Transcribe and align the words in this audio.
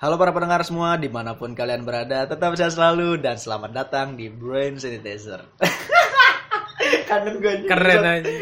Halo 0.00 0.16
para 0.16 0.32
pendengar 0.32 0.64
semua, 0.64 0.96
di 0.96 1.12
mana 1.12 1.36
pun 1.36 1.52
kalian 1.52 1.84
berada, 1.84 2.24
tetap 2.24 2.56
sehat 2.56 2.72
selalu 2.72 3.20
dan 3.20 3.36
selamat 3.36 3.70
datang 3.76 4.16
di 4.16 4.32
Brain 4.32 4.80
Sanitizer. 4.80 5.44
Kangen 7.08 7.36
gue 7.36 7.50
anjing. 7.52 7.68
Keren 7.68 8.04
aja. 8.08 8.32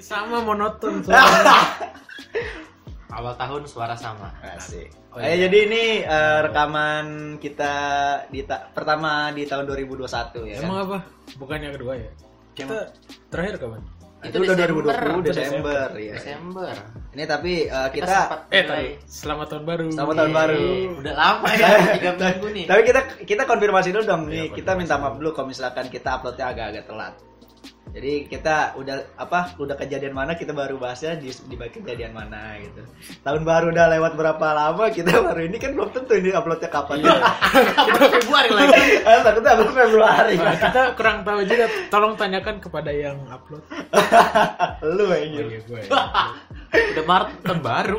Sama 0.00 0.44
monoton. 0.44 1.00
Awal 3.14 3.34
tahun 3.38 3.62
suara 3.64 3.94
sama. 3.94 4.26
Asik. 4.42 4.90
Oh, 5.14 5.22
Eh, 5.22 5.38
iya. 5.38 5.46
jadi 5.46 5.58
ini 5.70 5.84
eh, 6.02 6.38
rekaman 6.42 7.38
kita 7.38 7.72
di 8.26 8.42
ta- 8.42 8.66
pertama 8.74 9.30
di 9.30 9.46
tahun 9.46 9.70
2021 9.70 10.02
ya 10.50 10.58
kan? 10.58 10.66
Emang 10.66 10.78
apa? 10.82 10.98
Bukannya 11.38 11.70
kedua 11.70 11.94
ya? 11.94 12.10
Kita 12.58 12.90
terakhir 13.30 13.62
kapan? 13.62 13.80
Itu 14.24 14.36
udah 14.40 14.56
2020 14.56 15.20
Itu 15.20 15.30
Desember, 15.30 15.88
ya. 16.00 16.14
Desember. 16.16 16.74
Ini 17.14 17.24
tapi 17.28 17.52
eh, 17.68 17.88
Kita, 17.92 18.06
kita, 18.08 18.14
sempat 18.16 18.40
Eh, 18.50 18.62
tapi 18.64 18.86
selamat 19.06 19.46
tahun 19.52 19.64
baru. 19.68 19.86
Selamat 19.92 20.14
tahun 20.18 20.32
baru. 20.34 20.58
Eh, 20.64 20.98
Udah 20.98 21.14
lama 21.14 21.48
ya, 21.54 21.68
tiga 22.00 22.10
minggu 22.16 22.48
nih. 22.50 22.64
tapi 22.66 22.80
kita 22.88 23.00
kita 23.22 23.42
konfirmasi 23.44 23.88
dulu 23.92 24.04
dong 24.08 24.22
nih. 24.26 24.48
Iya, 24.50 24.56
kita 24.56 24.70
minta 24.74 24.96
maaf 24.98 25.14
dulu 25.20 25.30
kalau 25.36 25.48
misalkan 25.52 25.86
kita 25.92 26.18
uploadnya 26.18 26.46
agak-agak 26.50 26.84
telat. 26.88 27.14
Jadi 27.94 28.26
kita 28.26 28.74
udah 28.74 29.14
apa 29.14 29.54
udah 29.54 29.78
kejadian 29.78 30.18
mana 30.18 30.34
kita 30.34 30.50
baru 30.50 30.82
bahasnya 30.82 31.14
di, 31.14 31.30
di 31.30 31.54
bagian 31.54 31.86
kejadian 31.86 32.10
mana 32.10 32.58
gitu. 32.58 32.82
Tahun 33.22 33.42
baru 33.46 33.70
udah 33.70 33.86
lewat 33.86 34.12
berapa 34.18 34.46
lama 34.50 34.90
kita 34.90 35.22
baru 35.22 35.46
ini 35.46 35.62
kan 35.62 35.78
belum 35.78 35.94
tentu 35.94 36.18
ini 36.18 36.34
uploadnya 36.34 36.74
kapan. 36.74 37.06
Iya. 37.06 37.14
Kita 37.86 38.06
Februari 38.10 38.50
lagi. 38.50 38.82
Ah, 39.06 39.22
takutnya 39.30 39.50
upload 39.54 39.74
Februari. 39.78 40.34
Nah, 40.34 40.56
kita 40.58 40.82
kurang 40.98 41.22
tahu 41.22 41.40
juga. 41.46 41.64
Tolong 41.86 42.14
tanyakan 42.18 42.56
kepada 42.58 42.90
yang 42.90 43.14
upload. 43.30 43.62
Lu 44.98 45.04
Oh, 45.06 45.14
aja. 45.14 45.22
iya, 45.22 45.58
gue. 45.62 45.82
Udah 46.98 47.04
Maret 47.06 47.30
tahun 47.46 47.60
baru. 47.62 47.98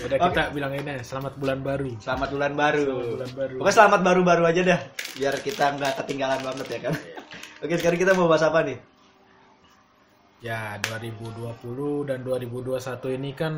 Udah 0.00 0.18
kita 0.18 0.42
bilang 0.50 0.72
ini 0.74 0.98
selamat 1.06 1.38
bulan 1.38 1.62
baru. 1.62 1.94
Selamat 2.02 2.28
bulan 2.34 2.52
baru. 2.58 2.82
Selamat 2.82 3.06
bulan 3.14 3.30
baru. 3.38 3.54
Pokoknya 3.62 3.76
selamat 3.78 4.00
baru-baru 4.02 4.42
aja 4.50 4.60
dah. 4.66 4.80
Biar 5.14 5.34
kita 5.38 5.64
nggak 5.78 5.92
ketinggalan 6.02 6.40
banget 6.42 6.66
ya 6.74 6.80
kan. 6.90 6.94
Oke, 7.60 7.76
sekarang 7.76 8.00
kita 8.00 8.16
mau 8.16 8.24
bahas 8.24 8.40
apa 8.40 8.64
nih? 8.64 8.80
Ya 10.40 10.80
2020 10.80 12.08
dan 12.08 12.24
2021 12.24 12.80
ini 13.20 13.36
kan 13.36 13.52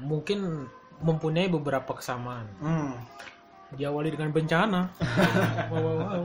mungkin 0.00 0.64
mempunyai 1.04 1.52
beberapa 1.52 1.92
kesamaan. 1.92 2.48
Hmm. 2.64 2.96
Diawali 3.76 4.08
dengan 4.08 4.32
bencana. 4.32 4.88
wow, 5.68 5.84
wow, 5.84 5.96
wow. 6.00 6.24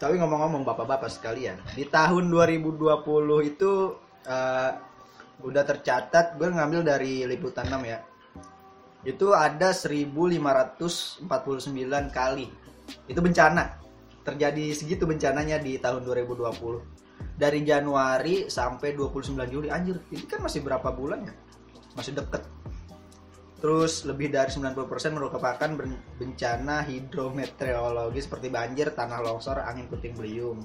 Tapi 0.00 0.16
ngomong-ngomong 0.16 0.64
bapak-bapak 0.64 1.12
sekalian, 1.12 1.60
di 1.76 1.84
tahun 1.84 2.32
2020 2.32 2.80
itu 3.52 4.00
eh, 4.24 4.72
udah 5.44 5.64
tercatat, 5.68 6.40
gue 6.40 6.48
ngambil 6.48 6.80
dari 6.80 7.28
liputan 7.28 7.68
6 7.68 7.76
ya. 7.84 8.00
Itu 9.04 9.36
ada 9.36 9.76
1549 9.76 11.28
kali. 12.08 12.48
Itu 13.04 13.20
bencana. 13.20 13.81
Terjadi 14.22 14.70
segitu 14.70 15.04
bencananya 15.04 15.58
di 15.58 15.78
tahun 15.78 16.06
2020. 16.06 16.46
Dari 17.38 17.60
Januari 17.66 18.46
sampai 18.46 18.94
29 18.94 19.34
Juli. 19.50 19.68
Anjir, 19.70 19.98
ini 20.14 20.24
kan 20.26 20.42
masih 20.42 20.62
berapa 20.62 20.88
bulan 20.94 21.26
ya? 21.26 21.34
Masih 21.98 22.14
deket. 22.14 22.46
Terus 23.62 24.02
lebih 24.02 24.34
dari 24.34 24.50
90% 24.50 25.14
merupakan 25.14 25.70
ben- 25.70 26.02
bencana 26.18 26.82
hidrometeorologi 26.82 28.18
seperti 28.18 28.50
banjir, 28.50 28.90
tanah 28.90 29.22
longsor, 29.22 29.62
angin 29.62 29.86
puting 29.86 30.18
beliung. 30.18 30.58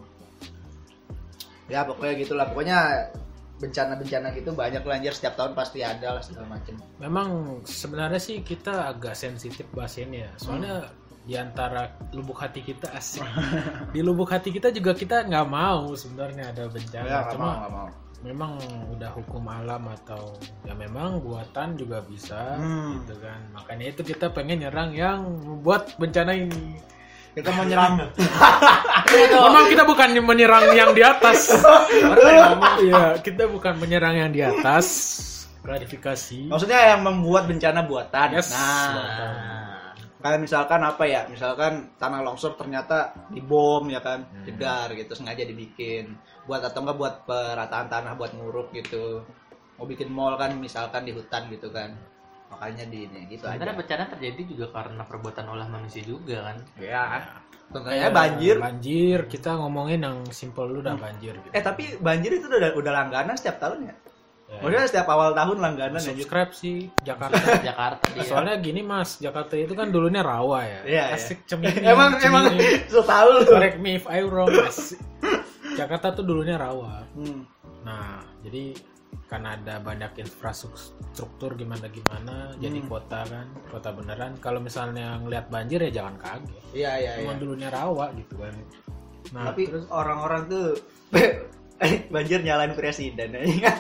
Ya 1.70 1.86
pokoknya 1.86 2.14
gitulah. 2.18 2.50
Pokoknya 2.50 3.14
bencana-bencana 3.58 4.38
gitu 4.38 4.54
banyak 4.54 4.86
lah 4.86 4.96
anjir 5.02 5.14
setiap 5.18 5.34
tahun 5.34 5.58
pasti 5.58 5.82
ada 5.82 6.18
lah 6.18 6.22
segala 6.22 6.58
macem. 6.58 6.78
Memang 7.02 7.62
sebenarnya 7.66 8.22
sih 8.22 8.46
kita 8.46 8.94
agak 8.94 9.18
sensitif 9.18 9.66
bahas 9.74 9.98
ini 9.98 10.22
ya. 10.22 10.32
Soalnya 10.38 10.90
di 11.28 11.36
antara 11.36 11.92
lubuk 12.16 12.40
hati 12.40 12.64
kita 12.64 12.88
asik. 12.96 13.20
di 13.94 14.00
lubuk 14.00 14.32
hati 14.32 14.48
kita 14.48 14.72
juga 14.72 14.96
kita 14.96 15.28
nggak 15.28 15.44
mau 15.46 15.92
sebenarnya 15.92 16.56
ada 16.56 16.72
bencana. 16.72 17.04
Ya, 17.06 17.20
Cuma 17.28 17.50
mau, 17.60 17.68
mau. 17.68 17.88
memang 18.24 18.52
udah 18.90 19.12
hukum 19.12 19.44
alam 19.46 19.92
atau 19.92 20.34
ya 20.64 20.72
memang 20.72 21.20
buatan 21.20 21.76
juga 21.76 22.00
bisa 22.02 22.56
Hmm. 22.56 23.04
gitu 23.04 23.20
kan. 23.20 23.44
Makanya 23.54 23.92
itu 23.92 24.02
kita 24.02 24.32
pengen 24.32 24.64
nyerang 24.64 24.96
yang 24.96 25.20
membuat 25.44 26.00
bencana 26.00 26.32
ini. 26.32 26.80
Kita 27.36 27.54
mau 27.54 27.62
nyerang. 27.62 28.02
Memang 29.30 29.70
kita 29.70 29.86
bukan 29.86 30.10
menyerang 30.18 30.74
yang 30.74 30.90
di 30.92 31.06
atas. 31.06 31.54
Iya, 32.82 33.22
kita 33.22 33.46
bukan 33.46 33.78
menyerang 33.78 34.18
yang 34.18 34.32
di 34.34 34.42
atas. 34.42 34.88
Klarifikasi. 35.62 36.50
Maksudnya 36.50 36.96
yang 36.96 37.06
membuat 37.06 37.46
bencana 37.46 37.86
buatan. 37.86 38.28
Yes, 38.34 38.50
Nah, 38.50 38.90
buatan. 38.90 39.32
Kayak 40.18 40.40
misalkan 40.42 40.82
apa 40.82 41.04
ya? 41.06 41.22
Misalkan 41.30 41.94
tanah 42.02 42.26
longsor 42.26 42.58
ternyata 42.58 43.14
dibom 43.30 43.86
ya 43.90 44.02
kan, 44.02 44.26
jedar 44.44 44.90
gitu 44.98 45.14
sengaja 45.14 45.46
dibikin. 45.46 46.18
Buat 46.50 46.68
atau 46.68 46.84
enggak 46.84 46.98
buat 46.98 47.16
perataan 47.30 47.88
tanah 47.88 48.14
buat 48.18 48.34
nguruk 48.34 48.74
gitu. 48.74 49.22
Mau 49.78 49.86
bikin 49.86 50.10
mall 50.10 50.34
kan 50.42 50.58
misalkan 50.58 51.06
di 51.06 51.14
hutan 51.14 51.46
gitu 51.54 51.70
kan. 51.70 51.94
Makanya 52.48 52.88
di 52.88 53.06
ini 53.06 53.28
gitu 53.28 53.44
Sebenarnya 53.44 53.76
aja. 53.76 53.82
bencana 53.84 54.04
terjadi 54.08 54.42
juga 54.48 54.66
karena 54.72 55.04
perbuatan 55.04 55.46
olah 55.52 55.68
manusia 55.68 56.02
juga 56.02 56.48
kan. 56.48 56.58
Ya. 56.80 57.04
Contohnya 57.68 58.08
Kayak 58.08 58.16
banjir. 58.16 58.56
Banjir, 58.64 59.20
kita 59.28 59.60
ngomongin 59.60 60.00
yang 60.00 60.18
simple 60.32 60.72
dulu 60.72 60.80
dah 60.88 60.96
banjir 60.96 61.36
gitu. 61.36 61.52
Eh 61.52 61.60
tapi 61.60 62.00
banjir 62.00 62.40
itu 62.40 62.48
udah 62.48 62.72
udah 62.80 62.92
langganan 62.96 63.36
setiap 63.36 63.60
tahun 63.60 63.92
ya? 63.92 63.96
Ya, 64.48 64.64
Maksudnya 64.64 64.88
setiap 64.88 65.08
awal 65.12 65.36
tahun 65.36 65.60
langganan 65.60 66.00
ya. 66.00 66.08
subscribe 66.08 66.52
sih 66.52 66.88
Jakarta. 67.04 67.36
Jakarta 67.68 68.06
dia. 68.10 68.24
Soalnya 68.24 68.56
gini 68.58 68.80
Mas, 68.80 69.20
Jakarta 69.20 69.54
itu 69.54 69.76
kan 69.76 69.92
dulunya 69.92 70.24
rawa 70.24 70.64
ya. 70.64 70.82
Iya, 70.88 71.04
iya. 71.12 71.16
Asik 71.16 71.44
cemini. 71.44 71.84
emang 71.84 72.16
emang 72.24 72.48
cemini. 72.48 72.88
so 72.88 73.04
tahu 73.12 73.28
lu. 73.34 73.42
Correct 73.44 73.78
me 73.78 73.96
if 73.96 74.08
I 74.08 74.24
wrong. 74.24 74.48
Asik. 74.50 75.04
Jakarta 75.76 76.16
tuh 76.16 76.24
dulunya 76.24 76.56
rawa. 76.56 77.04
Hmm. 77.12 77.44
Nah, 77.84 78.24
jadi 78.40 78.72
karena 79.28 79.54
ada 79.54 79.76
banyak 79.78 80.16
infrastruktur 80.18 81.52
gimana 81.54 81.88
gimana 81.88 82.56
jadi 82.58 82.80
Hmm. 82.80 82.88
kota 82.88 83.24
kan 83.24 83.48
kota 83.68 83.92
beneran 83.92 84.36
kalau 84.38 84.60
misalnya 84.60 85.16
ngelihat 85.18 85.48
banjir 85.48 85.80
ya 85.82 85.92
jangan 85.94 86.16
kaget 86.18 86.64
Iya 86.72 86.92
iya 86.94 87.12
iya. 87.16 87.24
emang 87.24 87.36
dulunya 87.38 87.68
rawa 87.68 88.12
gitu 88.14 88.36
kan 88.38 88.56
nah 89.30 89.52
Tapi 89.52 89.68
terus 89.68 89.84
orang-orang 89.90 90.48
tuh 90.48 90.68
banjir 92.10 92.42
nyalain 92.42 92.74
presiden. 92.74 93.34
ya, 93.62 93.74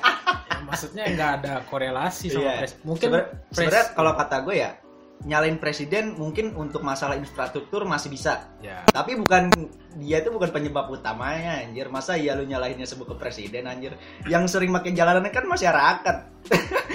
maksudnya 0.61 1.07
nggak 1.07 1.31
ada 1.39 1.53
korelasi 1.63 2.29
sama 2.29 2.43
Iya. 2.43 2.53
pres 2.59 2.73
mungkin 2.81 3.07
Sebenarnya- 3.09 3.29
pres- 3.31 3.55
sebenarnya 3.55 3.85
kalau 3.91 4.11
kata 4.13 4.37
gue 4.41 4.55
ya 4.57 4.71
nyalain 5.19 5.57
presiden 5.57 6.13
mungkin 6.13 6.53
untuk 6.53 6.85
masalah 6.85 7.17
infrastruktur 7.17 7.81
masih 7.83 8.05
bisa. 8.07 8.53
ya 8.59 8.85
Tapi 8.87 9.17
bukan 9.17 9.49
dia 9.97 10.21
itu 10.21 10.29
bukan 10.29 10.53
penyebab 10.53 10.85
utamanya 10.87 11.57
anjir. 11.59 11.89
Masa 11.89 12.13
iya 12.13 12.31
lu 12.31 12.45
nyalahinnya 12.45 12.85
sebut 12.85 13.07
ke 13.07 13.15
presiden 13.17 13.65
anjir. 13.65 13.97
Yang 14.23 14.53
sering 14.53 14.69
pakai 14.69 14.93
jalanan 14.93 15.25
kan 15.25 15.41
masyarakat. 15.43 16.15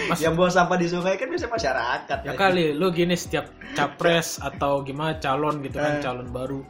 Mas- 0.06 0.22
Yang 0.22 0.34
buang 0.36 0.54
sampah 0.54 0.76
di 0.76 0.86
sungai 0.86 1.18
kan 1.18 1.26
biasanya 1.26 1.50
masyarakat. 1.50 2.18
ya 2.20 2.30
anjir. 2.30 2.38
kali 2.38 2.64
lu 2.70 2.86
gini 2.90 3.14
setiap 3.14 3.46
capres 3.72 4.38
atau 4.38 4.80
gimana 4.80 5.18
calon 5.18 5.58
gitu 5.60 5.76
kan 5.76 5.98
Eh. 5.98 6.00
calon 6.00 6.30
baru 6.30 6.62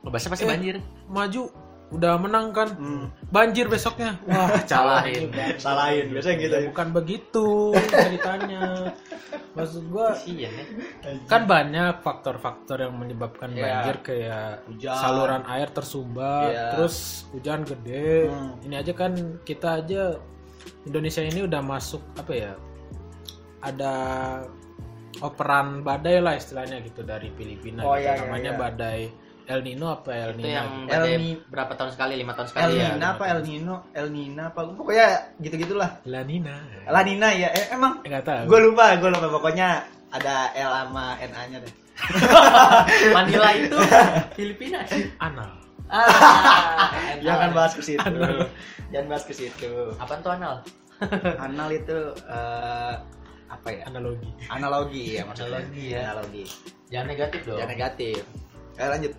Ngebahasnya 0.00 0.30
pasti 0.32 0.44
Eh. 0.44 0.50
banjir. 0.50 0.76
maju 1.06 1.42
udah 1.88 2.14
menang 2.16 2.52
kan 2.52 2.68
Hmm, 2.70 3.08
banjir 3.26 3.64
besoknya 3.64 4.20
wah 4.22 4.52
Salahin. 4.68 5.32
salahin 5.56 6.12
biasanya 6.12 6.36
gitu. 6.38 6.54
ya, 6.54 6.66
bukan 6.68 6.88
begitu 6.92 7.48
ceritanya 7.72 8.92
maksud 9.50 9.88
gua 9.88 10.12
Kasian 10.12 10.52
ya. 10.52 10.64
kan 11.24 11.42
banyak 11.44 11.98
faktor-faktor 11.98 12.82
yang 12.82 12.94
menyebabkan 12.94 13.50
Iya. 13.50 13.62
banjir 13.62 13.96
kayak 14.02 14.50
Hujan. 14.66 14.96
saluran 14.96 15.42
air 15.46 15.68
tersumbat 15.68 16.50
Iya. 16.50 16.66
terus 16.76 16.96
hujan 17.30 17.64
gede 17.64 18.28
Hmm. 18.28 18.52
ini 18.60 18.74
aja 18.74 18.92
kan 18.92 19.12
kita 19.42 19.80
aja 19.80 20.02
Indonesia 20.84 21.22
ini 21.22 21.40
udah 21.42 21.60
masuk 21.60 22.04
apa 22.14 22.32
ya 22.32 22.52
ada 23.60 23.94
operan 25.18 25.82
badai 25.82 26.20
lah 26.20 26.36
istilahnya 26.36 26.78
gitu 26.80 27.02
dari 27.02 27.32
Filipina 27.32 27.82
Oh, 27.82 27.96
gitu. 27.96 28.04
iya, 28.04 28.12
iya, 28.12 28.22
namanya 28.22 28.52
iya. 28.52 28.60
badai 28.60 29.00
El 29.48 29.60
Nino 29.64 29.86
apa 29.88 30.12
El 30.12 30.36
Itu 30.36 30.44
Nino 30.44 30.48
yang 30.52 30.68
gitu. 30.68 30.88
badai 30.92 31.08
El 31.08 31.18
Ni- 31.18 31.40
berapa 31.48 31.72
tahun 31.72 31.90
sekali? 31.90 32.12
Lima 32.14 32.32
tahun 32.36 32.46
El 32.46 32.52
sekali 32.52 32.72
ya. 32.76 32.88
Nina 32.92 33.06
apa 33.16 33.24
El 33.26 33.40
Nino, 33.42 33.74
El 33.96 34.06
Nina 34.12 34.42
apa 34.46 34.60
pokoknya 34.68 35.06
gitu-gitulah. 35.40 35.90
La 36.04 36.20
Nina 36.20 36.56
La 36.84 37.00
Nina 37.00 37.28
ya. 37.32 37.48
Eh, 37.50 37.72
emang 37.72 38.04
nggak 38.04 38.22
tahu 38.22 38.42
gue 38.44 38.60
lupa, 38.62 38.92
gue 38.94 39.08
lupa 39.08 39.28
pokoknya 39.32 39.68
ada 40.08 40.52
L 40.52 40.70
sama 40.70 41.16
NA-nya 41.18 41.58
deh. 41.60 41.74
Manila 43.16 43.48
itu 43.56 43.76
Filipina. 44.38 44.84
anal 45.18 45.50
Ah, 45.88 46.92
Jangan 47.24 47.56
bahas 47.56 47.72
ke 47.72 47.80
situ. 47.80 48.04
Anal. 48.04 48.44
Jangan 48.92 49.06
bahas 49.08 49.24
ke 49.24 49.32
situ. 49.32 49.72
Apaan 49.96 50.20
tuh 50.20 50.36
anal? 50.36 50.60
Anal 51.40 51.72
itu 51.72 51.96
eh, 52.28 52.94
apa 53.48 53.68
ya? 53.72 53.88
analogi 53.88 54.28
Analogi 54.52 55.16
ya 55.16 55.24
maksudnya. 55.24 55.64
Analogi 55.64 55.84
ya. 55.88 56.00
Analogi. 56.12 56.44
Jangan 56.92 57.06
negatif 57.08 57.40
dong. 57.48 57.56
Jangan 57.56 57.72
negatif. 57.72 58.20
Ayo 58.76 58.88
lanjut. 58.92 59.12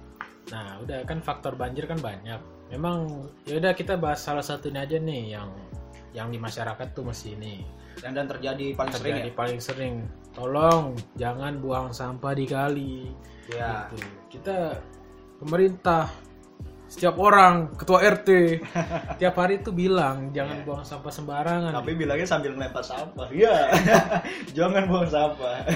Nah, 0.50 0.82
udah 0.82 1.06
kan 1.06 1.22
faktor 1.22 1.54
banjir 1.54 1.86
kan 1.86 1.98
banyak. 1.98 2.42
Memang 2.70 3.26
ya 3.50 3.58
udah 3.58 3.74
kita 3.74 3.98
bahas 3.98 4.22
salah 4.22 4.46
satunya 4.46 4.86
aja 4.86 4.98
nih 4.98 5.34
yang 5.34 5.50
yang 6.10 6.28
di 6.30 6.42
masyarakat 6.42 6.94
tuh 6.94 7.06
masih 7.06 7.38
ini 7.38 7.62
Dan 8.02 8.18
dan 8.18 8.26
terjadi 8.26 8.74
paling 8.74 8.94
sering 8.94 9.14
terjadi 9.14 9.30
ya. 9.30 9.38
paling 9.38 9.60
sering 9.62 9.96
tolong 10.34 10.86
jangan 11.14 11.62
buang 11.62 11.94
sampah 11.94 12.34
di 12.34 12.46
kali 12.50 12.94
Ya. 13.50 13.90
Gitu. 13.90 13.98
kita 14.30 14.78
pemerintah 15.42 16.10
setiap 16.90 17.16
orang 17.16 17.70
ketua 17.78 18.02
RT 18.02 18.30
tiap 19.22 19.36
hari 19.38 19.62
tuh 19.62 19.72
bilang 19.72 20.34
jangan 20.34 20.58
Iya. 20.58 20.66
buang 20.66 20.84
sampah 20.84 21.14
sembarangan 21.14 21.72
Tapi 21.72 21.92
bilangnya 21.94 22.26
sambil 22.26 22.52
melempar 22.58 22.82
sampah. 22.82 23.30
Iya. 23.30 23.70
Jangan 24.58 24.90
buang 24.90 25.06
sampah. 25.06 25.54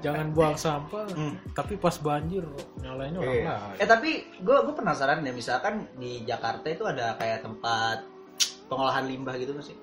jangan 0.00 0.32
buang 0.32 0.56
sampah 0.56 1.12
Hmm. 1.12 1.36
tapi 1.52 1.76
pas 1.76 1.92
banjir 2.00 2.40
nyalainnya 2.80 3.20
orang 3.20 3.36
Iya. 3.36 3.52
lain 3.52 3.76
Eh 3.76 3.86
tapi 3.86 4.10
gue 4.40 4.56
gue 4.64 4.72
penasaran 4.72 5.20
deh 5.20 5.28
misalkan 5.28 5.84
di 6.00 6.24
Jakarta 6.24 6.66
itu 6.66 6.88
ada 6.88 7.20
kayak 7.20 7.44
tempat 7.44 8.08
pengolahan 8.66 9.04
limbah 9.04 9.36
gitu 9.36 9.52
nggak 9.52 9.66
sih? 9.68 9.76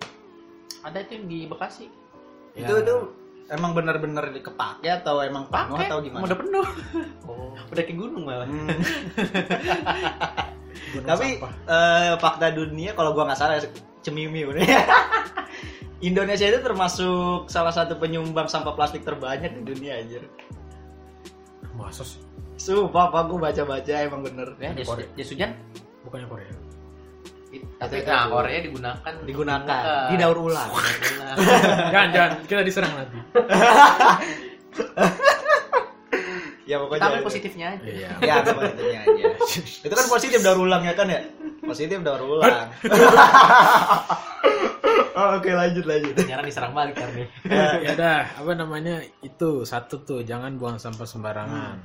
Ada 0.81 1.06
itu 1.06 1.22
yang 1.22 1.25
di 1.30 1.40
Bekasi. 1.46 1.86
Ya. 2.58 2.66
Itu 2.66 2.81
itu 2.81 2.96
emang 3.54 3.78
benar-benar 3.78 4.34
kepake 4.34 4.90
atau 4.90 5.22
emang 5.22 5.54
penuh 5.54 5.78
atau 5.78 6.02
gimana? 6.02 6.25
Udah 6.25 6.38
penuh. 6.42 6.66
Oh. 7.30 7.54
Udah 7.70 7.84
ke 7.86 7.94
gunung 7.94 8.25
malah. 8.25 8.50
Hmm. 8.50 8.68
Gunung 10.89 11.06
Tapi 11.06 11.36
sampah. 11.36 11.51
eh, 11.66 12.13
fakta 12.18 12.50
dunia 12.50 12.92
kalau 12.92 13.12
gua 13.12 13.25
nggak 13.25 13.36
salah 13.36 13.57
cemimiu 14.00 14.51
nih. 14.51 14.68
Indonesia 16.00 16.45
itu 16.45 16.60
termasuk 16.60 17.48
salah 17.48 17.69
satu 17.69 17.95
penyumbang 17.95 18.45
sampah 18.45 18.72
plastik 18.72 19.01
terbanyak 19.01 19.51
di 19.51 19.62
dunia 19.66 19.98
anjir. 19.98 20.22
masa 21.74 22.01
sih 22.01 22.18
Sumpah, 22.56 23.07
apa 23.07 23.24
gua 23.24 23.38
baca-baca 23.44 23.92
emang 24.00 24.22
bener. 24.22 24.48
Ya, 24.57 24.72
jas, 24.74 24.88
Korea. 24.88 25.06
hujan. 25.13 25.50
bukannya 26.01 26.25
Korea 26.25 26.50
Tapi 27.78 27.95
Itu- 27.95 28.07
nah. 28.07 28.28
Korea 28.28 28.57
digunakan 28.60 29.12
Digunakan, 29.24 29.80
didaur 30.10 30.38
ulang. 30.42 30.69
jangan 31.94 32.07
jangan 32.12 32.30
kita 32.44 32.62
diserang 32.62 32.92
nanti 32.94 33.18
ya 36.68 36.75
pokoknya. 36.78 37.00
Kita 37.00 37.08
ambil 37.10 37.24
positifnya 37.24 37.66
aja. 37.74 37.84
iya 37.88 38.12
Ya, 38.19 38.36
positifnya 38.44 39.00
aja. 39.02 39.24
Itu 39.88 39.94
kan 39.96 40.08
positif 40.08 40.40
daur 40.44 40.60
ulang 40.60 40.84
ya 40.84 40.94
kan 40.94 41.08
ya? 41.08 41.19
Positif 41.64 41.98
daur 42.04 42.22
ulang. 42.22 42.68
oh, 45.18 45.28
Oke, 45.38 45.50
lanjut 45.52 45.84
lanjut. 45.84 46.14
Nyerang 46.22 46.46
diserang 46.46 46.74
balik 46.75 46.96
kan 46.96 47.10
nih. 47.16 47.28
ya 47.81 47.92
dah 47.96 48.22
apa 48.38 48.52
namanya 48.54 49.02
itu 49.22 49.64
satu 49.64 50.04
tuh 50.04 50.19
jangan 50.22 50.56
buang 50.58 50.78
sampah 50.78 51.08
sembarangan 51.08 51.78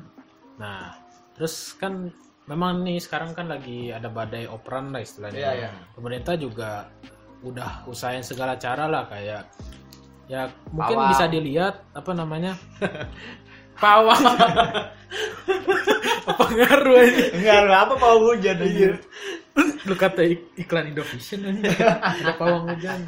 nah 0.53 0.95
terus 1.33 1.73
kan 1.75 2.13
memang 2.45 2.85
nih 2.85 3.01
sekarang 3.01 3.33
kan 3.33 3.49
lagi 3.49 3.89
ada 3.89 4.07
badai 4.07 4.45
operan 4.47 4.93
lah 4.93 5.01
istilahnya 5.01 5.41
Iya, 5.41 5.53
iya. 5.65 5.71
pemerintah 5.97 6.37
juga 6.37 6.87
udah 7.41 7.89
usahain 7.89 8.23
segala 8.23 8.61
cara 8.61 8.85
lah 8.87 9.09
kayak 9.09 9.49
ya 10.29 10.47
mungkin 10.71 10.97
Pawang. 10.97 11.11
bisa 11.11 11.25
dilihat 11.27 11.75
apa 11.93 12.13
namanya 12.13 12.53
pawang 13.75 14.25
apa 16.25 16.45
ngaruh 16.49 16.97
aja 16.99 17.25
enggak 17.33 17.81
apa 17.81 17.95
mau 17.97 18.17
hujan 18.23 18.57
anjir. 18.57 18.95
lu 19.85 19.95
kata 19.95 20.23
ik- 20.25 20.49
iklan 20.57 20.89
Indovision 20.89 21.45
aja 21.45 21.99
ada 22.01 22.33
pawang 22.35 22.69
hujan 22.69 23.03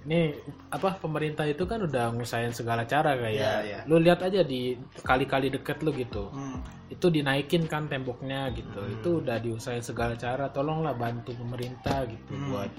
nih 0.00 0.32
apa 0.70 0.96
pemerintah 0.96 1.44
itu 1.44 1.62
kan 1.64 1.84
udah 1.84 2.08
ngusahain 2.10 2.50
segala 2.50 2.82
cara 2.82 3.14
kayak 3.14 3.36
Iya, 3.36 3.52
iya. 3.62 3.78
lu 3.84 4.00
lihat 4.00 4.22
aja 4.22 4.40
di 4.40 4.72
kali-kali 4.98 5.52
deket 5.52 5.84
lu 5.84 5.92
gitu 5.92 6.32
Hmm. 6.32 6.56
itu 6.88 7.06
dinaikin 7.06 7.68
kan 7.68 7.84
temboknya 7.84 8.48
gitu 8.50 8.80
itu 8.88 9.20
udah 9.20 9.36
diusahain 9.38 9.84
segala 9.84 10.16
cara 10.16 10.48
tolonglah 10.48 10.96
bantu 10.96 11.36
pemerintah 11.36 12.08
gitu 12.08 12.32
Hmm. 12.32 12.48
buat 12.48 12.70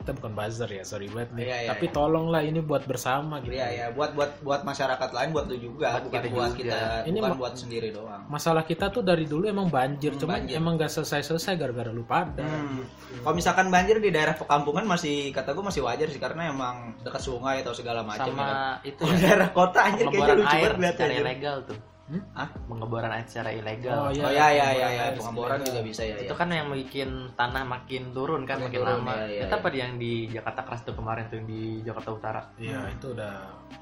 kita 0.00 0.12
bukan 0.12 0.32
buzzer 0.32 0.66
ya 0.66 0.82
sorry 0.82 1.06
banget 1.06 1.30
nih 1.32 1.44
Iya, 1.44 1.56
iya, 1.58 1.68
tapi 1.70 1.86
iya. 1.86 1.92
tolonglah 1.92 2.40
ini 2.40 2.60
buat 2.60 2.82
bersama 2.82 3.38
gitu 3.38 3.52
Iya 3.52 3.68
ya, 3.70 3.86
buat 3.90 4.10
buat 4.12 4.40
buat 4.40 4.60
masyarakat 4.62 5.10
lain 5.10 5.28
buat 5.30 5.44
lu 5.44 5.56
juga, 5.56 5.88
Buat 5.92 6.02
bukan 6.02 6.18
kita 6.18 6.28
buat 6.30 6.50
juga. 6.50 6.58
kita, 6.58 6.78
Ini 7.04 7.18
bukan 7.20 7.36
buat 7.36 7.54
sendiri 7.54 7.88
doang. 7.90 8.22
masalah 8.26 8.62
kita 8.62 8.88
tuh 8.88 9.02
dari 9.02 9.24
dulu 9.24 9.44
emang 9.44 9.68
banjir 9.68 10.10
Hmm, 10.10 10.20
cuman 10.20 10.36
banjir. 10.40 10.56
emang 10.56 10.72
gak 10.74 10.90
selesai-selesai 10.90 11.52
gara-gara 11.54 11.90
lu 11.90 12.02
pada 12.02 12.40
Hmm. 12.40 12.82
Kalau 13.20 13.34
misalkan 13.34 13.68
banjir 13.68 13.96
di 13.96 14.08
daerah 14.08 14.32
pekampungan 14.32 14.84
masih 14.84 15.28
kata 15.30 15.52
gue 15.52 15.62
masih 15.62 15.82
wajar 15.82 16.06
sih 16.06 16.18
karena 16.18 16.48
emang 16.48 16.96
dekat 16.98 17.20
sungai 17.20 17.60
atau 17.60 17.70
segala 17.70 18.00
macam 18.00 18.24
ya. 18.26 18.34
kan. 18.34 18.48
Sama 18.48 18.80
itu 18.82 19.02
ya. 19.04 19.16
daerah 19.20 19.48
kota 19.50 19.78
anjir 19.82 20.06
kayaknya 20.08 20.34
lucu 20.34 20.56
air 20.56 20.72
banget 20.72 20.94
secara 20.94 21.10
anjir. 21.10 21.22
ilegal 21.22 21.56
tuh. 21.66 21.78
Hmm? 22.10 22.18
Hah? 22.34 22.50
Pengeboran 22.66 23.08
air 23.08 23.22
secara 23.22 23.50
ilegal. 23.50 23.96
Oh, 23.96 24.10
iya. 24.10 24.20
Oh 24.20 24.28
ya 24.28 24.46
ya 24.48 24.66
ya 24.66 24.66
pengeboran 24.66 24.90
ya, 24.90 25.00
air 25.00 25.14
pengeboran 25.14 25.54
ilegal. 25.54 25.66
juga 25.70 25.80
bisa 25.86 26.02
ya. 26.02 26.14
itu 26.18 26.26
ya. 26.26 26.34
kan 26.34 26.48
yang 26.50 26.68
bikin 26.68 27.08
tanah 27.32 27.64
makin 27.64 28.02
turun 28.10 28.42
kan 28.42 28.56
Makin 28.56 28.64
makin 28.66 28.80
turun, 28.80 28.92
lama. 29.00 29.12
iya, 29.12 29.24
iya, 29.24 29.40
Itu 29.40 29.48
iya. 29.48 29.56
apa 29.56 29.68
yang 29.70 29.92
di 29.94 30.12
Jakarta 30.28 30.60
Keras 30.60 30.80
tuh 30.82 30.92
kemarin 30.92 31.24
tuh 31.24 31.36
yang 31.36 31.46
di 31.46 31.60
Jakarta 31.80 32.10
Utara. 32.10 32.40
iya 32.56 32.88
itu 32.88 33.06
udah 33.08 33.32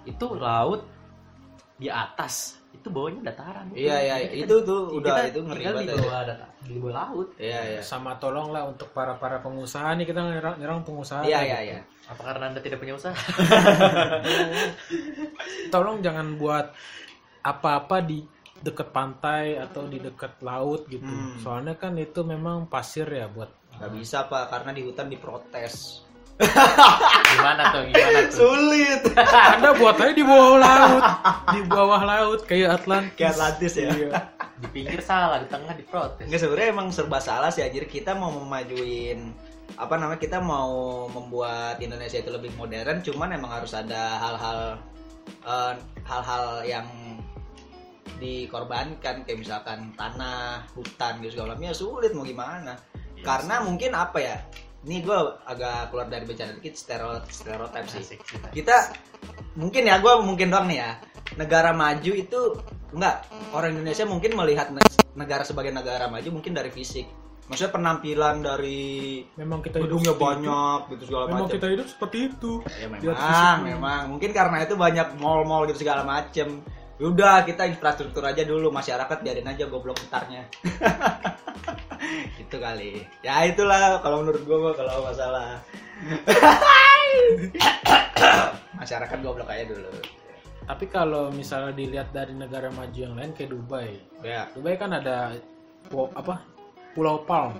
Itu 0.04 0.26
laut 0.36 0.80
di 1.74 1.86
atas, 1.86 2.58
itu 2.70 2.86
bawahnya 2.86 3.24
dataran. 3.24 3.64
Iya 3.70 3.96
iya 3.96 4.14
kita- 4.20 4.44
itu 4.44 4.54
tuh 4.60 4.80
udah 4.92 5.14
kita 5.14 5.26
itu 5.26 5.38
ngeri 5.40 5.58
di 5.58 5.64
banget. 5.64 5.88
ya. 5.88 5.96
bawah 5.96 6.20
data, 6.26 6.46
di 6.60 6.72
bawah 6.76 6.92
laut. 6.92 7.28
Iya 7.38 7.60
iya. 7.70 7.80
sama 7.80 8.14
tolonglah 8.14 8.62
untuk 8.66 8.90
para 8.90 9.14
para 9.14 9.38
pengusaha 9.38 9.94
nih 9.94 10.04
kita 10.04 10.20
nyerang, 10.20 10.58
nyerang 10.58 10.82
pengusaha 10.82 11.22
Iya 11.22 11.38
gitu. 11.38 11.48
iya 11.48 11.58
iya. 11.64 11.78
Apa 12.04 12.20
karena 12.26 12.46
anda 12.46 12.58
tidak 12.58 12.78
punya 12.78 12.92
usaha? 12.92 13.14
tolong 15.70 16.00
jangan 16.00 16.34
buat 16.34 16.72
apa-apa 17.42 18.02
di 18.02 18.24
dekat 18.58 18.90
pantai 18.90 19.54
atau 19.54 19.86
di 19.86 20.02
dekat 20.02 20.42
laut 20.42 20.90
gitu 20.90 21.06
Hmm. 21.06 21.38
soalnya 21.38 21.78
kan 21.78 21.94
itu 21.94 22.26
memang 22.26 22.66
pasir 22.66 23.06
ya 23.06 23.30
buat 23.30 23.54
Gak 23.78 23.94
bisa 23.94 24.26
pak 24.26 24.50
karena 24.50 24.74
di 24.74 24.82
hutan 24.82 25.06
diprotes. 25.06 26.02
Gimana 27.30 27.70
tuh? 27.70 27.82
Gimana 27.86 28.20
tuh? 28.26 28.42
Sulit. 28.42 29.02
anda 29.54 29.70
buat 29.78 29.94
aja 30.02 30.14
di 30.14 30.26
bawah 30.26 30.58
laut 30.58 31.04
di 31.54 31.60
bawah 31.62 32.02
laut 32.02 32.40
kayak 32.42 32.82
Atlantis 32.82 33.14
Kayak 33.14 33.30
Atlantis 33.38 33.72
ya. 33.78 33.90
Iya. 33.94 34.10
Di 34.58 34.66
pinggir 34.74 34.98
salah, 34.98 35.38
di 35.38 35.46
tengah 35.46 35.78
diprotes. 35.78 36.26
Nggak 36.26 36.40
sebenarnya 36.42 36.68
emang 36.74 36.88
serba 36.90 37.18
salah 37.22 37.54
sih 37.54 37.62
anjir 37.62 37.86
kita 37.86 38.18
mau 38.18 38.34
memajuin 38.34 39.30
apa 39.78 39.94
namanya 39.94 40.18
kita 40.18 40.42
mau 40.42 41.06
membuat 41.06 41.78
Indonesia 41.78 42.18
itu 42.18 42.34
lebih 42.34 42.50
modern 42.58 42.98
cuman 42.98 43.30
emang 43.36 43.62
harus 43.62 43.78
ada 43.78 44.18
hal-hal 44.18 44.60
eh, 45.46 45.72
hal-hal 46.02 46.44
yang 46.66 46.86
dikorbankan 48.18 49.24
kayak 49.24 49.38
misalkan 49.38 49.94
tanah 49.94 50.66
hutan 50.74 51.22
gitu 51.22 51.38
segala 51.38 51.54
macam 51.54 51.70
ya 51.70 51.74
sulit 51.74 52.12
mau 52.12 52.26
gimana. 52.26 52.74
Karena 53.22 53.62
mungkin 53.62 53.94
apa 53.94 54.18
ya 54.22 54.36
ini 54.86 55.02
gue 55.02 55.18
agak 55.46 55.90
keluar 55.90 56.06
dari 56.06 56.22
bicara 56.22 56.54
dikit 56.54 56.74
stereo 56.78 57.18
stereotip 57.26 57.86
sih. 57.90 58.18
Kita 58.54 58.76
mungkin 59.58 59.90
ya 59.90 59.98
gue 59.98 60.12
mungkin 60.22 60.54
doang 60.54 60.70
nih 60.70 60.78
ya 60.78 60.90
negara 61.34 61.74
maju 61.74 62.12
itu 62.14 62.40
enggak 62.94 63.26
orang 63.52 63.74
Indonesia 63.74 64.04
mungkin 64.06 64.32
melihat 64.38 64.70
ne- 64.70 65.02
negara 65.18 65.42
sebagai 65.42 65.74
negara 65.74 66.06
maju 66.06 66.28
mungkin 66.30 66.54
dari 66.54 66.70
fisik. 66.70 67.06
Maksudnya 67.48 67.72
penampilan 67.72 68.44
dari 68.44 69.24
memang 69.40 69.64
kita 69.64 69.80
hidup 69.80 69.88
gedungnya 69.88 70.12
seperti 70.12 70.20
itu. 70.20 70.28
banyak 70.28 70.78
gitu 70.92 71.02
segala 71.08 71.24
memang 71.24 71.40
macam 71.40 71.56
kita 71.56 71.68
hidup 71.72 71.86
seperti 71.88 72.18
itu. 72.28 72.52
Ya 72.76 72.86
memang 72.92 73.56
memang. 73.64 74.02
Mungkin 74.14 74.30
karena 74.36 74.56
itu 74.62 74.74
banyak 74.76 75.08
mall-mall 75.16 75.64
gitu 75.64 75.80
segala 75.80 76.04
macem 76.04 76.60
udah 76.98 77.46
kita 77.46 77.66
infrastruktur 77.66 78.22
aja 78.22 78.42
dulu. 78.42 78.68
Masyarakat 78.68 79.18
biarin 79.22 79.46
aja 79.46 79.64
goblok 79.66 79.98
entarnya 80.02 80.46
gitu 82.38 82.56
kali. 82.58 83.06
Ya 83.22 83.46
itulah 83.46 84.02
kalau 84.02 84.26
menurut 84.26 84.42
gue 84.42 84.58
mah 84.58 84.74
kalau 84.74 85.06
masalah. 85.06 85.62
Masyarakat 88.78 89.18
goblok 89.22 89.50
aja 89.50 89.64
dulu. 89.66 89.90
Tapi 90.68 90.84
kalau 90.92 91.32
misalnya 91.32 91.72
dilihat 91.72 92.12
dari 92.12 92.36
negara 92.36 92.68
maju 92.68 92.98
yang 92.98 93.16
lain 93.16 93.32
kayak 93.32 93.56
Dubai. 93.56 93.96
Ya. 94.20 94.52
Dubai 94.52 94.76
kan 94.76 94.92
ada 94.92 95.32
apa? 96.14 96.44
Pulau 96.92 97.24
Palm. 97.24 97.56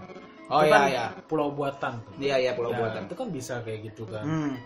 Oh 0.49 0.64
iya 0.64 0.73
kan 0.73 0.80
iya 0.88 1.07
pulau 1.28 1.52
buatan 1.52 2.00
iya 2.16 2.40
iya 2.40 2.57
pulau 2.57 2.73
Nah, 2.73 2.88
buatan. 2.88 3.04
itu 3.04 3.14
kan 3.21 3.28
bisa 3.28 3.61
kayak 3.68 3.92
gitu 3.92 4.09
kan. 4.09 4.25
Hmm. 4.25 4.57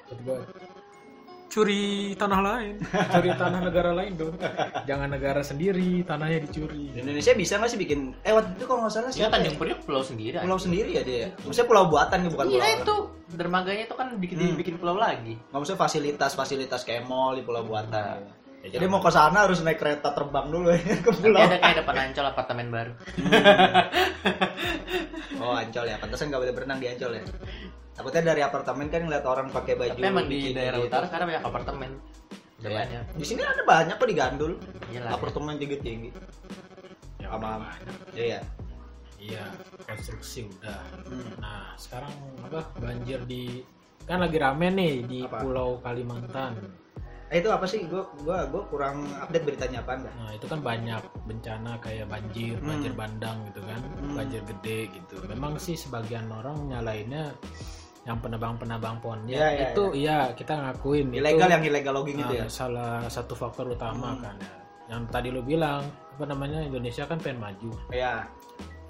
Curi 1.52 1.84
tanah 2.16 2.40
lain 2.40 2.80
curi 2.80 3.28
tanah 3.30 3.60
negara 3.60 3.92
lain 3.92 4.16
dong 4.16 4.40
jangan 4.82 5.04
negara 5.06 5.44
sendiri 5.44 6.00
tanahnya 6.00 6.40
dicuri 6.40 6.88
Di 6.88 6.98
Indonesia 6.98 7.32
bisa 7.34 7.60
nggak 7.60 7.68
sih 7.68 7.76
bikin 7.76 8.16
eh 8.18 8.32
waktu 8.32 8.56
itu 8.56 8.64
kalau 8.64 8.80
nggak 8.80 8.92
salah 8.94 9.06
Iya 9.06 9.16
siapa 9.18 9.36
Tanjung 9.36 9.52
ya? 9.52 9.60
Priok 9.60 9.80
pulau 9.84 10.00
sendiri. 10.02 10.36
pulau 10.38 10.56
sendiri 10.56 10.90
ya 10.90 11.02
dia 11.02 11.28
maksudnya 11.38 11.68
pulau 11.68 11.84
buatan 11.86 12.18
nih 12.18 12.30
bukan 12.30 12.46
pulau 12.46 12.56
Iya 12.56 12.64
orang. 12.64 12.80
itu 12.80 12.94
dermaganya 13.32 13.82
itu 13.84 13.94
kan 13.94 14.08
bikin 14.16 14.36
Hmm. 14.38 14.48
dibikin 14.50 14.76
pulau 14.76 14.96
lagi. 14.96 15.36
nggak 15.36 15.52
maksudnya 15.54 15.76
fasilitas 15.78 16.32
fasilitas 16.32 16.80
kayak 16.82 17.04
mall 17.04 17.36
di 17.36 17.42
pulau 17.42 17.60
buatan 17.62 18.40
Ya, 18.62 18.78
jadi 18.78 18.86
mau 18.86 19.02
ke 19.02 19.10
sana 19.10 19.42
harus 19.42 19.58
naik 19.58 19.74
kereta 19.74 20.14
terbang 20.14 20.46
dulu 20.46 20.70
ya 20.70 20.78
ke 20.78 21.10
pulau 21.12 21.34
ada 21.36 21.58
kayak 21.58 21.82
depan 21.82 21.94
Ancol 22.00 22.26
apartemen 22.28 22.70
baru. 22.70 22.92
Oh 25.42 25.54
ancol 25.54 25.84
ya 25.84 25.96
pantesan 25.98 26.26
nggak 26.28 26.40
boleh 26.40 26.54
berenang 26.54 26.78
di 26.78 26.86
ancol 26.86 27.12
ya 27.12 27.22
takutnya 27.92 28.22
dari 28.24 28.40
apartemen 28.40 28.86
kan 28.86 29.00
ngeliat 29.02 29.24
orang 29.24 29.46
pakai 29.48 29.74
baju 29.74 29.92
Tapi 29.94 30.06
emang 30.06 30.26
di 30.26 30.38
daerah 30.50 30.78
gitu. 30.78 30.88
utara 30.88 31.04
sekarang 31.04 31.26
banyak 31.28 31.44
apartemen. 31.44 31.90
Iya. 32.62 32.70
banyak. 32.72 33.02
di 33.12 33.24
sini 33.24 33.42
ada 33.42 33.62
banyak 33.62 33.94
kok 33.96 34.06
di 34.06 34.14
Gandul 34.14 34.52
Iyalah. 34.88 35.10
apartemen 35.12 35.54
tinggi 35.56 35.78
tinggi 35.78 36.10
Ya, 37.18 37.28
sama 37.28 37.58
banyak. 37.60 37.94
iya 38.14 38.40
iya 39.18 39.44
konstruksi 39.82 40.46
udah 40.48 40.78
Hmm. 41.02 41.30
nah 41.36 41.74
sekarang 41.76 42.10
apa 42.40 42.62
banjir 42.76 43.22
di 43.22 43.62
kan 44.02 44.18
lagi 44.18 44.34
rame 44.36 44.66
nih 44.68 44.94
di 45.04 45.20
Apa? 45.22 45.38
Pulau 45.38 45.78
Kalimantan 45.78 46.58
Eh, 47.32 47.40
itu 47.40 47.48
apa 47.48 47.64
sih? 47.64 47.88
Gue 47.88 48.04
gua 48.20 48.44
gua 48.44 48.60
kurang 48.68 49.08
update 49.16 49.48
beritanya 49.48 49.80
apa 49.80 49.96
enggak? 49.96 50.14
nah 50.14 50.30
itu 50.30 50.44
kan 50.44 50.60
banyak 50.60 51.00
bencana 51.24 51.72
kayak 51.80 52.06
banjir 52.06 52.60
Hmm. 52.60 52.68
banjir 52.68 52.92
bandang 52.92 53.36
gitu 53.48 53.60
kan 53.64 53.80
Hmm. 53.80 54.14
banjir 54.14 54.40
gede 54.44 54.78
gitu 54.92 55.14
memang 55.24 55.56
sih 55.56 55.72
sebagian 55.72 56.28
orang 56.28 56.68
nyalainnya 56.68 57.32
yang 58.02 58.18
penebang-penebang 58.18 58.98
pohonnya 58.98 59.32
Iya, 59.32 59.48
iya, 59.48 59.64
itu 59.70 59.84
iya 59.94 60.18
kita 60.34 60.52
ngakuin 60.52 61.08
Ilegal 61.08 61.48
itu 61.48 61.54
yang 61.54 61.64
illegal 61.64 61.92
logging 61.96 62.18
itu 62.18 62.34
ya. 62.34 62.44
Nah, 62.44 62.52
salah 62.52 62.94
satu 63.08 63.32
faktor 63.32 63.70
utama 63.70 64.12
Hmm. 64.12 64.20
kan 64.20 64.36
ya. 64.36 64.54
Yang 64.90 65.02
tadi 65.08 65.28
lu 65.30 65.40
bilang 65.40 65.80
apa 66.12 66.24
namanya 66.28 66.60
Indonesia 66.60 67.08
kan 67.08 67.16
pengen 67.16 67.40
maju. 67.40 67.70
Iya. 67.88 68.28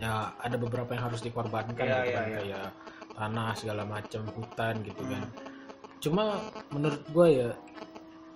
Ya 0.02 0.12
ada 0.34 0.56
beberapa 0.58 0.90
yang 0.90 1.06
harus 1.06 1.22
dikorbankan 1.22 1.78
Iya, 1.78 1.94
gitu 1.94 2.10
iya, 2.10 2.16
kan 2.18 2.26
iya. 2.26 2.36
kayak 2.42 2.66
tanah 3.12 3.50
segala 3.54 3.82
macam 3.86 4.22
hutan 4.34 4.74
gitu 4.82 5.02
kan. 5.06 5.22
Hmm. 5.22 5.50
Cuma 6.02 6.24
menurut 6.74 7.02
gua 7.14 7.28
ya 7.30 7.48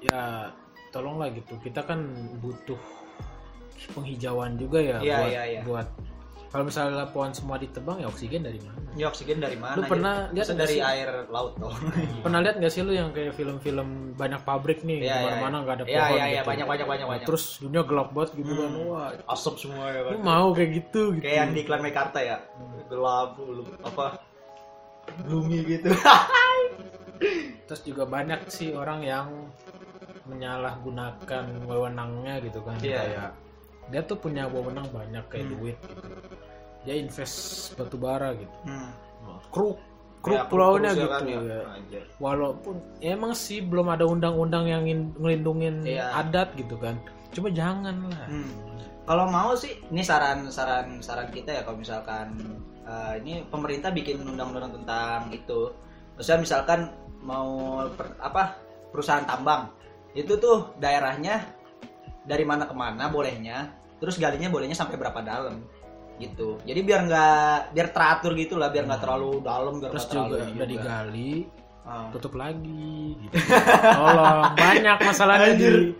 ya 0.06 0.50
tolonglah 0.88 1.28
gitu. 1.30 1.58
Kita 1.58 1.82
kan 1.82 2.00
butuh 2.38 2.78
penghijauan 3.88 4.56
juga 4.56 4.78
ya 4.78 4.96
Iya, 4.98 5.16
buat 5.16 5.28
iya, 5.28 5.42
iya. 5.46 5.60
buat 5.62 5.88
kalau 6.46 6.62
misalnya 6.64 7.04
pohon 7.06 7.30
semua 7.30 7.54
ditebang 7.56 8.00
ya 8.00 8.08
oksigen 8.08 8.40
dari 8.40 8.56
mana? 8.58 8.78
Ya 8.96 9.06
oksigen 9.06 9.38
dari 9.38 9.54
mana? 9.54 9.76
Lu 9.76 9.82
ya? 9.82 9.88
pernah 9.88 10.14
lihat 10.32 10.40
Masa 10.42 10.54
nggak 10.54 10.64
dari 10.64 10.74
sih? 10.74 10.80
air 10.82 11.08
laut 11.28 11.52
dong. 11.54 11.74
Pernah 12.24 12.38
lihat 12.40 12.56
gak 12.56 12.72
sih 12.72 12.80
lu 12.80 12.92
yang 12.92 13.12
kayak 13.12 13.34
film-film 13.34 13.88
banyak 14.14 14.40
pabrik 14.40 14.80
nih 14.80 15.04
Iya, 15.04 15.12
iya, 15.12 15.24
mana-mana 15.36 15.56
nggak 15.60 15.74
ada 15.74 15.84
Iya 15.84 16.00
pohon 16.00 16.16
iya 16.16 16.24
iya 16.24 16.32
gitu. 16.32 16.48
banyak 16.48 16.66
banyak 16.66 16.86
banyak 16.86 17.06
banyak. 17.06 17.26
terus 17.28 17.44
dunia 17.60 17.82
gelap 17.82 18.08
banget 18.10 18.30
gitu 18.36 18.52
kan 18.54 18.70
Hmm. 18.72 18.88
wah 18.88 19.06
asap 19.28 19.54
semua 19.58 19.84
ya 19.86 20.00
lu 20.00 20.08
kan. 20.08 20.16
mau 20.24 20.48
kayak 20.50 20.70
gitu 20.72 21.02
gitu 21.12 21.22
Kayak 21.22 21.36
yang 21.36 21.50
di 21.52 21.60
iklan 21.60 21.82
Mekarta 21.82 22.18
ya. 22.20 22.36
Gelap 22.86 23.30
lu- 23.36 23.78
apa? 23.82 24.06
Gloomy 25.20 25.58
gitu. 25.62 25.88
terus 27.66 27.80
juga 27.82 28.04
banyak 28.04 28.48
sih 28.48 28.72
orang 28.72 29.00
yang 29.02 29.26
menyalahgunakan 30.26 31.44
wewenangnya 31.64 32.34
gitu 32.42 32.60
kan 32.62 32.76
Iya. 32.78 32.98
kayak 33.00 33.30
dia 33.86 34.02
tuh 34.02 34.18
punya 34.18 34.44
wewenang 34.46 34.86
banyak 34.90 35.24
kayak 35.26 35.46
Hmm. 35.46 35.54
duit 35.56 35.78
gitu 35.78 36.08
dia 36.82 36.94
invest 36.96 37.36
batu 37.74 37.96
bara 37.96 38.34
gitu 38.34 38.56
Hmm. 38.64 38.90
kruk 39.50 39.78
kruk 40.18 40.36
Ya, 40.36 40.42
pulaunya 40.46 40.90
ya 40.90 40.96
gitu 40.96 41.08
kan, 41.08 41.22
ya. 41.22 41.38
ya. 41.86 42.02
Walaupun 42.18 42.74
emang 42.98 43.30
sih 43.32 43.62
belum 43.62 43.86
ada 43.88 44.02
undang-undang 44.02 44.66
yang 44.66 44.82
ngin- 44.82 45.14
ngelindungin 45.14 45.86
Iya. 45.86 46.10
adat 46.16 46.54
gitu 46.54 46.74
kan 46.76 46.98
cuma 47.30 47.46
jangan 47.48 47.94
lah 48.06 48.26
Hmm. 48.26 48.50
Kalau 49.06 49.30
mau 49.30 49.54
sih, 49.54 49.70
ini 49.86 50.02
saran 50.02 50.50
saran 50.50 50.98
saran 50.98 51.30
kita 51.30 51.54
ya 51.54 51.62
kalau 51.62 51.78
misalkan 51.78 52.34
eh, 52.82 53.14
ini 53.18 53.42
pemerintah 53.46 53.90
bikin 53.90 54.18
undang-undang 54.20 54.70
tentang 54.72 55.30
itu. 55.30 55.70
Misalnya 56.14 56.42
misalkan 56.42 56.80
mau 57.18 57.46
per- 57.94 58.18
apa 58.18 58.54
perusahaan 58.90 59.22
tambang 59.22 59.70
itu 60.16 60.32
tuh 60.40 60.72
daerahnya 60.80 61.44
dari 62.24 62.42
mana 62.48 62.64
ke 62.64 62.72
mana 62.72 63.12
bolehnya, 63.12 63.76
terus 64.00 64.16
galinya 64.16 64.48
bolehnya 64.48 64.74
sampai 64.74 64.96
berapa 64.96 65.20
dalam 65.20 65.62
gitu. 66.16 66.56
Jadi 66.64 66.80
biar 66.80 67.00
nggak 67.04 67.76
biar 67.76 67.88
teratur 67.92 68.32
gitu 68.32 68.56
lah, 68.56 68.72
biar 68.72 68.88
nggak 68.88 69.02
terlalu 69.04 69.44
dalam, 69.44 69.76
biar 69.78 69.92
terus 69.92 70.08
terlalu 70.08 70.32
juga 70.32 70.44
ini 70.48 70.56
udah 70.56 70.68
digali 70.68 71.32
Ah. 71.86 72.10
tutup 72.10 72.34
lagi 72.34 73.14
gitu. 73.14 73.34
Tolong 73.94 74.58
banyak 74.58 74.98
masalahnya 75.06 75.54
di, 75.54 75.94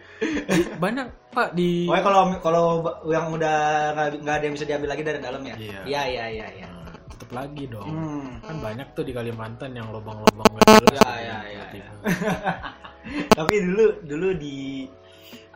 banyak 0.83 1.07
Pak 1.31 1.55
di 1.55 1.87
Pokoknya 1.87 2.03
kalau 2.03 2.23
kalau 2.43 2.65
yang 3.07 3.31
udah 3.31 3.59
nggak 3.95 4.35
ada 4.35 4.45
yang 4.51 4.55
bisa 4.59 4.67
diambil 4.67 4.91
lagi 4.91 5.07
dari 5.07 5.23
dalam 5.23 5.47
ya. 5.47 5.55
Iya. 5.55 5.81
Iya 5.87 6.03
iya 6.11 6.25
iya. 6.27 6.47
iya. 6.59 6.67
Nah, 6.67 6.91
tutup 7.07 7.31
lagi 7.31 7.71
dong. 7.71 7.87
Hmm. 7.87 8.43
Kan 8.43 8.57
banyak 8.59 8.89
tuh 8.99 9.07
di 9.07 9.15
Kalimantan 9.15 9.79
yang 9.79 9.87
lubang-lubang. 9.95 10.51
Ya, 10.59 10.75
gitu, 10.75 10.91
ya, 10.91 11.15
ya, 11.23 11.37
tiba-tiba. 11.71 11.93
tapi 13.33 13.55
dulu 13.63 13.87
dulu 14.05 14.29
di 14.37 14.87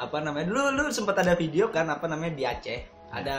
apa 0.01 0.17
namanya 0.25 0.49
dulu 0.49 0.61
lu 0.75 0.83
sempat 0.89 1.21
ada 1.21 1.37
video 1.37 1.69
kan 1.69 1.89
apa 1.91 2.07
namanya 2.09 2.33
di 2.35 2.45
Aceh. 2.47 2.81
Ada 3.11 3.39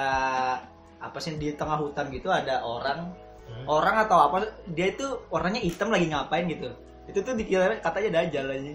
apa 1.01 1.17
sih 1.17 1.33
di 1.39 1.55
tengah 1.55 1.79
hutan 1.79 2.11
gitu 2.13 2.29
ada 2.29 2.61
orang. 2.63 3.11
Hmm. 3.51 3.67
orang 3.67 4.07
atau 4.07 4.31
apa 4.31 4.47
dia 4.71 4.95
itu 4.95 5.03
warnanya 5.27 5.59
hitam 5.59 5.91
lagi 5.91 6.07
ngapain 6.07 6.47
gitu. 6.47 6.71
Itu 7.03 7.19
tuh 7.19 7.35
dikira 7.35 7.83
katanya 7.83 8.23
dajal 8.23 8.47
aja. 8.47 8.73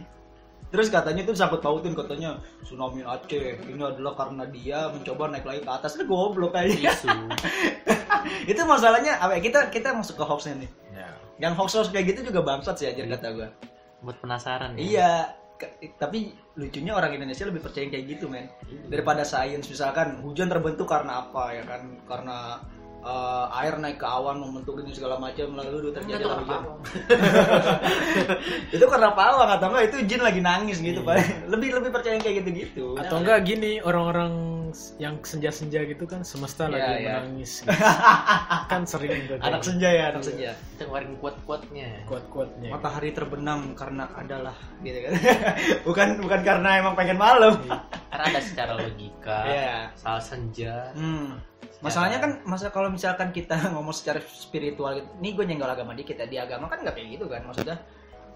Terus 0.69 0.93
katanya 0.93 1.23
tuh 1.25 1.33
sangkut 1.33 1.65
pautin 1.65 1.97
katanya 1.97 2.37
tsunami 2.61 3.01
Aceh 3.01 3.57
ini 3.73 3.81
adalah 3.81 4.13
karena 4.13 4.45
dia 4.53 4.93
mencoba 4.93 5.33
naik 5.33 5.49
lagi 5.49 5.61
ke 5.65 5.71
atas. 5.73 5.97
Itu 5.97 6.05
goblok 6.05 6.53
aja. 6.59 6.93
Itu 8.51 8.63
masalahnya 8.67 9.17
apa 9.23 9.39
ya? 9.39 9.41
kita 9.41 9.61
kita 9.71 9.95
masuk 9.95 10.19
ke 10.19 10.25
hoaxnya 10.27 10.67
nih 10.67 10.71
Ya. 10.97 11.09
yang 11.39 11.53
hoax 11.55 11.77
hoax 11.77 11.89
kayak 11.93 12.17
gitu 12.17 12.33
juga 12.33 12.41
bangsat 12.43 12.77
sih 12.81 12.89
aja 12.89 13.05
kata 13.05 13.29
gua 13.37 13.49
Buat 14.07 14.23
penasaran 14.23 14.71
ya. 14.75 14.81
Iya, 14.81 15.13
tapi 15.99 16.31
lucunya 16.55 16.93
orang 16.95 17.13
Indonesia 17.13 17.43
lebih 17.43 17.65
percaya 17.65 17.85
yang 17.89 17.93
kayak 17.93 18.07
gitu, 18.07 18.31
men. 18.31 18.47
Daripada 18.87 19.27
sains 19.27 19.67
misalkan 19.67 20.23
hujan 20.23 20.47
terbentuk 20.47 20.87
karena 20.87 21.27
apa 21.27 21.51
ya 21.51 21.65
kan? 21.67 21.83
Karena 22.07 22.63
eh, 23.03 23.61
air 23.63 23.75
naik 23.77 23.99
ke 23.99 24.07
awan 24.07 24.39
membentuk 24.39 24.79
ini 24.79 24.95
segala 24.95 25.19
macam 25.19 25.59
lalu 25.59 25.91
terjadi 25.91 26.23
hujan. 26.23 26.39
karena 26.47 26.59
itu 28.75 28.85
karena 28.85 29.11
pawang 29.13 29.51
atau 29.59 29.67
enggak 29.71 29.85
itu 29.91 29.97
jin 30.07 30.23
lagi 30.23 30.41
nangis 30.43 30.79
gitu, 30.79 31.01
Iya. 31.03 31.09
Pak. 31.09 31.51
Lebih 31.51 31.69
lebih 31.83 31.91
percaya 31.91 32.15
yang 32.19 32.25
kayak 32.25 32.37
gitu-gitu. 32.45 32.87
Atau 32.99 33.17
enggak 33.23 33.43
gini 33.43 33.79
orang-orang 33.83 34.33
yang 34.97 35.21
senja-senja 35.21 35.85
gitu 35.85 36.05
kan 36.05 36.21
semesta 36.23 36.67
Iya, 36.67 36.73
lagi 36.73 36.93
iya. 37.03 37.15
menangis. 37.21 37.53
gitu. 37.65 37.73
kan 38.73 38.83
sering 38.85 39.13
kayak 39.29 39.41
Anak 39.43 39.63
senja 39.63 39.89
ya, 39.89 40.05
anak 40.13 40.23
senja. 40.25 40.51
kita 40.77 40.83
ngeluarin 40.89 41.15
kuat-kuatnya. 41.21 41.89
kuat-kuatnya. 42.09 42.69
Matahari 42.73 43.11
terbenam 43.13 43.73
karena 43.75 44.05
adalah 44.15 44.57
gitu 44.81 44.99
kan. 45.05 45.13
bukan 45.89 46.09
bukan 46.21 46.41
karena 46.45 46.69
emang 46.81 46.95
pengen 46.95 47.19
malam. 47.19 47.55
Karena 48.09 48.25
ada 48.33 48.41
secara 48.41 48.73
logika. 48.77 49.39
Iya. 49.45 49.77
Salah 49.97 50.25
senja. 50.25 50.93
Hmm. 50.97 51.41
Masalahnya 51.85 52.19
kan 52.25 52.31
masa 52.49 52.73
kalau 52.73 52.89
misalkan 52.89 53.31
kita 53.31 53.53
ngomong 53.77 53.93
secara 53.93 54.19
spiritual 54.25 54.97
gitu, 54.97 55.09
nih 55.21 55.33
gue 55.37 55.45
nyenggol 55.45 55.69
agama 55.69 55.93
dikit 55.93 56.17
ya 56.17 56.25
di 56.25 56.41
agama 56.41 56.73
kan 56.73 56.81
nggak 56.81 56.97
kayak 56.97 57.09
gitu 57.21 57.29
kan 57.29 57.45
maksudnya 57.45 57.77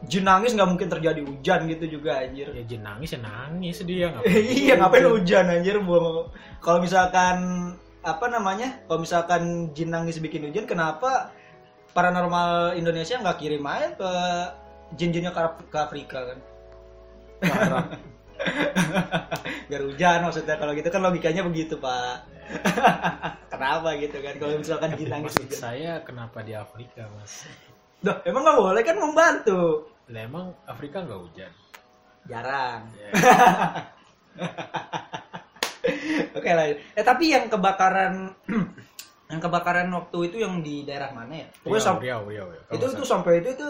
jin 0.09 0.25
nangis 0.25 0.57
nggak 0.57 0.71
mungkin 0.71 0.89
terjadi 0.89 1.21
hujan 1.21 1.69
gitu 1.69 2.01
juga 2.01 2.25
anjir. 2.25 2.49
Ya 2.57 2.65
jin 2.65 2.81
nangis 2.81 3.13
ya 3.13 3.21
nangis 3.21 3.85
dia 3.85 4.09
nggak 4.13 4.25
iya 4.29 4.75
ngapain 4.81 5.07
hujan 5.09 5.45
anjir 5.53 5.77
buang 5.85 6.33
kalau 6.65 6.81
misalkan 6.81 7.37
apa 8.01 8.27
namanya 8.33 8.81
kalau 8.89 9.05
misalkan 9.05 9.73
jin 9.77 9.93
nangis 9.93 10.17
bikin 10.25 10.49
hujan 10.49 10.65
kenapa 10.65 11.33
paranormal 11.93 12.79
Indonesia 12.79 13.21
nggak 13.21 13.39
kirim 13.41 13.67
aja 13.67 13.89
ke 13.99 14.13
jin-jinnya 14.97 15.31
ke, 15.35 15.41
ke 15.69 15.79
Afrika 15.79 16.19
kan? 16.33 16.39
Biar 19.69 19.83
hujan 19.85 20.19
maksudnya 20.25 20.57
kalau 20.57 20.73
gitu 20.73 20.89
kan 20.89 21.05
logikanya 21.05 21.45
begitu 21.45 21.77
pak. 21.77 22.25
Kenapa 23.53 23.95
gitu 24.01 24.19
kan 24.19 24.35
kalau 24.41 24.59
misalkan 24.59 24.97
jin 24.97 25.09
nangis 25.13 25.37
Maksud 25.37 25.47
hujan? 25.47 25.61
saya 25.61 25.93
kenapa 26.03 26.41
di 26.43 26.57
Afrika 26.57 27.07
mas? 27.15 27.45
Duh, 28.01 28.17
emang 28.25 28.43
nggak 28.43 28.59
boleh 28.59 28.81
kan 28.81 28.97
membantu 28.97 29.61
Lah 30.07 30.23
emang 30.23 30.45
Afrika 30.65 31.01
nggak 31.01 31.21
hujan. 31.21 31.53
jarang 32.23 32.83
Ya, 32.95 33.11
Oke 36.33 36.51
lah. 36.51 36.67
Eh 36.71 37.03
tapi 37.03 37.29
yang 37.29 37.47
kebakaran 37.47 38.31
yang 39.31 39.39
kebakaran 39.39 39.89
waktu 39.91 40.19
itu 40.27 40.37
yang 40.39 40.61
di 40.61 40.83
daerah 40.83 41.11
mana 41.11 41.35
ya? 41.37 41.47
Pokoknya 41.59 41.73
Riau, 41.73 41.87
sam- 41.87 42.01
Riau, 42.01 42.21
Riau, 42.25 42.49
ya. 42.49 42.61
Itu 42.71 42.87
salah. 42.91 43.09
sampai 43.11 43.41
itu 43.41 43.51
itu 43.53 43.69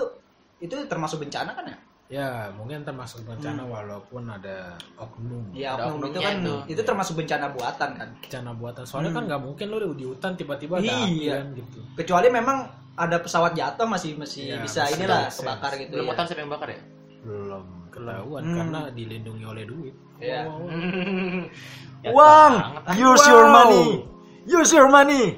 itu 0.60 0.74
termasuk 0.86 1.20
bencana 1.20 1.52
kan 1.52 1.64
ya? 1.64 1.76
Ya 2.10 2.28
mungkin 2.50 2.82
termasuk 2.82 3.22
bencana 3.22 3.62
walaupun 3.62 4.26
ada 4.26 4.74
oknum. 4.96 5.46
Iya, 5.54 5.78
Ada 5.78 5.82
oknum 5.86 6.00
itu 6.02 6.10
oknumnya 6.10 6.20
kan 6.20 6.34
itu. 6.36 6.54
itu 6.68 6.82
termasuk 6.82 7.14
bencana 7.16 7.46
buatan 7.48 7.90
kan. 7.94 8.08
bencana 8.20 8.50
buatan 8.52 8.82
soalnya 8.82 9.08
Hmm. 9.08 9.16
kan 9.16 9.24
nggak 9.28 9.42
mungkin 9.42 9.66
lo 9.70 9.94
di 9.94 10.04
hutan 10.04 10.32
tiba-tiba 10.34 10.74
ada 10.76 10.90
Iya. 11.06 11.32
kan 11.38 11.46
gitu 11.54 11.78
Kecuali 11.94 12.28
memang 12.28 12.58
ada 12.94 13.16
pesawat 13.18 13.52
jatuh 13.54 13.86
masih 13.86 14.14
masih 14.16 14.50
Iya, 14.50 14.62
bisa 14.62 14.80
masih 14.84 14.94
inilah 14.98 15.20
kebakar 15.28 15.72
gitu 15.76 15.92
Belum 15.94 16.06
ya. 16.06 16.14
tahu 16.14 16.26
siapa 16.26 16.40
yang 16.40 16.52
bakar 16.52 16.68
ya? 16.70 16.80
belum 17.20 17.62
ketahuan 17.90 18.42
Hmm. 18.42 18.56
karena 18.56 18.80
dilindungi 18.90 19.44
oleh 19.44 19.64
duit 19.64 19.94
Iya. 20.18 20.40
Wow. 20.46 20.68
Ya, 22.00 22.16
Uang, 22.16 22.54
use 22.96 23.26
your 23.28 23.44
Wow. 23.44 23.56
money, 23.60 23.84
use 24.48 24.72
your 24.72 24.88
money. 24.88 25.36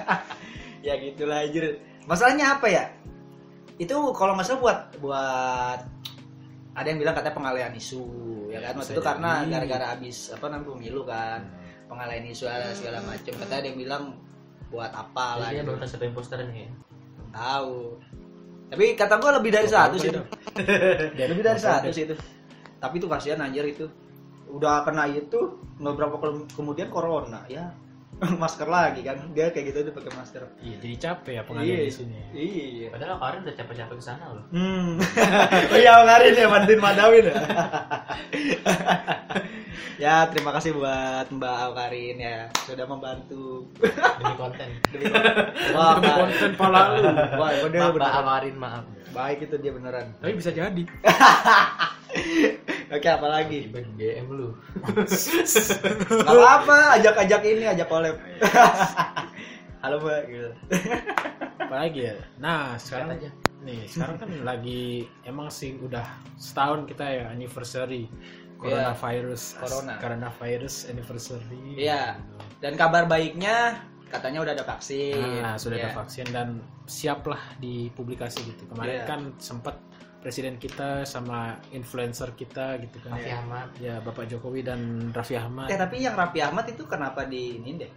ya 0.86 0.96
gitulah 0.96 1.44
anjir. 1.44 1.76
Masalahnya 2.08 2.56
apa 2.56 2.66
ya? 2.68 2.84
Itu 3.76 4.12
kalau 4.12 4.32
nggak 4.32 4.48
salah 4.48 4.60
buat 4.60 4.78
buat 4.96 5.80
ada 6.72 6.86
yang 6.88 7.00
bilang 7.00 7.12
katanya 7.12 7.36
pengalihan 7.36 7.72
isu 7.74 8.00
ya 8.48 8.64
kan 8.64 8.80
waktu 8.80 8.96
itu 8.96 9.02
karena 9.02 9.30
gara-gara 9.44 9.86
habis 9.92 10.32
apa 10.32 10.46
namanya 10.48 10.68
pemilu 10.72 11.02
kan 11.04 11.40
pengalihan 11.84 12.24
isu 12.24 12.44
ada 12.46 12.72
segala 12.72 13.04
macam 13.04 13.32
katanya 13.36 13.60
ada 13.60 13.68
yang 13.68 13.78
bilang 13.78 14.04
buat 14.70 14.90
apa 14.94 15.42
lah 15.42 15.50
dia 15.50 15.66
gitu. 15.66 15.74
siapa 15.82 16.06
yang 16.06 16.14
posterin 16.14 16.50
ya. 16.54 16.70
tahu. 17.34 17.98
Tapi 18.70 18.94
kata 18.94 19.18
gua 19.18 19.42
lebih 19.42 19.50
dari 19.50 19.66
satu 19.66 19.98
sih 19.98 20.14
itu. 20.14 20.22
Lebih 21.18 21.42
dari 21.42 21.58
satu 21.58 21.90
sih 21.90 22.06
itu. 22.06 22.14
Tapi 22.78 22.94
itu 23.02 23.06
kasihan 23.10 23.42
anjir 23.42 23.66
itu. 23.66 23.90
Udah 24.50 24.86
kena 24.86 25.10
itu 25.10 25.58
nggak 25.82 25.94
berapa 25.94 26.16
ke- 26.18 26.54
kemudian 26.54 26.90
corona 26.90 27.42
ya 27.50 27.70
masker 28.42 28.66
lagi 28.66 29.00
kan 29.00 29.16
dia 29.30 29.48
kayak 29.48 29.66
gitu 29.68 29.78
dia 29.82 29.92
pakai 29.92 30.12
masker 30.12 30.42
Iya, 30.58 30.76
jadi 30.78 30.94
capek 30.98 31.32
ya 31.32 31.42
pengalian 31.42 31.72
Iya. 31.74 31.84
di 31.84 31.92
sini. 31.92 32.18
iya 32.32 32.86
Padahal 32.88 33.16
kemarin 33.16 33.38
udah 33.42 33.54
capek-capek 33.56 33.94
ke 33.94 34.04
sana 34.04 34.24
loh. 34.28 34.44
hmm 34.50 34.90
oh 35.72 35.78
iya 35.78 35.92
ngarin 36.00 36.34
ya 36.34 36.46
bantuin 36.46 36.78
madawin 36.78 37.24
ya 37.24 37.34
ya 40.00 40.24
terima 40.26 40.50
kasih 40.50 40.72
buat 40.72 41.28
Mbak 41.28 41.56
Awkarin 41.62 42.16
ya 42.16 42.48
sudah 42.62 42.84
membantu 42.84 43.68
Demi 43.76 44.34
konten. 44.34 44.68
wah 45.70 45.92
Demi 45.94 46.08
konten 46.10 46.50
pala 46.56 46.80
lu. 46.90 47.04
wah 47.36 47.50
Mbak 47.92 48.12
Amarin, 48.14 48.56
maaf. 48.56 48.84
baik 49.10 49.44
itu 49.44 49.56
dia 49.56 49.70
beneran 49.70 50.08
Tapi 50.16 50.32
bisa 50.34 50.50
jadi. 50.50 50.82
Oke 52.90 53.08
apa 53.08 53.26
lagi 53.26 53.58
Tiba 53.66 53.80
di 53.80 53.92
DM 53.96 54.26
lu. 54.28 54.48
Gak 56.26 56.26
apa-apa, 56.26 56.78
ajak-ajak 56.98 57.42
ini, 57.44 57.64
ajak 57.66 57.86
collab. 57.86 58.16
Halo 59.82 59.96
mbak, 59.96 60.22
gitu. 60.28 60.50
Apalagi 61.56 62.00
ya. 62.04 62.14
Nah, 62.36 62.76
sekarang 62.76 63.16
Lihat 63.16 63.22
aja. 63.22 63.30
nih, 63.62 63.80
sekarang 63.86 64.16
kan 64.18 64.28
lagi 64.42 64.82
emang 65.22 65.48
sih 65.48 65.72
udah 65.74 66.04
setahun 66.36 66.84
kita 66.84 67.04
ya 67.04 67.24
anniversary 67.28 68.04
coronavirus 68.60 69.56
Corona. 69.56 69.96
coronavirus 69.96 70.92
anniversary. 70.92 71.80
Iya. 71.80 72.20
Dan 72.60 72.76
kabar 72.76 73.08
baiknya 73.08 73.80
katanya 74.12 74.44
udah 74.44 74.52
ada 74.52 74.64
vaksin. 74.68 75.40
Nah, 75.40 75.56
sudah 75.56 75.80
Iya. 75.80 75.84
ada 75.88 75.96
vaksin 75.96 76.26
dan 76.28 76.48
siaplah 76.84 77.40
dipublikasi 77.56 78.44
gitu. 78.44 78.68
Kemarin 78.68 79.00
Iya. 79.00 79.06
kan 79.08 79.20
sempat 79.40 79.80
presiden 80.20 80.56
kita 80.56 81.02
sama 81.02 81.56
influencer 81.70 82.32
kita 82.32 82.76
gitu 82.78 83.00
kan. 83.00 83.16
Raffi 83.16 83.32
Ahmad. 83.32 83.68
Ya, 83.80 83.96
Bapak 83.98 84.28
Jokowi 84.28 84.60
dan 84.60 84.80
Raffi 85.10 85.34
Ahmad. 85.34 85.72
Eh 85.72 85.76
tapi 85.76 86.04
yang 86.04 86.12
Raffi 86.12 86.40
Ahmad 86.40 86.68
itu 86.68 86.84
kenapa 86.84 87.24
di 87.24 87.56
ini 87.56 87.80
deh? 87.80 87.90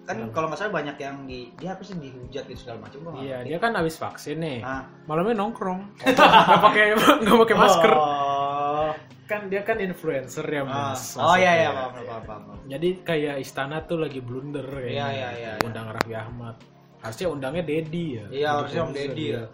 Kan 0.00 0.16
Kenapa? 0.16 0.32
kalau 0.32 0.46
nggak 0.48 0.58
salah 0.58 0.74
banyak 0.74 0.96
yang 0.96 1.16
di 1.24 1.52
dia 1.56 1.76
apa 1.76 1.82
sih 1.84 1.94
dihujat 1.94 2.44
gitu 2.46 2.58
segala 2.58 2.88
macam 2.88 2.98
Iya, 3.20 3.44
dia 3.44 3.58
kan 3.60 3.72
habis 3.76 3.96
vaksin 3.96 4.40
nih. 4.40 4.58
Ah. 4.60 4.82
Malamnya 5.04 5.36
nongkrong. 5.38 5.80
Nggak 6.02 6.60
pakai 6.60 6.84
nggak 7.24 7.38
pakai 7.48 7.56
masker. 7.56 7.92
Oh. 7.96 8.92
Kan 9.24 9.46
dia 9.46 9.62
kan 9.62 9.78
influencer 9.78 10.42
ya, 10.42 10.66
Ah. 10.66 10.92
Mas. 10.92 11.14
Oh 11.14 11.36
iya 11.38 11.52
iya 11.62 11.70
paham 11.70 11.92
paham 11.96 12.22
paham. 12.26 12.58
Jadi 12.66 12.88
kayak 13.06 13.36
istana 13.38 13.84
tuh 13.86 14.02
lagi 14.02 14.18
blunder 14.20 14.64
kayaknya. 14.66 14.90
Iya, 14.90 15.06
iya, 15.08 15.28
iya, 15.36 15.50
iya. 15.56 15.64
Undang 15.64 15.86
Raffi 15.94 16.12
Ahmad. 16.12 16.56
Harusnya 17.00 17.26
undangnya 17.30 17.64
Dedi 17.64 18.04
ya. 18.18 18.26
Iya 18.28 18.48
harusnya 18.60 18.82
Om 18.84 18.92
dia. 18.92 19.08
ya. 19.14 19.44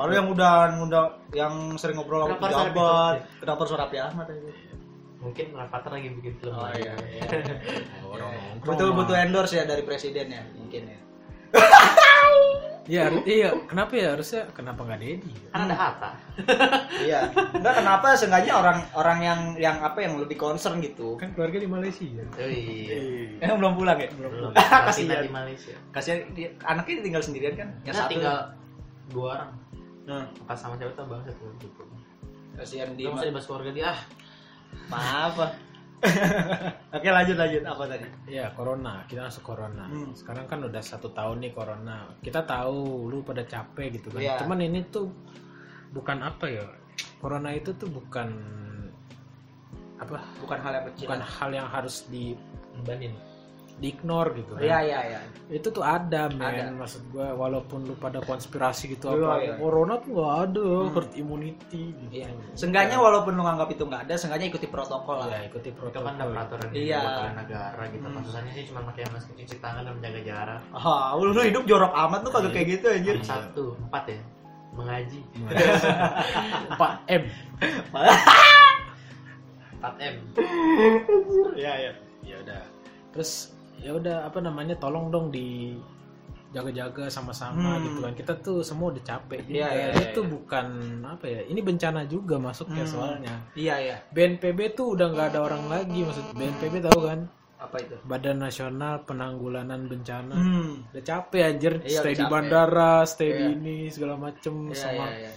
Lalu 0.00 0.12
yang 0.16 0.28
udah 0.28 0.52
undang 0.74 1.06
yang 1.30 1.54
sering 1.76 1.94
ngobrol 1.94 2.24
sama 2.24 2.40
pejabat, 2.40 3.14
kenapa 3.36 3.60
harus 3.60 3.76
Raffi 3.76 3.98
Ahmad 4.00 4.26
aja? 4.26 4.48
Mungkin 5.20 5.46
Rafathar 5.52 5.92
lagi 5.92 6.08
bikin 6.16 6.32
film 6.40 6.56
Oh 6.56 6.64
lagi. 6.64 6.80
iya. 6.80 6.94
iya. 6.96 7.22
Orang. 8.08 8.32
Betul 8.58 8.96
butuh 8.96 9.12
endorse 9.14 9.52
ya 9.54 9.68
dari 9.68 9.84
presiden 9.84 10.32
ya 10.32 10.40
mungkin 10.56 10.88
ya. 10.88 10.98
Iya, 12.90 13.06
harus- 13.06 13.22
iya. 13.22 13.54
Kenapa 13.68 13.92
ya 13.94 14.18
harusnya 14.18 14.50
kenapa 14.50 14.82
nggak 14.82 14.98
Dedi? 14.98 15.30
ya? 15.30 15.48
Kan 15.52 15.60
ada 15.68 15.76
Hatta. 15.76 16.10
Iya. 17.06 17.20
Enggak 17.54 17.74
kenapa 17.76 18.06
sengaja 18.18 18.50
orang 18.56 18.78
orang 18.92 19.18
yang 19.20 19.40
yang 19.54 19.76
apa 19.78 20.00
yang 20.00 20.18
lebih 20.18 20.34
concern 20.34 20.82
gitu. 20.82 21.14
Kan 21.14 21.30
keluarga 21.30 21.60
di 21.60 21.68
Malaysia. 21.68 22.08
Oh 22.34 22.50
iya. 22.50 23.38
Eh 23.38 23.46
belum 23.46 23.78
pulang 23.78 23.94
ya? 23.94 24.10
Belum. 24.10 24.50
Kasihan. 24.50 24.90
Kasihan 24.90 25.22
di 25.22 25.30
Malaysia. 25.30 25.74
Kasihan 25.92 26.18
dia, 26.34 26.50
anaknya 26.64 27.04
tinggal 27.04 27.22
sendirian 27.22 27.54
kan? 27.54 27.68
Yang 27.84 27.94
Nah, 27.94 28.02
satu. 28.02 28.10
tinggal 28.10 28.36
dua 29.06 29.26
orang. 29.38 29.50
Nah, 30.10 30.26
Pas 30.42 30.58
sama 30.58 30.74
siapa 30.74 30.90
tuh 30.98 31.06
bangsa 31.06 31.30
tuh 31.38 31.50
gitu. 31.62 31.82
kasihan 32.58 32.90
di 32.98 33.06
Dia 33.06 33.14
masa 33.14 33.30
dibahas 33.30 33.46
keluarga 33.46 33.70
dia. 33.70 33.86
Ah, 33.94 34.00
Maaf. 34.90 35.32
Pak. 35.38 35.52
Oke 36.96 37.08
lanjut 37.12 37.36
lanjut 37.36 37.62
apa 37.62 37.84
tadi? 37.86 38.06
Iya, 38.26 38.50
corona. 38.56 39.04
Kita 39.06 39.28
masuk 39.28 39.44
corona. 39.46 39.84
Hmm. 39.86 40.10
Sekarang 40.16 40.44
kan 40.48 40.58
udah 40.64 40.82
satu 40.82 41.12
tahun 41.12 41.46
nih 41.46 41.52
corona. 41.54 42.10
Kita 42.24 42.42
tahu 42.42 43.06
lu 43.12 43.22
pada 43.22 43.44
capek 43.46 44.00
gitu 44.00 44.08
kan. 44.10 44.20
Iya. 44.20 44.34
Cuman 44.42 44.58
ini 44.64 44.80
tuh 44.90 45.12
bukan 45.94 46.24
apa 46.24 46.46
ya? 46.50 46.66
Corona 47.20 47.52
itu 47.52 47.70
tuh 47.76 47.88
bukan 47.88 48.28
apa? 50.00 50.20
Bukan 50.40 50.58
hal 50.58 50.72
yang 50.74 50.84
kecil. 50.92 51.06
Bukan 51.06 51.22
hal 51.22 51.50
yang 51.52 51.68
harus 51.68 51.96
di 52.08 52.32
bebanin. 53.80 53.82
di 53.82 53.88
ignore 53.88 54.30
gitu 54.36 54.52
kan. 54.52 54.60
Iya 54.60 54.78
iya 54.84 54.98
iya. 55.08 55.20
Itu 55.48 55.72
tuh 55.72 55.80
ada, 55.80 56.28
men. 56.28 56.44
Ada. 56.44 56.68
Maksud 56.70 57.02
gua 57.10 57.32
walaupun 57.32 57.88
lu 57.88 57.96
pada 57.96 58.20
konspirasi 58.20 58.92
gitu 58.92 59.08
Iya, 59.08 59.24
apa, 59.24 59.34
iya. 59.40 59.54
corona 59.56 59.96
tuh 59.98 60.10
nggak 60.12 60.34
ada, 60.44 60.68
Hmm. 60.84 60.92
herd 60.92 61.10
immunity 61.16 61.82
gitu. 61.96 62.12
Iya. 62.12 62.28
Seenggaknya 62.52 63.00
walaupun 63.00 63.32
lu 63.32 63.42
nganggap 63.42 63.72
itu 63.72 63.82
nggak 63.82 64.02
ada, 64.04 64.14
seenggaknya 64.14 64.46
ikuti 64.46 64.68
protokol 64.68 65.16
lah. 65.16 65.32
Ya, 65.32 65.48
ikuti 65.48 65.72
Itu 65.72 65.80
protokol. 65.80 66.04
kan 66.06 66.14
ada 66.14 66.26
peraturan 66.28 66.68
Iya. 66.70 67.00
negara 67.32 67.82
gitu. 67.88 68.04
Hmm. 68.04 68.16
Kasusnya 68.20 68.52
sih 68.52 68.64
cuma 68.68 68.80
pakai 68.84 69.02
masker 69.08 69.34
cuci 69.34 69.56
tangan 69.58 69.82
dan 69.82 69.92
menjaga 69.96 70.20
jarak. 70.20 70.60
Ah, 70.70 71.16
lu, 71.16 71.32
lu 71.32 71.40
hidup 71.40 71.64
jorok 71.64 71.92
amat 71.96 72.20
tuh 72.20 72.30
kagak 72.30 72.52
kayak 72.52 72.66
gitu 72.76 72.86
anjir. 72.92 73.14
Yang 73.16 73.26
satu, 73.32 73.64
empat 73.88 74.04
ya. 74.12 74.20
Mengaji. 74.70 75.20
4 76.70 76.78
M. 77.10 77.22
4 79.80 79.94
M. 79.98 80.14
Iya 81.56 81.72
iya. 81.80 81.92
ya 82.20 82.36
udah 82.38 82.62
terus 83.10 83.50
ya 83.80 83.90
udah 83.92 84.16
apa 84.24 84.38
namanya 84.38 84.76
tolong 84.76 85.08
dong 85.08 85.28
di 85.28 85.76
jaga-jaga 86.50 87.06
sama-sama 87.06 87.78
Hmm. 87.78 87.82
gitu 87.84 87.98
kan 88.00 88.12
kita 88.12 88.32
tuh 88.36 88.58
semua 88.60 88.90
udah 88.90 89.00
capek 89.00 89.38
juga 89.44 89.54
Iya, 89.56 89.68
iya, 89.70 89.86
itu 90.04 90.20
iya. 90.20 90.28
bukan 90.28 90.66
apa 91.06 91.24
ya 91.24 91.40
ini 91.46 91.60
bencana 91.60 92.02
juga 92.04 92.36
masuknya 92.36 92.82
Hmm. 92.82 92.90
soalnya 92.90 93.34
Iya 93.54 93.74
iya. 93.78 93.96
BNPB 94.10 94.74
tuh 94.74 94.98
udah 94.98 95.06
nggak 95.08 95.26
ada 95.30 95.40
orang 95.40 95.64
lagi 95.66 96.02
maksud 96.02 96.26
BNPB 96.32 96.82
tahu 96.82 97.00
kan 97.06 97.20
Apa 97.60 97.76
itu? 97.76 97.92
Badan 98.02 98.40
Nasional 98.40 99.04
Penanggulangan 99.04 99.84
Bencana 99.84 100.32
Hmm. 100.34 100.80
udah 100.90 101.04
capek 101.04 101.42
anjir 101.46 101.74
Iya, 101.80 102.00
stay 102.00 102.14
di 102.14 102.24
bandara 102.26 103.04
stay 103.04 103.30
di 103.30 103.36
Iya. 103.38 103.54
ini 103.54 103.76
segala 103.86 104.14
macem 104.18 104.54
Iya 104.66 104.74
sama 104.74 105.06
iya 105.08 105.28
iya. 105.28 105.32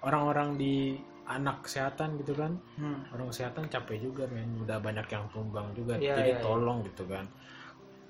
orang-orang 0.00 0.48
di 0.54 0.98
anak 1.24 1.64
kesehatan 1.64 2.18
gitu 2.18 2.34
kan 2.34 2.60
Hmm. 2.74 3.08
orang 3.08 3.30
kesehatan 3.30 3.68
capek 3.68 4.02
juga 4.02 4.26
men 4.26 4.58
udah 4.58 4.76
banyak 4.78 5.06
yang 5.06 5.24
tumbang 5.30 5.72
juga 5.72 5.96
Iya, 5.96 6.12
jadi 6.14 6.32
iya. 6.34 6.40
tolong 6.40 6.84
gitu 6.84 7.04
kan 7.04 7.24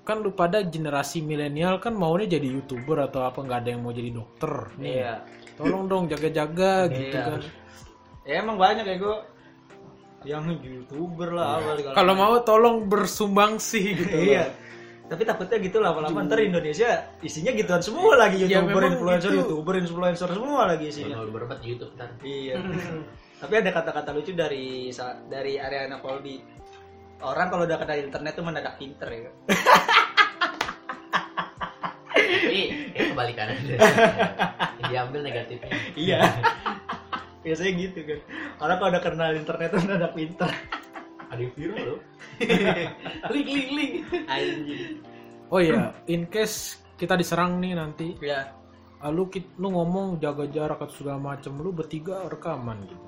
kan 0.09 0.17
lu 0.19 0.33
pada 0.33 0.65
generasi 0.65 1.21
milenial 1.21 1.77
kan 1.77 1.93
maunya 1.93 2.25
jadi 2.25 2.49
youtuber 2.49 3.05
atau 3.05 3.21
apa 3.21 3.37
nggak 3.39 3.59
ada 3.61 3.69
yang 3.69 3.81
mau 3.81 3.93
jadi 3.93 4.09
dokter 4.09 4.53
nih 4.75 4.93
Iya. 4.97 5.13
tolong 5.53 5.85
dong 5.85 6.03
jaga-jaga 6.09 6.89
gitu 6.89 7.13
Iya. 7.13 7.25
kan 7.29 7.41
Ya 8.25 8.33
emang 8.41 8.57
banyak 8.57 8.85
ya 8.85 8.97
gue 8.97 9.17
yang 10.25 10.43
youtuber 10.59 11.29
lah 11.31 11.57
apa 11.57 11.69
Iya. 11.77 11.91
kalau 11.93 12.13
mau 12.13 12.35
tolong 12.41 12.85
bersumbang 12.85 13.61
sih 13.61 13.93
gitu 13.93 14.17
Iya. 14.17 14.49
Tapi 15.05 15.25
takutnya 15.25 15.57
gitu 15.57 15.81
lama-lama 15.81 16.21
ntar 16.21 16.37
Indonesia 16.37 16.85
isinya 17.21 17.49
gituan 17.49 17.81
semua 17.81 18.13
lagi 18.13 18.45
Ya, 18.45 18.61
youtuber, 18.61 18.77
memang 18.77 18.93
influencer, 18.93 19.29
itu- 19.31 19.39
youtuber, 19.41 19.73
influencer 19.77 20.29
semua 20.29 20.61
lagi 20.69 20.85
isinya. 20.85 21.17
Kalau 21.17 21.33
berempat 21.33 21.57
di 21.61 21.67
YouTube 21.73 21.91
ntar. 21.97 22.09
Iya. 22.21 22.55
Tapi 23.41 23.53
ada 23.57 23.69
kata-kata 23.73 24.09
lucu 24.13 24.37
dari 24.37 24.93
dari 25.25 25.57
Ariana 25.57 25.97
Colby. 25.97 26.37
Orang 27.19 27.47
kalau 27.51 27.63
udah 27.67 27.77
kenal 27.77 27.99
internet 27.99 28.33
tuh 28.33 28.45
mendadak 28.47 28.75
pinter 28.79 29.07
ya. 29.11 29.31
Tapi 32.29 32.61
kayak 32.95 33.07
kebalikannya. 33.11 33.55
Yang 34.79 34.87
diambil 34.87 35.19
negatifnya. 35.27 35.71
iya. 35.99 36.19
Biasanya 37.43 37.71
gitu 37.75 37.99
kan. 38.07 38.19
Orang 38.63 38.75
kalau 38.79 38.89
udah 38.95 39.03
kenal 39.03 39.31
internet 39.35 39.67
tuh 39.71 39.79
mendadak 39.83 40.11
pinter. 40.15 40.49
Ada 41.29 41.41
yang 41.45 41.53
viral 41.53 41.83
loh. 41.85 41.99
link 43.35 43.47
link 43.51 43.69
link. 43.75 43.91
Anjing. 44.31 45.03
oh 45.49 45.59
ya 45.59 45.91
in 46.05 46.29
case 46.29 46.79
kita 46.95 47.17
diserang 47.17 47.57
nih 47.57 47.73
nanti 47.73 48.15
Ya. 48.21 48.53
ah, 49.01 49.09
lu 49.11 49.27
lu 49.57 49.67
ngomong 49.73 50.21
jaga 50.21 50.45
jarak 50.45 50.79
atau 50.79 50.93
segala 50.93 51.19
macem 51.19 51.57
lu 51.57 51.73
bertiga 51.73 52.29
rekaman 52.29 52.85
gitu 52.85 53.07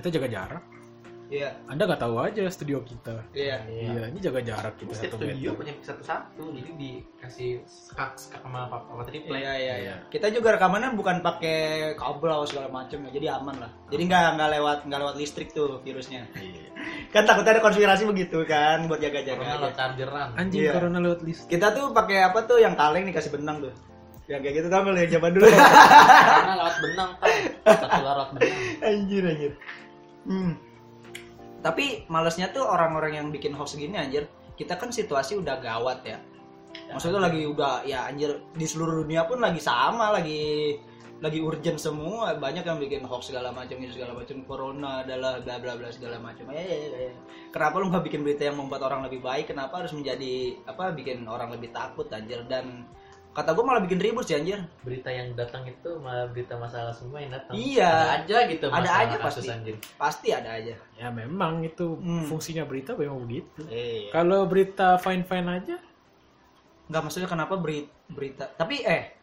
kita 0.00 0.08
jaga 0.18 0.28
jarak 0.32 0.62
Iya. 1.32 1.50
anda 1.66 1.88
nggak 1.88 2.02
tahu 2.04 2.20
aja 2.20 2.44
studio 2.52 2.84
kita 2.84 3.16
Iya. 3.32 3.64
iya 3.64 4.02
ini 4.12 4.18
jaga 4.20 4.44
jarak 4.44 4.76
kita 4.76 4.92
Setiap 4.92 5.16
satu 5.16 5.24
studio 5.24 5.50
meter 5.50 5.60
punya 5.60 5.74
satu-satu, 5.80 6.44
jadi 6.52 6.70
dikasih 6.76 7.50
skak 7.64 8.12
skak 8.14 8.40
sama 8.44 8.68
apa 8.68 8.84
apa 8.84 9.02
triplek. 9.08 9.40
Iya, 9.40 9.40
iya, 9.40 9.54
iya. 9.56 9.74
Iya. 9.80 9.94
Kita 10.12 10.28
juga 10.28 10.54
rekamannya 10.54 10.92
bukan 10.94 11.24
pakai 11.24 11.58
kabel 11.96 12.30
atau 12.30 12.46
segala 12.46 12.68
macam 12.68 12.98
ya, 13.08 13.10
jadi 13.10 13.26
aman 13.40 13.56
lah. 13.64 13.70
Jadi 13.88 14.02
nggak 14.04 14.24
nggak 14.36 14.50
lewat 14.60 14.78
nggak 14.84 15.00
lewat 15.00 15.14
listrik 15.16 15.48
tuh 15.50 15.80
virusnya. 15.80 16.28
Iya. 16.36 16.68
Kan 17.14 17.24
takutnya 17.24 17.56
ada 17.56 17.62
konspirasi 17.62 18.04
begitu 18.04 18.42
kan 18.44 18.84
buat 18.90 18.98
jaga-jaga. 19.00 19.38
Karena 19.38 19.62
lo 19.62 19.70
chargeran. 19.72 20.28
anjing 20.36 20.60
Iya. 20.66 20.72
corona 20.74 20.98
lewat 21.00 21.20
list 21.22 21.46
Kita 21.46 21.70
tuh 21.72 21.94
pakai 21.94 22.26
apa 22.26 22.42
tuh 22.44 22.58
yang 22.58 22.74
kaleng 22.74 23.06
dikasih 23.06 23.30
benang 23.32 23.62
tuh. 23.62 23.72
Yang 24.26 24.40
kayak 24.40 24.54
gitu 24.60 24.68
tau 24.68 24.82
lu 24.84 24.96
yang 24.98 25.12
zaman 25.12 25.30
dulu. 25.32 25.46
Karena 25.48 26.54
lewat 26.58 26.76
benang 26.82 27.10
kan. 27.16 27.28
Satu 27.64 28.00
lewat 28.02 28.28
benang. 28.34 28.52
anjir 28.90 29.22
anjir. 29.24 29.52
Hmm. 30.24 30.52
Tapi 31.64 32.04
malesnya 32.12 32.52
tuh 32.52 32.68
orang-orang 32.68 33.16
yang 33.16 33.26
bikin 33.32 33.56
hoax 33.56 33.80
gini 33.80 33.96
anjir. 33.96 34.28
Kita 34.54 34.76
kan 34.76 34.92
situasi 34.92 35.40
udah 35.40 35.56
gawat 35.64 36.04
ya. 36.04 36.20
Maksudnya 36.92 37.24
lagi 37.24 37.40
udah 37.48 37.88
ya 37.88 38.04
anjir 38.04 38.44
di 38.52 38.68
seluruh 38.68 39.00
dunia 39.00 39.24
pun 39.24 39.40
lagi 39.40 39.64
sama 39.64 40.12
lagi 40.12 40.76
lagi 41.24 41.40
urgent 41.40 41.80
semua 41.80 42.36
banyak 42.36 42.66
yang 42.66 42.76
bikin 42.76 43.00
hoax 43.06 43.32
segala 43.32 43.48
macam 43.48 43.80
ini 43.80 43.88
segala 43.88 44.12
macam 44.12 44.44
corona 44.44 45.06
adalah 45.06 45.40
bla 45.40 45.56
bla 45.62 45.72
bla 45.78 45.88
segala 45.88 46.20
macam 46.20 46.50
eh, 46.52 46.60
eh, 46.60 47.08
eh. 47.08 47.12
kenapa 47.48 47.80
lu 47.80 47.88
nggak 47.88 48.04
bikin 48.10 48.20
berita 48.26 48.50
yang 48.50 48.60
membuat 48.60 48.84
orang 48.84 49.06
lebih 49.06 49.22
baik 49.22 49.48
kenapa 49.54 49.80
harus 49.80 49.96
menjadi 49.96 50.58
apa 50.66 50.90
bikin 50.92 51.24
orang 51.24 51.54
lebih 51.54 51.70
takut 51.70 52.10
anjir 52.10 52.42
dan 52.50 52.84
kata 53.34 53.50
gue 53.50 53.60
malah 53.60 53.82
bikin 53.82 53.98
ribut 53.98 54.22
sih 54.22 54.32
anjir 54.32 54.62
berita 54.80 55.10
yang 55.10 55.34
datang 55.34 55.66
itu 55.66 55.90
malah 55.98 56.24
berita 56.24 56.54
masalah 56.54 56.90
semua 56.90 57.18
yang 57.18 57.30
datang 57.30 57.50
Iya. 57.52 57.90
ada 57.90 58.22
aja 58.22 58.36
gitu 58.46 58.66
Ada 58.68 58.90
aja 58.96 59.16
kasus 59.18 59.42
pasti. 59.42 59.50
anjir 59.50 59.74
pasti 59.94 60.28
ada 60.30 60.50
aja 60.52 60.74
Ya 60.94 61.08
memang 61.10 61.60
itu 61.60 61.98
Hmm. 61.98 62.24
fungsinya 62.24 62.62
berita 62.62 62.94
memang 62.94 63.18
begitu. 63.20 63.66
iya 63.66 64.08
Kalau 64.08 64.46
berita 64.46 64.94
fine 64.96 65.22
fine 65.22 65.50
aja, 65.52 65.76
nggak 66.86 67.02
maksudnya 67.02 67.26
kenapa 67.26 67.56
berita 67.56 67.90
berita 68.06 68.44
tapi 68.52 68.80
eh 68.80 69.16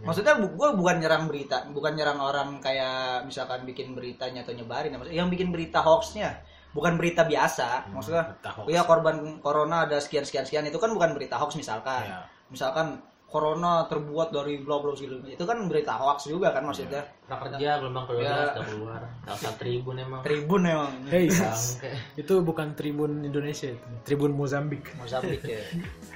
maksudnya 0.00 0.34
gue 0.34 0.68
bukan 0.72 0.96
nyerang 0.98 1.28
berita 1.28 1.68
bukan 1.68 1.92
nyerang 1.92 2.18
orang 2.18 2.58
kayak 2.58 3.22
misalkan 3.22 3.62
bikin 3.62 3.92
beritanya 3.92 4.42
atau 4.42 4.50
nyebarin 4.50 4.90
maksudnya 4.90 5.14
yang 5.14 5.28
bikin 5.28 5.52
berita 5.52 5.78
hoaxnya 5.78 6.40
bukan 6.72 6.96
berita 6.96 7.22
biasa 7.22 7.92
maksudnya 7.92 8.26
berita 8.26 8.50
hoax. 8.50 8.66
ya 8.66 8.82
korban 8.82 9.16
corona 9.38 9.84
ada 9.84 10.00
sekian 10.00 10.24
sekian 10.24 10.42
sekian 10.42 10.64
itu 10.64 10.74
kan 10.74 10.90
bukan 10.90 11.12
berita 11.12 11.36
hoax 11.36 11.54
misalkan 11.54 12.02
Ya. 12.02 12.24
misalkan 12.48 12.98
corona 13.32 13.72
terbuat 13.84 14.28
dari 14.28 14.60
bla 14.60 14.76
bla 14.76 14.92
segala 14.92 15.24
itu 15.24 15.40
kan 15.40 15.56
berita 15.64 15.92
hoax 15.94 16.28
juga 16.28 16.52
kan 16.52 16.62
maksudnya 16.62 17.00
prakerja 17.24 17.80
gelombang 17.80 18.04
kedua 18.04 18.20
Ya. 18.20 18.34
sudah 18.46 18.64
keluar 18.66 19.00
Telsa 19.24 19.50
Tribun 19.56 19.96
emang 19.96 20.20
tribun 20.20 20.62
emang 20.62 20.92
Hey, 21.08 21.26
Bangke. 21.26 21.90
itu 22.14 22.34
bukan 22.38 22.68
Tribun 22.72 23.12
Indonesia 23.22 23.68
itu, 23.68 23.86
Tribun 24.04 24.30
Mozambik. 24.30 24.84
Mozambik 24.94 25.40
ya 25.42 25.64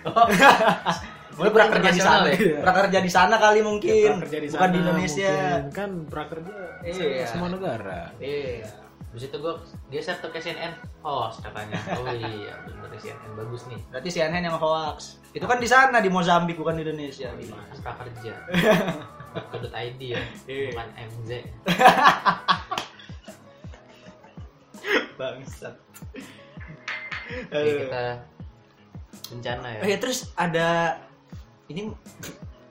Oh, 0.06 0.28
Boleh 1.34 1.50
prakerja 1.50 1.90
di 1.90 1.98
sana, 1.98 2.28
Internasional 2.28 2.62
prakerja 2.62 2.98
di 2.98 3.10
sana 3.10 3.34
kali 3.36 3.60
mungkin, 3.60 4.08
Prakerja 4.18 4.38
di 4.38 4.48
bukan 4.48 4.60
sana, 4.62 4.72
di 4.72 4.78
Indonesia. 4.78 5.32
mungkin. 5.32 5.62
Kan 5.70 5.90
prakerja 6.06 6.54
Iya. 6.80 7.26
semua 7.26 7.48
negara. 7.50 8.00
Iya. 8.16 8.64
Terus 9.16 9.32
itu 9.32 9.36
gue 9.40 9.54
geser 9.88 10.20
ke 10.20 10.36
CNN 10.36 10.76
host 11.00 11.40
katanya 11.40 11.72
oh 11.96 12.04
iya 12.12 12.52
bener 12.68 12.92
CNN 13.00 13.32
bagus 13.32 13.64
nih 13.64 13.80
Berarti 13.88 14.12
CNN 14.12 14.44
yang 14.44 14.60
hoax. 14.60 15.16
Itu 15.32 15.48
kan 15.48 15.56
di 15.56 15.64
sana 15.64 16.04
di 16.04 16.12
Mozambik 16.12 16.60
bukan 16.60 16.76
di 16.76 16.84
Indonesia. 16.84 17.32
Mas 17.32 17.80
prakerja 17.80 18.36
Kode 19.52 19.72
ID 19.72 20.00
ya 20.12 20.20
Iya. 20.44 20.68
bukan 20.76 20.88
MZ 21.00 21.30
Bangsat. 25.16 25.74
Aduh. 27.50 27.88
kita 27.88 28.04
bencana 29.32 29.66
ya 29.74 29.80
Oh 29.82 29.88
ya 29.88 29.98
terus 29.98 30.30
ada 30.36 31.00
ini 31.66 31.90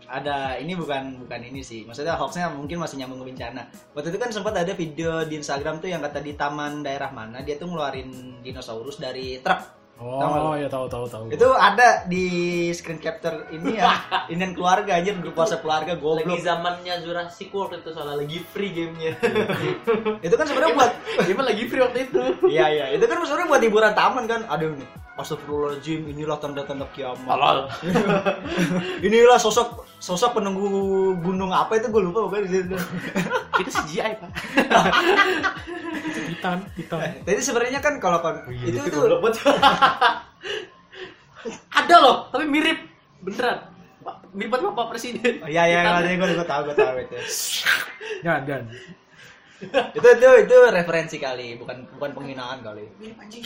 ada 0.08 0.58
ini 0.58 0.74
bukan 0.74 1.22
bukan 1.22 1.40
ini 1.42 1.62
sih. 1.62 1.84
Maksudnya 1.84 2.16
hoaxnya 2.16 2.50
mungkin 2.52 2.78
masih 2.78 3.02
nyambung 3.02 3.26
ke 3.26 3.34
bencana. 3.34 3.66
Waktu 3.94 4.14
itu 4.14 4.20
kan 4.20 4.30
sempat 4.30 4.54
ada 4.56 4.74
video 4.74 5.24
di 5.24 5.40
Instagram 5.40 5.80
tuh 5.80 5.90
yang 5.90 6.02
kata 6.02 6.22
di 6.22 6.34
taman 6.34 6.82
daerah 6.82 7.10
mana 7.10 7.42
dia 7.42 7.56
tuh 7.56 7.70
ngeluarin 7.70 8.40
dinosaurus 8.42 8.98
dari 8.98 9.40
truk. 9.40 9.62
Tahu 9.96 10.12
Oh, 10.12 10.52
lu? 10.52 10.60
ya 10.60 10.68
tahu 10.68 10.92
tahu 10.92 11.08
tahu. 11.08 11.32
itu 11.32 11.48
ada 11.56 12.04
di 12.04 12.28
screen 12.76 13.00
capture 13.00 13.48
ini 13.48 13.80
ya. 13.80 13.96
Indian 14.32 14.52
keluarga 14.52 15.00
aja 15.00 15.16
grup 15.16 15.40
WhatsApp 15.40 15.64
keluarga 15.64 15.96
lagi 15.96 16.04
goblok 16.04 16.44
zamannya 16.44 17.00
Jurassic 17.00 17.48
World 17.56 17.80
itu 17.80 17.96
soalnya 17.96 18.20
lagi 18.20 18.44
free 18.44 18.76
gamenya. 18.76 19.16
Itu 20.20 20.36
kan 20.36 20.52
sebenarnya 20.52 20.76
buat 20.76 20.92
dia 21.24 21.32
mah 21.40 21.48
lagi 21.48 21.64
free 21.72 21.80
waktu 21.80 22.00
itu. 22.12 22.22
Iya 22.44 22.66
iya. 22.76 22.86
Itu 22.92 23.08
kan 23.08 23.24
sebenarnya 23.24 23.48
buat 23.48 23.64
hiburan 23.64 23.94
taman 23.96 24.24
kan. 24.28 24.44
Aduh 24.52 24.76
nih. 24.76 24.90
Astagfirullahaladzim, 25.16 26.12
inilah 26.12 26.44
tanda-tanda 26.44 26.92
kiamat. 26.92 27.24
Tolol. 27.24 27.60
inilah 29.08 29.40
sosok 29.40 29.85
sosok 30.06 30.38
penunggu 30.38 30.70
gunung 31.18 31.50
apa 31.50 31.82
itu 31.82 31.90
gue 31.90 32.02
lupa 32.06 32.30
pokoknya 32.30 32.46
di 32.46 32.52
situ. 32.54 32.76
itu 33.62 33.70
CGI 33.74 34.14
pak 34.22 34.30
Titan, 36.14 36.58
Titan. 36.78 37.00
Jadi 37.26 37.42
sebenarnya 37.42 37.80
kan 37.82 37.98
kalau 37.98 38.22
kon 38.22 38.38
itu 38.54 38.78
tuh 38.86 39.10
ada 41.80 41.96
loh 42.02 42.30
tapi 42.30 42.46
mirip 42.46 42.86
beneran 43.22 43.66
mirip 44.34 44.50
banget 44.54 44.66
sama 44.68 44.78
Pak 44.78 44.88
Presiden 44.94 45.34
Oh, 45.42 45.50
iya 45.50 45.64
iya 45.66 45.80
Titan. 45.82 46.06
iya 46.06 46.16
gue 46.20 46.30
gue 46.38 46.48
tahu 46.48 46.62
gue 46.70 46.76
tahu 46.76 46.96
itu. 47.02 47.16
Jangan, 48.22 48.42
jangan. 48.46 48.66
itu 49.96 50.08
itu 50.12 50.28
itu 50.46 50.56
referensi 50.70 51.18
kali, 51.18 51.56
bukan 51.58 51.88
bukan 51.98 52.12
penghinaan 52.14 52.60
kali. 52.62 52.86
mirip 53.02 53.18
anjing 53.18 53.42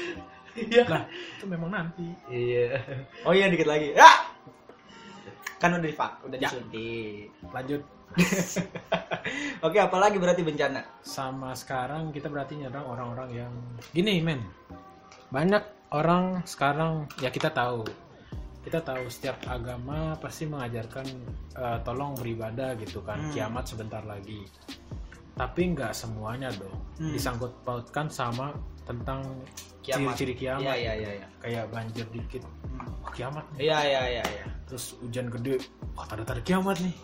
iya 0.68 0.82
Lah, 0.88 1.04
itu 1.08 1.44
memang 1.46 1.70
nanti. 1.72 2.04
iya 2.28 2.76
Oh 3.24 3.32
iya 3.32 3.48
dikit 3.48 3.64
lagi. 3.64 3.96
Ya. 3.96 4.35
Kan 5.56 5.72
udah 5.72 5.82
divak, 5.82 6.12
udah 6.22 6.36
Ya. 6.36 6.48
disuntik. 6.48 7.32
Lanjut. 7.50 7.82
Oke, 9.66 9.78
apalagi 9.80 10.16
berarti 10.16 10.40
bencana? 10.40 10.80
Sama 11.02 11.52
sekarang 11.52 12.12
kita 12.12 12.28
berarti 12.28 12.56
nyerang 12.56 12.86
orang-orang 12.86 13.30
yang 13.34 13.52
gini, 13.90 14.22
men. 14.22 14.40
Banyak 15.28 15.90
orang 15.90 16.44
sekarang 16.46 17.10
ya 17.18 17.28
kita 17.28 17.50
tahu. 17.50 17.82
Kita 18.62 18.82
tahu 18.82 19.06
setiap 19.06 19.38
agama 19.46 20.18
pasti 20.18 20.46
mengajarkan 20.46 21.06
eh, 21.54 21.78
tolong 21.82 22.18
beribadah 22.18 22.74
gitu 22.78 23.02
kan, 23.02 23.18
Hmm. 23.18 23.32
kiamat 23.32 23.64
sebentar 23.66 24.02
lagi. 24.02 24.42
Tapi 25.36 25.60
nggak 25.76 25.92
semuanya 25.92 26.48
dong. 26.56 26.76
Hmm. 26.96 27.12
Disangkut 27.12 27.52
pautkan 27.62 28.08
sama 28.08 28.56
tentang 28.88 29.20
Kiamat. 29.84 30.16
ciri-ciri 30.18 30.34
kiamat. 30.34 30.64
Iya 30.64 30.74
iya 30.74 30.92
iya 30.96 31.10
iya. 31.22 31.26
Kayak 31.38 31.64
banjir 31.70 32.06
dikit, 32.10 32.42
wah 33.04 33.12
kiamat 33.12 33.44
nih. 33.54 33.70
Iya 33.70 33.78
iya 33.84 34.02
iya 34.18 34.24
iya. 34.24 34.44
Terus 34.66 34.98
hujan 34.98 35.30
gede, 35.30 35.62
wah 35.94 36.06
tanda-tanda 36.08 36.42
kiamat 36.42 36.76
nih. 36.82 36.94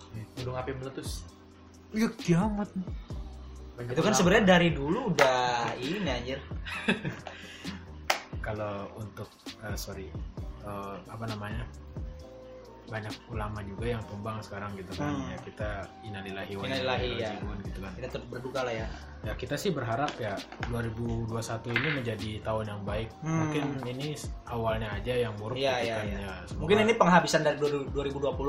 gunung 0.41 0.57
api 0.57 0.73
meletus 0.75 1.23
Iya 1.93 2.09
kiamat 2.17 2.69
nih. 2.73 2.89
Itu 3.93 4.01
kan 4.01 4.15
sebenarnya 4.17 4.45
dari 4.59 4.69
dulu 4.73 5.13
udah 5.13 5.77
ini 5.79 6.09
anjir. 6.09 6.41
kalau 8.47 8.91
untuk 8.99 9.31
eh, 9.63 9.79
sorry 9.79 10.11
eh, 10.67 10.97
apa 11.07 11.25
namanya 11.31 11.63
banyak 12.91 13.15
ulama 13.31 13.59
juga 13.63 13.85
yang 13.95 14.03
tumbang 14.11 14.43
sekarang 14.43 14.75
gitu 14.75 14.91
kan 14.99 15.13
Hmm. 15.13 15.31
ya 15.31 15.39
kita 15.43 15.69
innalillahi 16.03 16.53
wa 16.59 16.65
ilaihi 16.67 17.21
ya. 17.21 17.31
gitu 17.65 17.81
kan 17.81 17.93
Kita 17.95 18.09
turut 18.11 18.27
berduka 18.29 18.61
lah 18.65 18.75
ya. 18.75 18.87
Ya 19.23 19.33
kita 19.33 19.55
sih 19.55 19.71
berharap 19.71 20.11
ya 20.17 20.35
2021 20.67 21.31
ini 21.73 21.89
menjadi 21.95 22.31
tahun 22.43 22.65
yang 22.67 22.83
baik 22.83 23.09
Hmm. 23.21 23.47
mungkin 23.47 23.65
ini 23.87 24.19
awalnya 24.45 24.91
aja 24.93 25.15
yang 25.17 25.35
buruk 25.37 25.55
Iya 25.55 25.75
gitu 25.77 25.85
iya 25.85 25.95
kan 25.95 26.05
iya. 26.05 26.19
ya 26.19 26.33
semoga- 26.43 26.59
Mungkin 26.59 26.79
ini 26.81 26.93
penghabisan 26.93 27.41
dari 27.41 27.57
2020 27.57 27.95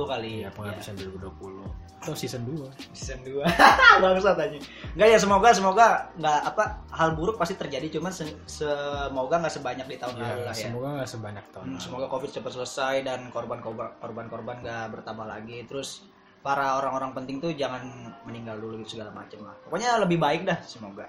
kali. 0.03 0.33
ya 0.39 0.49
penghabisan 0.49 0.93
2020 0.95 1.62
atau 1.99 2.12
season 2.13 2.43
2 2.43 2.67
season 2.91 3.19
2 3.21 3.39
bangsat 4.03 4.36
aja 4.36 4.57
enggak 4.91 5.07
ya 5.07 5.17
semoga 5.17 5.49
semoga 5.51 5.88
nggak 6.15 6.39
apa 6.43 6.63
hal 6.89 7.13
buruk 7.13 7.38
pasti 7.38 7.55
terjadi 7.55 7.88
cuman 7.93 8.12
se- 8.12 8.36
semoga 8.43 9.39
nggak 9.39 9.53
sebanyak 9.53 9.88
di 9.88 9.95
tahun 9.95 10.17
lalu 10.17 10.25
ya, 10.36 10.43
lah 10.43 10.51
ya 10.51 10.63
semoga 10.63 10.88
nggak 10.91 11.07
sebanyak 11.07 11.45
tahun 11.49 11.63
Hmm, 11.63 11.73
lalu. 11.73 11.86
semoga 11.86 12.05
covid 12.09 12.29
cepat 12.29 12.51
selesai 12.51 12.95
dan 13.03 13.19
korban 13.29 13.59
korban 13.59 13.88
korban 13.97 14.25
korban 14.27 14.55
nggak 14.59 14.86
bertambah 14.91 15.23
lagi 15.23 15.63
terus 15.63 16.03
para 16.43 16.75
orang-orang 16.77 17.15
penting 17.15 17.39
tuh 17.39 17.56
jangan 17.56 18.12
meninggal 18.27 18.60
dulu 18.60 18.84
gitu 18.84 18.99
segala 18.99 19.15
macam 19.15 19.47
lah. 19.47 19.56
Pokoknya 19.65 19.95
lebih 20.03 20.19
baik 20.19 20.43
dah 20.43 20.60
semoga. 20.67 21.08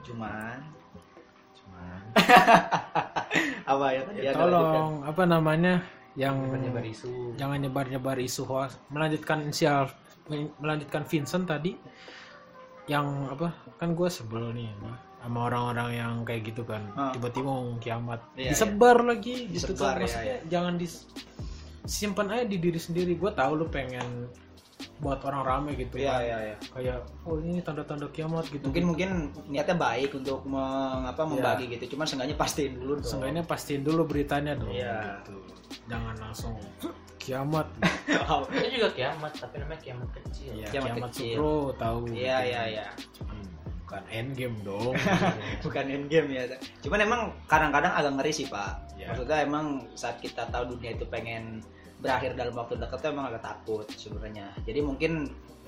Cuman. 0.00 0.58
Cuman, 1.52 2.00
apa 3.76 3.86
ya 3.92 4.00
tadi? 4.08 4.18
Ya 4.24 4.32
tolong 4.32 5.04
apa 5.04 5.22
namanya 5.28 5.84
yang 6.18 6.40
menyebar 6.50 6.82
isu. 6.82 7.36
jangan 7.36 7.60
nyebar-nyebar 7.60 8.16
isu 8.18 8.42
hoax. 8.48 8.80
Melanjutkan 8.88 9.44
inisial 9.46 9.92
melanjutkan 10.58 11.04
Vincent 11.04 11.44
tadi 11.46 11.74
yang 12.86 13.30
apa 13.30 13.54
kan 13.78 13.94
gue 13.94 14.08
sebel 14.10 14.50
nih 14.54 14.70
sama 15.20 15.52
orang-orang 15.52 15.90
yang 16.00 16.14
kayak 16.24 16.48
gitu 16.48 16.64
kan. 16.64 16.88
Ah. 16.96 17.12
tiba-tiba 17.12 17.52
ngomong 17.52 17.78
kiamat. 17.78 18.24
Iya, 18.34 18.56
disebar 18.56 19.04
lagi 19.04 19.52
gitu 19.52 19.76
Disebar, 19.76 20.00
kan 20.00 20.00
iya, 20.00 20.02
maksudnya 20.08 20.36
jangan 20.48 20.72
dis 20.80 20.94
simpan 21.84 22.32
aja 22.32 22.44
di 22.48 22.56
diri 22.56 22.80
sendiri. 22.80 23.12
Gue 23.20 23.30
tahu 23.36 23.60
lu 23.60 23.66
pengen 23.68 24.32
buat 24.98 25.20
orang 25.22 25.42
rame 25.42 25.70
gitu 25.74 25.96
Iya 25.96 26.12
kan 26.12 26.20
iya 26.20 26.36
iya. 26.42 26.56
kayak 26.70 26.98
oh 27.24 27.36
ini 27.36 27.60
tanda-tanda 27.60 28.06
kiamat 28.10 28.44
gitu 28.48 28.64
Mungkin 28.64 28.84
mungkin 28.86 29.10
niatnya 29.46 29.76
baik 29.76 30.14
untuk 30.14 30.44
mengapa 30.44 31.24
membagi 31.24 31.68
gitu, 31.68 31.96
cuman 31.96 32.04
seenggaknya 32.04 32.36
pastiin 32.36 32.76
dulu 32.76 33.00
dong. 33.00 33.06
Seenggaknya 33.06 33.42
pastiin 33.42 33.82
dulu 33.82 34.02
beritanya 34.04 34.52
dong 34.56 34.72
Iya. 34.72 35.20
gitu. 35.24 35.36
jangan 35.86 36.14
langsung 36.18 36.54
kiamat 37.20 37.66
itu 38.50 38.80
juga 38.80 38.88
kiamat 38.90 39.32
tapi 39.34 39.60
namanya 39.60 39.80
kiamat 39.80 40.08
kecil 40.14 40.50
ya, 40.56 40.66
Kiamat 40.68 40.88
kiamat, 40.96 41.08
kecil. 41.12 41.34
Sukro 41.36 41.54
tahu 41.76 41.98
Iya 42.10 42.36
gitu. 42.40 42.48
iya 42.50 42.62
iya. 42.66 42.86
Cuman 43.14 43.36
bukan 43.84 44.02
endgame 44.08 44.56
dong 44.62 44.94
Bukan 45.66 45.84
endgame 45.86 46.28
ya. 46.30 46.42
Cuman 46.80 46.98
emang 47.02 47.20
kadang-kadang 47.44 47.92
agak 47.92 48.12
ngeri 48.18 48.32
sih 48.32 48.46
pak. 48.46 48.72
Iya. 48.96 49.12
Maksudnya 49.12 49.38
emang 49.42 49.66
saat 49.94 50.16
kita 50.18 50.46
tahu 50.48 50.74
dunia 50.74 50.94
itu 50.94 51.04
pengen 51.06 51.60
berakhir 52.00 52.32
dalam 52.34 52.56
waktu 52.56 52.80
dekat 52.80 52.98
tuh 53.04 53.08
emang 53.12 53.28
agak 53.28 53.44
takut 53.44 53.86
sebenarnya. 53.92 54.48
Jadi 54.64 54.80
mungkin 54.80 55.12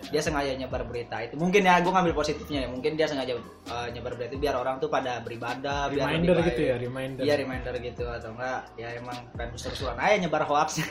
Ya. 0.03 0.19
dia 0.19 0.23
sengaja 0.27 0.59
nyebar 0.59 0.83
berita 0.83 1.15
itu. 1.23 1.39
Mungkin 1.39 1.63
ya, 1.63 1.79
gue 1.79 1.95
ngambil 1.95 2.11
positifnya 2.11 2.67
ya. 2.67 2.69
Mungkin 2.75 2.99
dia 2.99 3.07
sengaja 3.07 3.39
uh, 3.71 3.87
nyebar 3.95 4.19
berita 4.19 4.35
itu 4.35 4.43
biar 4.43 4.59
orang 4.59 4.83
tuh 4.83 4.91
pada 4.91 5.23
beribadah, 5.23 5.95
biar 5.95 6.11
reminder 6.11 6.43
lebih 6.43 6.51
gitu 6.51 6.63
ya 6.67 6.75
reminder. 6.75 7.23
Iya 7.23 7.35
reminder 7.39 7.75
gitu. 7.79 8.03
Atau 8.11 8.35
enggak 8.35 8.67
ya 8.75 8.99
emang 8.99 9.15
pengen 9.39 9.55
seru-seruan 9.55 9.95
aja 10.03 10.19
nyebar 10.19 10.43
hoax. 10.43 10.83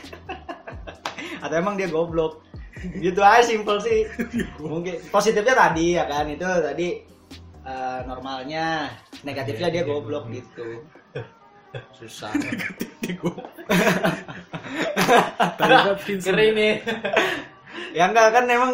Atau 1.44 1.56
emang 1.60 1.76
dia 1.76 1.92
goblok. 1.92 2.40
Gitu 2.80 3.20
aja 3.20 3.44
simpel 3.44 3.84
sih. 3.84 4.08
Mungkin 4.64 4.96
positifnya 5.12 5.60
tadi 5.60 6.00
ya 6.00 6.08
kan? 6.08 6.24
Itu 6.32 6.48
tadi 6.48 7.04
eh, 7.68 8.00
normalnya. 8.08 8.96
Negatifnya 9.28 9.68
dia 9.68 9.84
goblok 9.84 10.32
gitu. 10.32 10.88
Susah 11.92 12.32
Tadi 15.58 15.72
kan 15.74 15.96
Vincent. 15.98 16.26
Keren 16.32 16.50
nih. 16.54 16.74
ya 17.98 18.04
enggak 18.08 18.28
kan 18.30 18.44
emang 18.46 18.72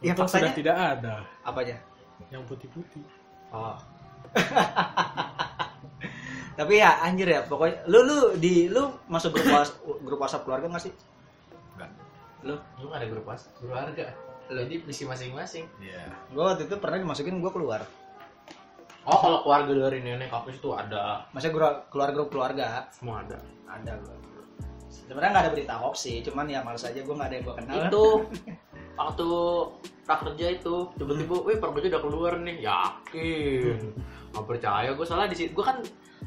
ya 0.00 0.12
Untung 0.12 0.24
sudah 0.24 0.48
faktanya 0.48 0.52
tidak 0.54 0.76
ada 0.76 1.14
apanya 1.42 1.76
yang 2.28 2.42
putih-putih. 2.44 3.02
Oh. 3.48 3.76
tapi 6.58 6.74
ya 6.76 6.98
anjir 7.00 7.28
ya 7.28 7.40
pokoknya 7.42 7.86
lu 7.86 8.02
lu 8.02 8.18
di 8.34 8.66
lu 8.66 8.90
masuk 9.06 9.30
grup 9.32 9.46
was- 9.48 9.78
grup 10.02 10.18
WhatsApp 10.18 10.42
keluarga 10.42 10.66
nggak 10.66 10.84
sih 10.84 10.94
Enggak. 11.74 11.90
lu 12.42 12.54
Lu 12.76 12.90
gak 12.90 12.98
ada 12.98 13.06
grup 13.08 13.24
was 13.24 13.46
keluarga. 13.54 14.10
Lu 14.48 14.64
di 14.64 14.80
misi 14.80 15.04
masing-masing. 15.04 15.64
Iya. 15.78 16.02
gua 16.32 16.52
waktu 16.52 16.66
itu 16.66 16.76
pernah 16.76 16.98
dimasukin 16.98 17.38
gua 17.38 17.52
keluar 17.52 17.82
Oh, 19.08 19.16
kalau 19.16 19.40
keluarga 19.40 19.88
dari 19.88 20.04
nenek 20.04 20.28
kakek 20.28 20.58
itu 20.58 20.68
ada. 20.70 21.24
masa 21.32 21.48
gua 21.48 21.88
keluar 21.88 22.12
grup 22.12 22.28
keluarga 22.28 22.84
Semua 22.90 23.22
ada. 23.22 23.38
ada 23.64 23.92
gua 23.96 24.16
sebenarnya 25.08 25.32
nggak 25.32 25.44
ada 25.44 25.52
berita 25.52 25.74
hoax 25.74 25.96
sih 26.00 26.20
cuman 26.20 26.46
ya 26.46 26.60
males 26.60 26.84
aja 26.84 27.00
gua 27.00 27.14
nggak 27.16 27.26
ada 27.26 27.34
yang 27.34 27.44
gua 27.44 27.56
kenal 27.56 27.74
Itu 27.82 28.04
waktu 28.94 29.28
prakerja 30.02 30.46
itu 30.52 30.74
tiba-tiba, 30.92 31.34
wih 31.40 31.56
prakerja 31.56 31.86
udah 31.88 32.02
keluar 32.02 32.32
nih, 32.36 32.56
yakin. 32.60 33.78
Gak 34.28 34.44
percaya 34.44 34.90
gue 34.90 35.04
soalnya 35.04 35.30
di 35.30 35.38
situ 35.38 35.52
gue 35.52 35.62
kan 35.62 35.78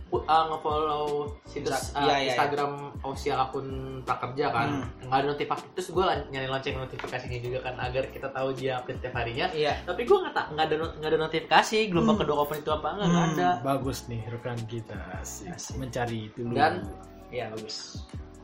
uh, 0.10 0.44
nge-follow 0.48 1.30
situs 1.44 1.92
uh, 1.92 2.02
iya, 2.02 2.16
iya, 2.18 2.28
Instagram 2.30 2.72
official 3.02 3.38
akun 3.40 3.68
prakerja 4.02 4.50
kan 4.50 4.70
Hmm. 4.72 5.06
nggak 5.06 5.18
ada 5.18 5.28
notifikasi 5.30 5.64
terus 5.72 5.88
gue 5.92 6.02
nyari 6.30 6.48
lonceng 6.48 6.76
notifikasinya 6.78 7.40
juga 7.40 7.60
kan 7.62 7.76
agar 7.78 8.08
kita 8.08 8.28
tahu 8.28 8.50
dia 8.52 8.80
update 8.80 9.00
tiap 9.00 9.16
harinya 9.16 9.48
iya 9.52 9.78
tapi 9.84 10.02
gue 10.04 10.18
nggak 10.18 10.34
nggak 10.52 10.66
ada 10.66 10.76
nggak 10.98 11.10
ada 11.10 11.20
notifikasi 11.22 11.78
gelombang 11.88 12.16
Hmm. 12.16 12.24
kedua 12.24 12.38
open 12.40 12.58
itu 12.58 12.72
apa 12.72 12.88
nggak 12.90 13.08
nggak 13.08 13.22
Hmm. 13.24 13.34
ada 13.36 13.48
Bagus 13.62 14.00
nih 14.08 14.22
rekan 14.28 14.58
kita 14.66 14.98
asik. 15.18 15.46
Asik. 15.52 15.76
mencari 15.78 16.20
itu 16.26 16.40
dulu. 16.42 16.56
Dan- 16.56 16.88
iya 17.30 17.48
bagus 17.48 18.02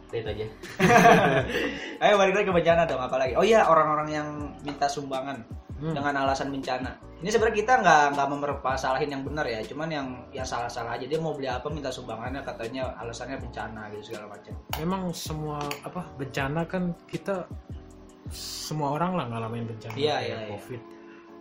itu 0.10 0.28
aja. 0.28 0.46
Ayo 2.04 2.14
balik 2.16 2.34
lagi 2.38 2.48
ke 2.48 2.54
bencana 2.54 2.82
dong 2.86 3.02
apa 3.02 3.16
lagi 3.18 3.34
oh 3.34 3.44
iya 3.44 3.66
orang-orang 3.66 4.10
yang 4.10 4.28
minta 4.64 4.88
sumbangan 4.88 5.44
Hmm. 5.78 5.94
dengan 5.94 6.26
alasan 6.26 6.50
bencana. 6.50 6.90
Ini 7.22 7.30
sebenarnya 7.30 7.58
kita 7.62 7.74
nggak 7.86 8.18
nggak 8.18 8.28
mempermasalahin 8.34 9.14
yang 9.14 9.22
benar 9.22 9.46
ya 9.46 9.62
cuman 9.62 9.86
yang 9.94 10.08
yang 10.34 10.42
salah-salah 10.42 10.98
aja. 10.98 11.06
Dia 11.06 11.22
mau 11.22 11.38
beli 11.38 11.46
apa 11.46 11.70
minta 11.70 11.94
sumbangannya 11.94 12.42
katanya 12.42 12.98
alasannya 12.98 13.38
bencana 13.38 13.86
gitu 13.94 14.10
segala 14.10 14.34
macam. 14.34 14.58
Memang 14.82 15.14
semua 15.14 15.62
apa 15.86 16.02
bencana 16.18 16.66
kan 16.66 16.98
kita 17.06 17.46
semua 18.34 18.98
orang 18.98 19.22
lah 19.22 19.26
ngalamin 19.30 19.70
bencana. 19.70 19.94
Iya, 19.94 20.16
kayak 20.18 20.26
iya, 20.26 20.38
iya. 20.42 20.50
covid 20.50 20.82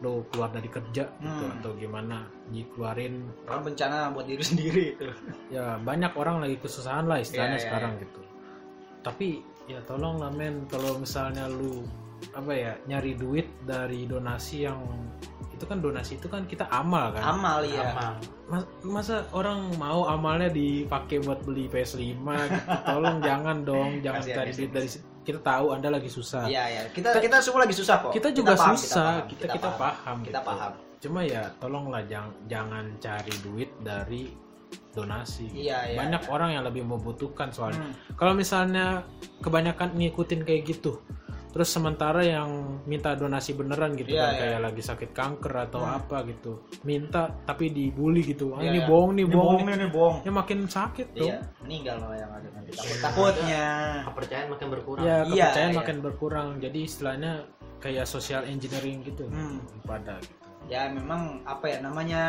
lo 0.05 0.12
keluar 0.29 0.52
dari 0.52 0.68
kerja 0.68 1.05
gitu 1.09 1.24
Hmm. 1.48 1.57
atau 1.57 1.70
gimana 1.72 2.29
dikeluarin. 2.52 3.14
Orang 3.48 3.72
bencana 3.72 4.12
buat 4.12 4.29
diri 4.29 4.44
sendiri 4.52 5.00
itu. 5.00 5.09
Ya 5.48 5.81
banyak 5.81 6.12
orang 6.12 6.44
lagi 6.44 6.61
kesusahan 6.61 7.09
lah 7.09 7.24
istilahnya 7.24 7.57
Iya, 7.57 7.64
iya, 7.64 7.68
sekarang 7.72 7.92
gitu 8.05 8.20
tapi 9.06 9.46
ya 9.70 9.78
tolong 9.86 10.18
lah 10.18 10.34
men. 10.34 10.66
Kalau 10.66 10.98
misalnya 10.98 11.46
lu 11.46 11.86
apa 12.34 12.50
ya 12.50 12.72
nyari 12.90 13.14
duit 13.14 13.46
dari 13.62 14.08
donasi 14.10 14.66
yang 14.66 14.82
itu 15.56 15.64
kan 15.64 15.80
donasi 15.80 16.18
itu 16.18 16.26
kan 16.28 16.42
kita 16.44 16.66
amal 16.68 17.14
kan? 17.14 17.22
Amal 17.22 17.62
ya 17.64 17.94
Amal. 17.94 18.12
Mas- 18.50 18.70
masa 18.84 19.24
orang 19.32 19.72
mau 19.80 20.04
amalnya 20.04 20.50
dipakai 20.52 21.22
buat 21.24 21.40
beli 21.46 21.70
PS5 21.70 22.02
gitu? 22.02 22.58
Tolong 22.92 23.18
jangan 23.22 23.62
dong 23.62 24.02
jangan 24.02 24.20
cari 24.26 24.52
duit 24.52 24.72
dari 24.74 24.88
situ. 24.90 25.06
kita 25.26 25.42
tahu 25.42 25.74
anda 25.74 25.90
lagi 25.90 26.06
susah. 26.06 26.46
Iya 26.46 26.64
ya 26.70 26.82
kita 26.94 27.18
kita 27.18 27.42
semua 27.42 27.66
lagi 27.66 27.74
susah 27.74 27.98
kok. 27.98 28.12
kita 28.14 28.30
juga 28.30 28.54
paham, 28.54 28.78
susah. 28.78 29.26
paham, 29.26 29.26
kita 29.26 29.44
kita, 29.50 29.68
paham, 29.74 30.16
kita 30.22 30.38
gitu. 30.38 30.46
paham. 30.46 30.72
Cuma 31.02 31.20
ya 31.26 31.42
tolonglah 31.58 32.02
jangan 32.06 32.30
jangan 32.46 32.84
cari 33.02 33.34
duit 33.42 33.70
dari 33.82 34.45
donasi 34.90 35.44
iya 35.52 35.85
iya 35.87 35.98
banyak 35.98 36.22
orang 36.29 36.50
yang 36.52 36.64
lebih 36.64 36.83
membutuhkan 36.83 37.52
soalnya 37.52 37.85
Hmm. 37.85 37.94
kalau 38.16 38.33
misalnya 38.33 39.05
kebanyakan 39.40 39.92
ngikutin 39.92 40.40
kayak 40.42 40.64
gitu 40.66 40.96
terus 41.52 41.72
sementara 41.72 42.20
yang 42.20 42.52
minta 42.85 43.16
donasi 43.16 43.57
beneran 43.57 43.96
gitu 43.96 44.12
Iya, 44.12 44.20
kan 44.20 44.33
iya. 44.33 44.40
kayak 44.44 44.61
lagi 44.61 44.83
sakit 44.85 45.11
kanker 45.11 45.52
atau 45.64 45.81
Hmm. 45.81 45.96
apa 45.96 46.16
gitu 46.29 46.52
minta 46.83 47.33
tapi 47.44 47.72
dibully 47.72 48.20
gitu 48.22 48.52
ah, 48.52 48.61
Iya, 48.61 48.72
ini 48.72 48.81
iya. 48.81 48.88
bohong 48.88 49.12
nih 49.12 49.24
ini 49.24 49.33
bohong 49.33 49.44
bohong 49.48 49.64
nih 49.64 49.74
ini 49.74 49.88
bohong 49.88 50.16
ya 50.20 50.33
makin 50.33 50.59
sakit 50.66 51.07
dong 51.12 51.29
iya 51.29 51.38
meninggal 51.61 51.96
malah 51.96 52.18
yang 52.18 52.31
ada 52.31 52.48
nanti 52.52 52.70
takut 52.72 52.96
takutnya 53.00 53.64
kepercayaan 54.05 54.48
makin 54.48 54.68
berkurang 54.70 55.02
ya 55.02 55.09
Iya, 55.09 55.24
kepercayaan 55.24 55.72
iya. 55.72 55.79
makin 55.81 55.96
berkurang 56.00 56.48
jadi 56.61 56.79
istilahnya 56.79 57.33
kayak 57.76 58.05
social 58.05 58.42
engineering 58.44 59.00
gitu 59.00 59.24
Hmm. 59.26 59.61
pada 59.81 60.20
gitu 60.20 60.45
ya 60.66 60.90
memang 60.90 61.46
apa 61.46 61.70
ya 61.70 61.79
namanya 61.79 62.22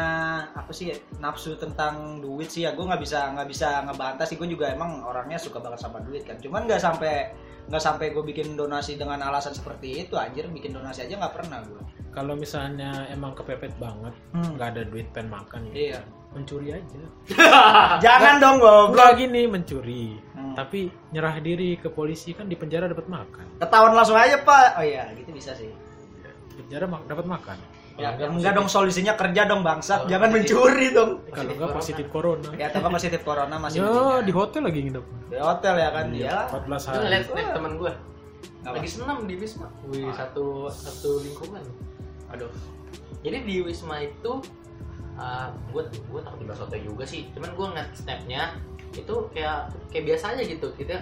apa 0.54 0.69
sih 0.69 0.93
nafsu 1.17 1.58
tentang 1.58 2.21
duit 2.21 2.54
sih 2.54 2.69
ya 2.69 2.78
gue 2.78 2.86
nggak 2.86 3.02
bisa 3.02 3.34
nggak 3.34 3.50
bisa 3.50 3.82
ngebantah 3.86 4.26
sih. 4.30 4.38
Gue 4.38 4.50
juga 4.50 4.69
emang 4.69 5.02
orangnya 5.02 5.41
suka 5.41 5.58
banget 5.58 5.82
sama 5.82 6.02
duit 6.06 6.23
kan. 6.26 6.38
Cuman 6.38 6.69
nggak 6.69 6.82
sampai 6.82 7.34
nggak 7.67 7.84
sampai 7.84 8.15
gue 8.15 8.23
bikin 8.23 8.56
donasi 8.56 8.95
dengan 8.95 9.19
alasan 9.28 9.52
seperti 9.52 10.08
itu 10.08 10.15
anjir 10.15 10.47
bikin 10.47 10.71
donasi 10.71 11.04
aja 11.04 11.19
nggak 11.19 11.36
pernah 11.36 11.60
gue 11.67 11.84
kalau 12.15 12.34
misalnya 12.39 13.12
emang 13.12 13.36
kepepet 13.36 13.76
banget 13.76 14.15
nggak 14.32 14.67
ada 14.71 14.82
duit 14.88 15.08
pen 15.12 15.28
makan 15.28 15.67
gitu 15.71 15.91
iya. 15.91 16.02
Mencuri 16.28 16.69
aja. 16.69 17.02
Jangan 18.04 18.38
dong 18.38 18.60
goblok. 18.62 19.15
gini 19.17 19.47
mencuri. 19.47 20.21
Hmm. 20.38 20.54
tapi 20.54 20.91
nyerah 21.15 21.39
diri 21.41 21.82
ke 21.82 21.89
polisi 21.89 22.36
kan 22.36 22.45
di 22.45 22.54
penjara 22.54 22.86
dapat 22.86 23.10
makan. 23.10 23.58
Ketahuan 23.58 23.95
langsung 23.95 24.19
aja 24.19 24.38
pak. 24.45 24.78
Oh 24.78 24.86
iya 24.86 25.10
gitu 25.17 25.34
bisa 25.34 25.56
sih. 25.58 25.71
Penjara 26.54 26.86
dapat 26.86 27.26
makan 27.26 27.58
ya 27.97 28.13
Enggak, 28.13 28.29
enggak 28.31 28.53
dong 28.53 28.69
solusinya 28.69 29.13
kerja 29.13 29.41
dong 29.43 29.62
bangsat. 29.62 29.99
Oh, 29.99 30.07
jangan 30.07 30.29
positif. 30.29 30.53
mencuri 30.53 30.88
dong. 30.91 31.12
Kalau 31.27 31.49
enggak 31.49 31.57
corona. 31.60 31.75
positif 31.75 32.05
corona. 32.07 32.49
Ya 32.53 32.67
tapi 32.69 32.86
positif 32.88 33.21
corona 33.21 33.55
masih 33.57 33.77
ya 33.79 33.89
di 34.21 34.31
hotel 34.31 34.62
lagi 34.63 34.79
nginep. 34.79 35.05
Di 35.27 35.38
hotel 35.38 35.73
ya 35.75 35.89
kan 35.89 36.05
Iya, 36.07 36.25
ya. 36.25 36.39
14 36.47 36.62
Lu 36.62 36.89
hari. 36.93 37.17
snap 37.23 37.47
temen 37.51 37.73
gue 37.75 37.93
Apa? 38.60 38.73
lagi 38.73 38.88
senam 38.88 39.17
di 39.23 39.36
Wisma. 39.36 39.67
Wih, 39.83 40.05
Ah. 40.05 40.13
satu 40.15 40.45
satu 40.67 41.10
lingkungan. 41.19 41.63
Aduh. 42.29 42.51
Jadi 43.19 43.38
di 43.43 43.55
Wisma 43.60 43.97
itu 43.99 44.31
uh, 45.15 45.47
gue 45.67 45.81
gue 45.89 46.21
takut 46.21 46.38
dibahas 46.38 46.62
hotel 46.62 46.79
juga 46.83 47.03
sih. 47.03 47.25
Cuman 47.31 47.49
gue 47.51 47.65
ngeliat 47.67 47.89
snapnya 47.93 48.53
itu 48.91 49.15
kayak 49.31 49.57
kayak 49.89 50.05
biasa 50.05 50.38
aja 50.38 50.43
gitu. 50.43 50.69
Kita 50.71 51.01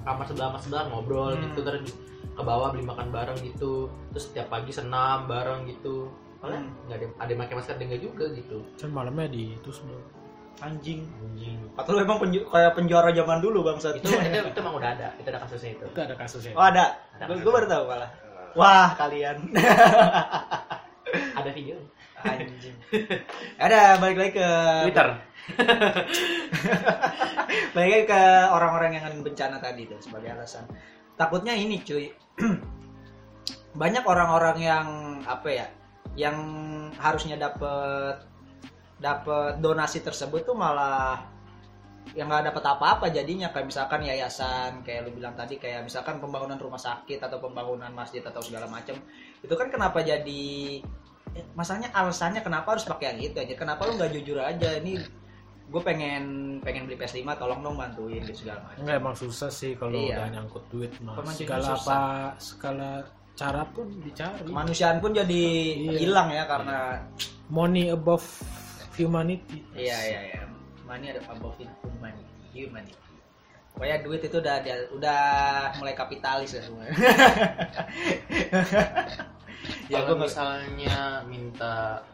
kamar 0.00 0.24
sebelah 0.24 0.48
kamar 0.48 0.60
sebelah 0.60 0.84
ngobrol 0.88 1.30
Hmm. 1.30 1.44
gitu 1.46 1.60
terus 1.60 1.92
ke 2.30 2.42
bawah 2.42 2.72
beli 2.72 2.80
makan 2.82 3.10
bareng 3.10 3.36
gitu. 3.40 3.92
Terus 4.10 4.24
setiap 4.24 4.48
pagi 4.48 4.70
senam 4.70 5.26
bareng 5.26 5.68
gitu 5.68 6.08
Soalnya 6.40 6.60
Hmm. 6.60 6.72
nggak 6.88 6.96
ada 6.96 7.06
ada 7.20 7.30
yang 7.30 7.40
pakai 7.40 7.54
masker 7.54 7.74
ada 7.76 7.84
nggak 7.84 8.02
juga 8.02 8.24
gitu. 8.32 8.58
Kan 8.74 8.90
malamnya 8.90 9.28
di 9.28 9.54
itu 9.54 9.70
semua. 9.70 10.00
Anjing. 10.60 11.04
Anjing. 11.04 11.56
Atau 11.72 11.96
lu 11.96 12.00
emang 12.00 12.18
penju- 12.18 12.44
kayak 12.44 12.72
penjara 12.74 13.12
zaman 13.12 13.40
dulu 13.40 13.60
bangsat? 13.62 13.96
Itu 13.96 14.08
itu 14.08 14.38
itu 14.42 14.58
emang 14.58 14.76
udah 14.76 14.90
ada. 14.92 15.08
Itu 15.16 15.28
ada 15.28 15.40
kasusnya 15.40 15.70
itu. 15.72 15.84
Itu 15.86 16.00
ada 16.00 16.14
kasusnya. 16.16 16.52
Oh 16.52 16.64
ada, 16.64 16.84
Ada. 17.16 17.32
gue 17.32 17.52
baru 17.52 17.66
tahu 17.66 17.84
malah. 17.86 18.10
Wah 18.52 18.90
kalian, 18.98 19.36
ada 21.34 21.50
video. 21.54 21.76
Anjing. 22.20 22.76
Ada 23.64 23.96
balik 23.96 24.18
lagi 24.20 24.32
ke 24.36 24.48
Twitter. 24.84 25.08
Balik 27.72 27.90
lagi 27.90 28.06
ke 28.06 28.22
orang-orang 28.52 28.92
yang 28.94 29.24
bencana 29.24 29.56
tadi 29.56 29.88
tuh 29.88 29.96
sebagai 29.98 30.28
alasan. 30.30 30.68
Takutnya 31.16 31.56
ini 31.56 31.80
cuy, 31.80 32.12
banyak 33.80 34.04
orang-orang 34.04 34.56
yang 34.60 34.86
apa 35.24 35.48
ya, 35.48 35.66
yang 36.20 36.36
harusnya 37.00 37.40
dapet 37.40 38.20
dapet 39.00 39.56
donasi 39.58 40.04
tersebut 40.04 40.44
tuh 40.44 40.52
malah 40.52 41.24
yang 42.12 42.26
nggak 42.26 42.52
dapat 42.52 42.64
apa-apa 42.66 43.06
jadinya. 43.08 43.48
Kayak 43.48 43.66
misalkan 43.72 44.00
yayasan 44.04 44.84
kayak 44.84 45.08
lu 45.08 45.16
bilang 45.16 45.32
tadi 45.32 45.56
kayak 45.56 45.86
misalkan 45.86 46.20
pembangunan 46.20 46.60
rumah 46.60 46.80
sakit 46.80 47.16
atau 47.16 47.40
pembangunan 47.40 47.88
masjid 47.90 48.20
atau 48.20 48.42
segala 48.42 48.68
macam 48.68 48.98
itu 49.40 49.54
kan 49.56 49.68
kenapa 49.72 50.04
jadi 50.04 50.44
eh, 51.32 51.44
masalahnya 51.56 51.88
alasannya 51.94 52.44
kenapa 52.44 52.76
harus 52.76 52.84
pakai 52.84 53.16
yang 53.16 53.20
itu 53.32 53.36
aja? 53.40 53.54
Kenapa 53.56 53.88
lu 53.88 53.96
nggak 53.96 54.12
jujur 54.12 54.36
aja? 54.36 54.68
Ini 54.82 54.92
gue 55.70 55.82
pengen 55.86 56.24
pengen 56.66 56.82
beli 56.82 56.98
PS5 56.98 57.22
tolong 57.38 57.62
dong 57.62 57.78
bantuin 57.78 58.18
gitu 58.26 58.42
segala 58.42 58.58
macam 58.66 58.82
enggak 58.82 58.96
emang 58.98 59.14
susah 59.14 59.46
sih 59.54 59.78
kalau 59.78 59.94
Iya. 59.94 60.18
udah 60.18 60.26
nyangkut 60.34 60.64
duit 60.66 60.90
mas. 60.98 61.14
Segala 61.38 61.78
susah. 61.78 61.78
apa 61.78 61.98
segala 62.42 62.88
cara 63.40 63.64
pun 63.66 63.88
dicari 63.98 64.44
kemanusiaan 64.44 65.00
pun 65.00 65.10
jadi 65.10 65.44
Iya. 65.72 65.96
hilang 65.98 66.28
ya 66.28 66.44
karena 66.44 67.00
money 67.48 67.88
above 67.88 68.20
humanity 68.94 69.64
iya 69.72 69.96
iya 70.04 70.20
iya 70.30 70.42
money 70.84 71.08
ada 71.08 71.24
above 71.26 71.56
humanity 71.56 72.28
humanity 72.54 73.00
Pokoknya 73.70 73.96
duit 74.04 74.20
itu 74.20 74.36
udah 74.36 74.56
dia- 74.60 74.90
udah 74.92 75.22
mulai 75.80 75.94
kapitalis 75.94 76.52
ya 76.52 76.60
semua. 76.60 76.84
ya 79.88 79.98
kalau 79.98 80.06
gue 80.10 80.16
misalnya 80.20 80.98
minta 81.24 82.04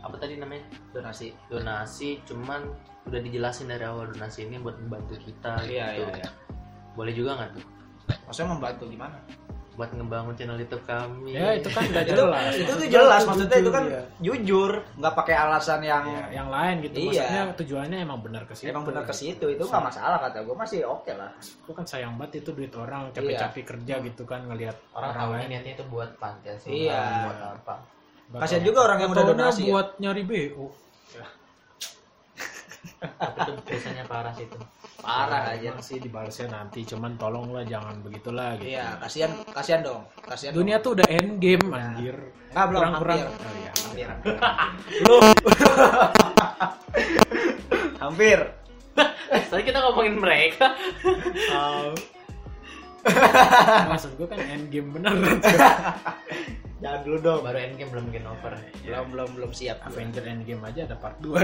apa 0.00 0.14
tadi 0.16 0.38
namanya 0.38 0.62
donasi. 0.94 1.34
donasi 1.48 2.22
cuman 2.22 2.62
udah 3.06 3.20
dijelasin 3.20 3.66
dari 3.66 3.82
awal 3.82 4.06
donasi 4.06 4.46
ini 4.46 4.58
buat 4.58 4.78
membantu 4.78 5.18
kita 5.18 5.66
Iya 5.66 5.98
gitu. 5.98 6.04
iya 6.06 6.22
iya. 6.22 6.30
boleh 6.94 7.10
juga 7.10 7.30
nggak 7.34 7.50
tuh 7.54 7.64
Maksudnya 8.22 8.48
membantu 8.52 8.84
gimana? 8.86 9.18
Buat 9.76 9.92
ngebangun 9.92 10.32
channel 10.32 10.56
YouTube 10.56 10.82
kami. 10.82 11.30
Ya 11.30 11.52
itu 11.52 11.68
kan 11.68 11.84
udah 11.84 12.00
itu 12.02 12.12
jelas. 12.12 12.52
itu 12.52 12.64
tuh 12.64 12.72
Maksudnya 12.72 12.88
jelas 12.90 13.20
itu 13.20 13.28
maksudnya 13.28 13.46
itu 13.52 13.60
jujur, 13.60 13.72
kan 13.72 13.84
ya. 13.86 14.02
jujur 14.18 14.70
nggak 14.96 15.14
pakai 15.14 15.34
alasan 15.36 15.80
yang 15.82 16.04
Ya, 16.06 16.24
yang 16.34 16.48
lain 16.48 16.74
gitu. 16.82 16.96
Iya. 16.96 17.06
Maksudnya 17.06 17.42
tujuannya 17.54 17.98
emang 18.00 18.18
benar 18.18 18.42
ke 18.42 18.54
situ. 18.54 18.66
emang 18.66 18.82
benar 18.82 19.02
ke 19.02 19.12
situ 19.12 19.46
itu 19.46 19.62
nggak 19.62 19.84
masalah 19.84 20.16
kata 20.18 20.38
gue 20.40 20.56
masih 20.56 20.78
oke 20.82 21.12
lah 21.12 21.30
Itu 21.38 21.70
kan 21.70 21.84
sayang 21.84 22.16
banget 22.16 22.40
itu 22.40 22.50
duit 22.50 22.72
orang 22.72 23.08
Iya. 23.08 23.20
capek-capek 23.46 23.64
kerja 23.66 23.94
gitu 24.02 24.22
kan 24.24 24.40
ngelihat 24.44 24.76
Orang 24.90 25.12
tahu 25.12 25.30
lain. 25.34 25.46
niatnya 25.46 25.72
itu 25.74 25.84
buat 25.86 26.10
panti 26.16 26.48
asuhan, 26.48 26.72
Iya. 26.72 27.00
buat 27.22 27.38
apa? 27.54 27.74
kasian 28.38 28.62
juga 28.62 28.80
orang 28.82 28.98
yang 28.98 29.10
udah 29.12 29.24
donasi 29.24 29.60
ya. 29.62 29.70
buat 29.70 29.88
nyari 29.98 30.22
BO. 30.22 30.66
Tapi 32.96 33.38
itu 33.40 33.52
biasanya 33.62 34.04
parah 34.04 34.32
sih 34.32 34.46
itu. 34.46 34.58
Parah 35.06 35.54
aja 35.54 35.70
sih 35.78 36.02
dibalasnya 36.02 36.50
nanti, 36.50 36.82
cuman 36.82 37.14
tolonglah 37.14 37.62
jangan 37.62 38.02
begitulah 38.02 38.58
gitu. 38.58 38.74
iya 38.74 38.98
kasihan 38.98 39.30
kasihan 39.54 39.80
dong 39.86 40.02
kasihan 40.26 40.50
dong. 40.50 40.66
Dunia 40.66 40.76
tuh 40.82 40.98
udah 40.98 41.06
end 41.06 41.38
game 41.38 41.62
anjir. 41.70 42.16
Nggak, 42.50 42.66
belum, 42.66 42.80
Kurang-kurang. 42.82 43.18
hampir. 43.22 43.38
Oh, 43.38 43.54
iya. 43.54 43.70
hampir 43.78 44.08
hampir 48.02 48.40
Tadi 49.50 49.62
kita 49.62 49.78
ngomongin 49.84 50.16
mereka. 50.16 50.72
Maksud 53.90 54.18
gue 54.18 54.26
kan 54.26 54.40
end 54.42 54.66
game 54.72 54.90
bener. 54.90 55.14
jangan 56.86 57.00
dulu 57.02 57.16
dong 57.18 57.40
Baru 57.42 57.58
endgame 57.58 57.90
belum 57.90 58.06
game 58.08 58.24
over. 58.24 58.54
belum 58.80 59.06
belum 59.10 59.28
belum 59.34 59.50
siap 59.50 59.82
Avenger 59.82 60.22
end 60.22 60.46
game 60.46 60.62
aja 60.62 60.86
ada 60.86 60.94
part 60.94 61.18
2. 61.18 61.34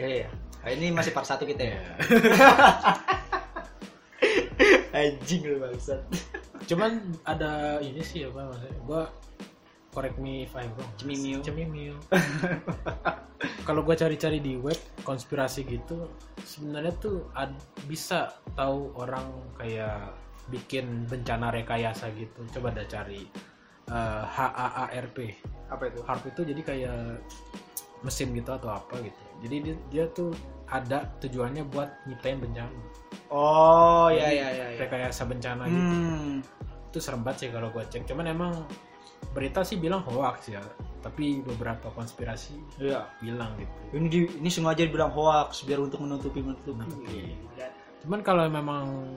iya 0.00 0.32
Nah, 0.64 0.72
ini 0.72 0.88
masih 0.90 1.12
part 1.12 1.22
satu 1.22 1.44
kita 1.44 1.62
ya 1.62 1.76
Iya. 1.76 1.84
anjing 4.96 5.42
lu 5.44 5.60
bangsat 5.60 6.00
Cuman 6.66 6.98
ada 7.22 7.78
ini 7.78 8.02
sih 8.02 8.26
apa 8.26 8.50
maksudnya? 8.50 8.74
Gua 8.82 9.02
correct 9.88 10.18
me 10.18 10.42
if 10.42 10.52
I'm 10.52 10.66
wrong. 10.74 10.90
Cemimiu. 10.98 11.38
Cemimiu. 11.38 11.94
Kalau 13.62 13.86
gua 13.86 13.94
cari-cari 13.94 14.42
di 14.42 14.58
web 14.58 14.74
konspirasi 15.00 15.62
gitu, 15.62 16.10
sebenarnya 16.42 16.90
tuh 16.98 17.30
ad- 17.32 17.54
bisa 17.86 18.34
tahu 18.52 18.90
orang 18.98 19.30
kayak 19.54 20.10
bikin 20.50 21.06
bencana 21.06 21.54
rekayasa 21.54 22.10
gitu. 22.12 22.42
Coba 22.50 22.74
dah 22.74 22.82
cari 22.84 23.22
eh, 23.90 24.22
HAARP. 24.26 25.18
apa 25.66 25.82
itu 25.90 25.98
HARP 26.06 26.22
itu 26.30 26.40
jadi 26.46 26.60
kayak 26.62 26.98
mesin 28.06 28.30
gitu 28.36 28.50
atau 28.54 28.70
apa 28.70 29.02
gitu. 29.02 29.20
Jadi 29.42 29.56
dia, 29.66 29.74
dia 29.90 30.04
tuh 30.14 30.30
ada 30.70 31.10
tujuannya 31.18 31.66
buat 31.70 31.90
nyiptain 32.06 32.38
bencana. 32.38 32.70
oh 33.30 34.06
ya 34.10 34.30
Jadi 34.30 34.38
ya 34.38 34.48
ya, 34.54 34.66
ya. 34.74 34.78
Rekayasa 34.86 35.22
bencana 35.26 35.66
gitu 35.66 35.94
hmm 35.94 36.34
itu 36.86 37.04
serem 37.04 37.20
banget 37.20 37.36
sih 37.44 37.48
kalau 37.52 37.68
gue 37.68 37.84
cek 37.92 38.08
cuman 38.08 38.24
emang 38.32 38.52
berita 39.36 39.60
sih 39.60 39.76
bilang 39.76 40.00
hoax 40.00 40.48
ya 40.48 40.64
tapi 41.04 41.44
beberapa 41.44 41.92
konspirasi 41.92 42.56
iya 42.80 43.04
bilang 43.20 43.52
gitu 43.60 44.00
ini 44.00 44.06
di, 44.08 44.20
ini 44.40 44.48
sengaja 44.48 44.88
dibilang 44.88 45.12
hoax 45.12 45.68
biar 45.68 45.84
untuk 45.84 46.00
menutupi 46.00 46.40
menutupi 46.40 46.72
Menutupi. 46.72 47.36
cuman 48.00 48.20
kalau 48.24 48.48
memang 48.48 49.12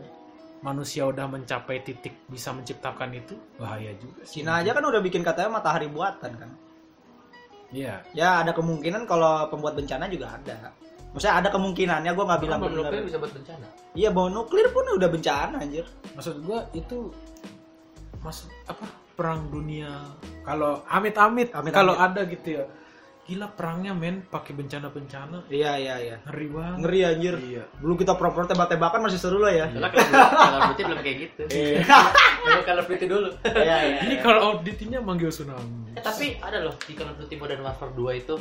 manusia 0.60 1.08
udah 1.08 1.26
mencapai 1.32 1.80
titik 1.88 2.28
bisa 2.28 2.52
menciptakan 2.52 3.16
itu 3.16 3.36
bahaya 3.56 3.96
juga 3.96 4.28
sih. 4.28 4.44
Cina 4.44 4.60
aja 4.60 4.76
kan 4.76 4.84
udah 4.84 5.00
bikin 5.00 5.24
katanya 5.24 5.60
matahari 5.60 5.88
buatan 5.88 6.32
kan? 6.36 6.52
Iya. 7.72 8.02
Ya 8.18 8.42
ada 8.44 8.52
kemungkinan 8.52 9.08
kalau 9.08 9.48
pembuat 9.48 9.78
bencana 9.80 10.10
juga 10.12 10.36
ada. 10.36 10.74
Maksudnya 11.16 11.36
ada 11.42 11.50
kemungkinannya 11.50 12.12
gue 12.14 12.26
nggak 12.28 12.42
bilang 12.44 12.60
Bom 12.62 12.70
nuklir 12.76 13.02
bisa 13.02 13.18
buat 13.18 13.34
bencana. 13.34 13.66
iya 13.98 14.14
bom 14.14 14.30
nuklir 14.30 14.70
pun 14.70 14.86
udah 14.94 15.10
bencana 15.10 15.58
anjir. 15.58 15.86
Maksud 16.14 16.36
gue 16.46 16.60
itu 16.78 16.98
maksud 18.22 18.50
apa 18.70 18.86
perang 19.18 19.50
dunia. 19.50 19.90
Kalau 20.46 20.84
amit-amit 20.86 21.50
Amit-amit. 21.50 21.74
kalau 21.74 21.94
ada 21.98 22.22
gitu 22.30 22.62
ya 22.62 22.64
gila 23.30 23.48
perangnya 23.54 23.94
men. 23.94 24.26
Pakai 24.26 24.58
bencana-bencana. 24.58 25.46
Iya 25.54 25.78
iya 25.78 25.96
iya. 26.02 26.16
Ngeri 26.26 26.48
banget. 26.50 26.78
Ngeri 26.82 27.00
anjir. 27.06 27.36
Iya. 27.38 27.64
Belum 27.78 27.94
kita 27.94 28.18
pro-pro 28.18 28.50
tebak-tebakan 28.50 29.06
masih 29.06 29.22
seru 29.22 29.38
lah 29.38 29.54
ya. 29.54 29.70
Soalnya 29.70 29.94
kalau 29.94 30.10
kalau 30.34 30.60
Duty 30.74 30.82
belum 30.90 31.00
kayak 31.06 31.18
gitu. 31.22 31.42
Iya. 31.54 31.82
Kalau 32.70 32.82
of 32.82 32.88
Duty 32.90 33.06
dulu. 33.10 33.30
iya 33.52 33.78
iya 33.84 33.98
Ini 34.06 34.16
kalau 34.22 34.40
auditingnya 34.54 35.02
manggil 35.04 35.30
tsunami. 35.30 35.92
Eh, 35.98 36.02
tapi 36.02 36.38
ada 36.40 36.64
loh 36.64 36.76
di 36.86 36.94
Call 36.94 37.12
of 37.12 37.18
Duty 37.20 37.36
Modern 37.36 37.62
Warfare 37.66 37.94
2 37.94 38.22
itu 38.22 38.36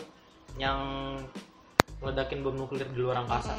yang 0.60 0.78
ngeledakin 1.98 2.44
bom 2.44 2.54
nuklir 2.54 2.86
di 2.92 2.98
luar 3.00 3.24
angkasa. 3.26 3.56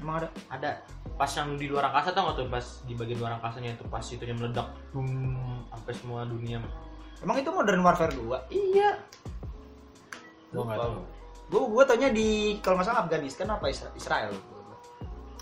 emang 0.00 0.24
ada? 0.24 0.28
Ada. 0.48 0.70
Pas 1.18 1.28
yang 1.36 1.60
di 1.60 1.68
luar 1.68 1.92
angkasa 1.92 2.16
tau 2.16 2.32
gak 2.32 2.40
tuh? 2.40 2.46
Pas 2.48 2.64
di 2.88 2.94
bagian 2.96 3.18
luar 3.20 3.36
angkasanya 3.36 3.76
itu 3.76 3.84
pas 3.90 4.00
itunya 4.00 4.32
meledak. 4.32 4.68
Boom 4.96 5.36
sampai 5.68 5.92
semua 5.92 6.24
dunia. 6.24 6.62
Emang 7.20 7.36
itu 7.36 7.50
modern 7.52 7.84
warfare 7.84 8.16
2 8.16 8.48
iya 8.48 8.96
Gua 10.52 10.62
nggak 10.64 10.78
tahu. 10.78 10.94
gue 11.46 11.62
gue 11.68 11.82
taunya 11.84 12.10
di 12.10 12.28
kalau 12.58 12.74
nggak 12.76 12.86
salah 12.86 13.02
Afghanistan 13.02 13.46
apa 13.48 13.66
Isra- 13.66 13.90
Israel 13.92 14.30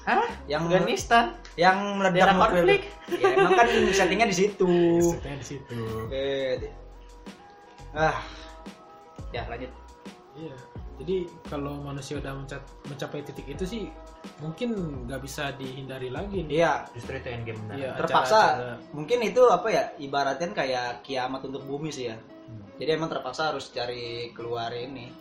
Hah? 0.02 0.24
yang 0.46 0.64
Afghanistan? 0.64 1.36
yang 1.54 1.76
meledak 1.94 2.32
konflik? 2.34 2.88
ya 3.12 3.28
emang 3.30 3.52
kan 3.54 3.68
settingnya 3.90 4.24
di 4.24 4.36
situ 4.38 4.72
Setnya 5.02 5.36
di 5.36 5.46
situ. 5.46 5.80
Eh, 6.08 6.56
di- 6.58 6.72
ah 7.90 8.16
ya 9.28 9.44
lanjut 9.46 9.68
Iya. 10.34 10.54
Jadi 10.98 11.16
kalau 11.44 11.78
manusia 11.78 12.16
udah 12.16 12.32
menca- 12.32 12.58
mencapai 12.84 13.20
titik 13.20 13.46
itu 13.48 13.62
sih 13.62 13.82
mungkin 14.38 14.74
nggak 15.04 15.20
bisa 15.20 15.52
dihindari 15.52 16.08
lagi 16.08 16.42
nih. 16.42 16.58
iya 16.58 16.88
Justru 16.90 17.14
itu 17.14 17.28
endgame 17.28 17.60
benar. 17.60 17.76
Iya. 17.76 17.90
terpaksa 17.96 18.38
acara-acara- 18.56 18.78
mungkin 18.92 19.18
itu 19.22 19.42
apa 19.44 19.68
ya 19.68 19.82
ibaratnya 19.98 20.48
kayak 20.52 21.02
kiamat 21.02 21.44
untuk 21.44 21.62
bumi 21.62 21.88
sih 21.88 22.08
ya 22.08 22.16
Hmm. 22.48 22.64
jadi 22.80 22.96
emang 22.96 23.12
terpaksa 23.12 23.52
harus 23.52 23.68
cari 23.68 24.32
keluar 24.32 24.72
ini. 24.72 25.12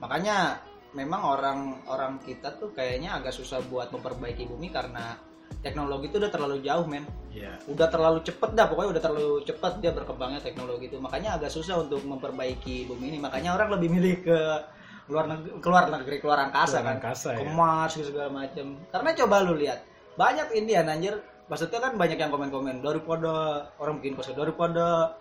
Makanya 0.00 0.64
memang 0.96 1.20
orang-orang 1.20 2.16
kita 2.24 2.56
tuh 2.56 2.72
kayaknya 2.72 3.20
agak 3.20 3.36
susah 3.36 3.60
buat 3.68 3.92
memperbaiki 3.92 4.48
bumi 4.48 4.72
karena 4.72 5.20
teknologi 5.60 6.08
itu 6.08 6.16
udah 6.16 6.32
terlalu 6.32 6.64
jauh 6.64 6.86
men. 6.88 7.04
Iya. 7.28 7.54
udah 7.70 7.86
terlalu 7.92 8.18
cepet 8.24 8.50
dah 8.56 8.66
pokoknya 8.66 8.98
udah 8.98 9.02
terlalu 9.04 9.32
cepet 9.46 9.72
dia 9.78 9.92
berkembangnya 9.94 10.42
teknologi 10.42 10.90
itu 10.90 10.98
makanya 10.98 11.38
agak 11.38 11.52
susah 11.54 11.78
untuk 11.84 12.02
memperbaiki 12.02 12.88
bumi 12.88 13.14
ini. 13.14 13.18
Makanya 13.20 13.54
orang 13.54 13.76
lebih 13.78 13.88
milih 13.94 14.14
ke 14.24 14.38
luar 15.08 15.24
negeri 15.28 15.50
keluar 15.60 15.84
negeri 15.88 16.16
keluar 16.20 16.38
angkasa 16.48 16.80
Keluar 16.80 16.88
kan. 16.88 16.94
angkasa, 17.00 17.28
ke 17.36 17.44
ya. 17.44 17.52
Mars 17.52 17.92
gitu 17.96 18.08
segala 18.12 18.28
macam 18.32 18.66
karena 18.92 19.10
coba 19.24 19.34
lu 19.44 19.54
lihat 19.60 19.80
banyak 20.16 20.48
Indian 20.56 20.88
anjir. 20.88 21.14
Maksudnya 21.48 21.80
kan 21.80 21.96
banyak 21.96 22.20
yang 22.20 22.28
komen-komen 22.28 22.84
daripada 22.84 23.64
orang 23.80 24.04
bikin 24.04 24.12
kos 24.20 24.28
daripada 24.36 25.16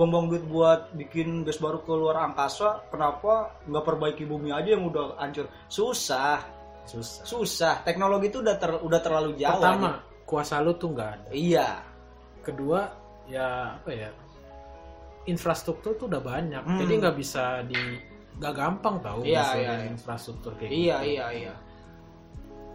bom-bom 0.00 0.32
duit 0.32 0.40
buat 0.48 0.96
bikin 0.96 1.44
base 1.44 1.60
baru 1.60 1.84
ke 1.84 1.92
luar 1.92 2.24
angkasa 2.24 2.88
kenapa 2.88 3.60
nggak 3.68 3.84
perbaiki 3.84 4.24
bumi 4.24 4.48
aja 4.48 4.72
yang 4.72 4.88
udah 4.88 5.20
hancur 5.20 5.44
susah 5.68 6.40
Susah. 6.88 7.22
susah 7.22 7.74
teknologi 7.84 8.32
itu 8.32 8.40
udah 8.40 8.56
ter, 8.56 8.72
udah 8.80 9.00
terlalu 9.04 9.36
jauh 9.36 9.60
Pertama, 9.60 10.00
anjir. 10.00 10.24
kuasa 10.24 10.58
lu 10.58 10.72
tuh 10.74 10.88
nggak 10.90 11.10
ada. 11.12 11.28
iya 11.30 11.68
Kedua, 12.40 12.88
ya 13.28 13.76
apa 13.76 13.90
ya? 13.92 14.08
Infrastruktur 15.28 15.94
tuh 15.94 16.08
udah 16.08 16.18
banyak. 16.18 16.64
Hmm. 16.64 16.80
Jadi 16.80 16.92
nggak 16.98 17.14
bisa 17.14 17.60
di 17.62 17.76
nggak 18.40 18.54
gampang 18.56 18.96
tahu 19.04 19.20
Iya, 19.22 19.44
iya, 19.54 19.72
iya. 19.76 19.92
infrastruktur 19.92 20.56
kayak 20.56 20.72
iya 20.72 20.96
gitu. 21.04 21.10
iya 21.12 21.26
iya 21.36 21.54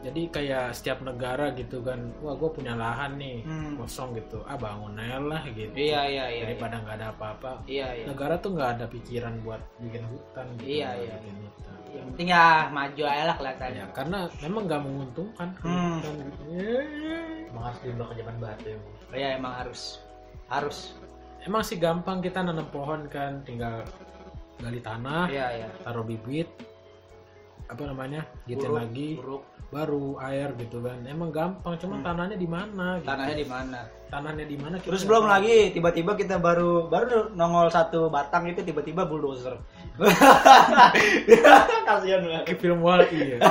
Jadi 0.06 0.22
kayak 0.30 0.70
setiap 0.72 1.02
negara 1.02 1.50
gitu 1.52 1.82
kan, 1.82 1.98
wah 2.22 2.32
gue 2.32 2.46
punya 2.48 2.74
lahan 2.74 3.18
nih 3.18 3.41
Hmm. 3.41 3.74
kosong 3.76 4.13
gitu, 4.13 4.38
ah 4.46 4.54
bangun 4.54 4.94
aja 4.94 5.18
lah 5.18 5.41
gitu. 5.48 5.74
iya 5.74 6.06
iya 6.06 6.26
iya 6.30 6.41
Daripada 6.46 6.78
nggak 6.78 6.96
ada 6.96 7.08
apa-apa. 7.10 7.52
iya 7.65 7.89
iya 7.91 8.06
Negara 8.06 8.38
tuh 8.38 8.54
nggak 8.54 8.70
ada 8.72 8.86
pikiran 8.86 9.34
buat 9.41 9.62
bikin 9.80 10.06
hutan 10.06 10.46
gitu. 10.56 10.70
Iya, 10.78 10.89
iya. 10.96 11.15
bikin 11.18 11.38
hutan. 11.41 11.74
yang 11.89 12.06
penting 12.12 12.28
ya 12.30 12.46
maju 12.70 13.04
aja 13.08 13.24
lah 13.24 13.36
kelihatannya 13.36 13.82
Ya, 13.82 13.88
karena 13.89 14.20
memang 14.39 14.62
nggak 14.68 14.82
menguntungkan. 14.84 15.48
Hmm. 15.58 15.98
Hutan. 15.98 16.15
Emang 17.48 17.63
harus 17.65 17.80
diubah 17.82 18.06
ke 18.06 18.15
zaman 18.15 18.36
batu 18.38 18.68
ya. 18.68 18.80
iya 19.12 19.28
emang 19.36 19.54
harus 19.56 19.82
harus 20.46 20.78
Emang 21.41 21.62
sih 21.62 21.78
gampang 21.78 22.20
kita 22.20 22.41
nanam 22.41 22.65
pohon 22.68 23.06
kan, 23.06 23.41
tinggal 23.41 23.86
gali 24.58 24.82
tanah, 24.82 25.30
iya 25.30 25.48
iya 25.56 25.68
taruh 25.80 26.02
bibit, 26.02 26.50
apa 27.65 27.82
namanya, 27.84 28.21
Buruk, 28.45 28.71
lagi, 28.71 29.10
buruk 29.17 29.43
baru 29.69 30.15
air 30.21 30.54
gitu 30.56 30.80
kan. 30.80 31.01
Emang 31.04 31.34
gampang, 31.34 31.75
cuma 31.75 31.97
Hmm. 31.97 32.06
tanahnya 32.06 32.36
di 32.36 32.47
mana? 32.47 32.86
Gitu. 33.01 33.08
tanahnya 33.10 33.36
di 33.36 33.47
mana 33.47 33.80
Tanahnya 34.05 34.45
di 34.47 34.55
mana? 34.55 34.76
terus 34.80 35.03
belum 35.03 35.28
tahu. 35.28 35.34
lagi 35.34 35.55
tiba-tiba 35.76 36.16
kita 36.16 36.39
baru 36.39 36.88
baru 36.88 37.36
nongol 37.36 37.68
satu 37.68 38.07
batang 38.07 38.47
itu 38.47 38.63
tiba-tiba 38.63 39.03
bulldozer 39.03 39.59
kasihan 41.89 42.24
banget 42.24 42.55
film 42.55 42.80
Wall 42.80 43.03
iya. 43.11 43.43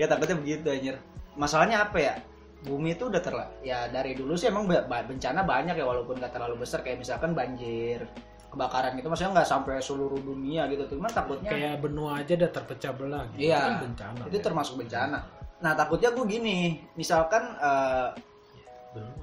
ya 0.00 0.06
takutnya 0.10 0.36
begitu 0.36 0.66
anjir 0.68 0.96
masalahnya 1.38 1.86
apa 1.86 1.96
ya 1.96 2.14
bumi 2.62 2.94
itu 2.94 3.08
udah 3.08 3.22
terla 3.22 3.46
ya 3.62 3.88
dari 3.88 4.14
dulu 4.14 4.36
sih 4.36 4.50
emang 4.50 4.68
bencana 4.68 5.42
banyak 5.42 5.74
ya 5.74 5.86
walaupun 5.86 6.18
gak 6.18 6.34
terlalu 6.34 6.62
besar 6.62 6.82
kayak 6.82 7.00
misalkan 7.00 7.32
banjir 7.32 8.04
kebakaran 8.52 8.92
gitu 8.94 9.08
maksudnya 9.08 9.32
nggak 9.40 9.48
sampai 9.48 9.80
seluruh 9.80 10.20
dunia 10.20 10.68
gitu 10.68 10.84
cuman 10.92 11.08
takutnya 11.08 11.50
Kayak 11.50 11.76
benua 11.80 12.20
aja 12.20 12.32
udah 12.36 12.50
terpecah 12.52 12.92
belah 12.92 13.24
gitu. 13.32 13.48
Iya, 13.48 13.56
Itu 13.56 13.64
kan 13.64 13.74
bencana. 13.80 14.20
itu 14.28 14.36
ya. 14.36 14.42
termasuk 14.44 14.74
bencana. 14.76 15.18
Nah 15.62 15.72
takutnya 15.72 16.10
gue 16.12 16.26
gini, 16.28 16.58
misalkan 16.94 17.42
eh, 17.56 18.08
Belum. 18.92 19.14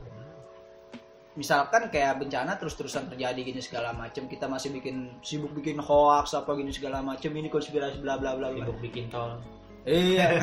misalkan 1.38 1.88
kayak 1.88 2.20
bencana 2.20 2.58
terus-terusan 2.58 3.08
terjadi 3.08 3.40
gini 3.40 3.62
segala 3.62 3.94
macem 3.94 4.26
kita 4.26 4.50
masih 4.50 4.74
bikin 4.76 5.14
sibuk 5.22 5.54
bikin 5.54 5.78
hoax 5.80 6.34
apa 6.34 6.52
gini 6.58 6.74
segala 6.74 7.00
macem 7.00 7.30
ini 7.32 7.48
konspirasi 7.48 8.02
bla 8.02 8.18
bla 8.20 8.36
bla 8.36 8.50
bla 8.52 8.66
Sibuk 8.66 8.82
bikin 8.82 9.08
tol. 9.08 9.40
iya 9.88 10.36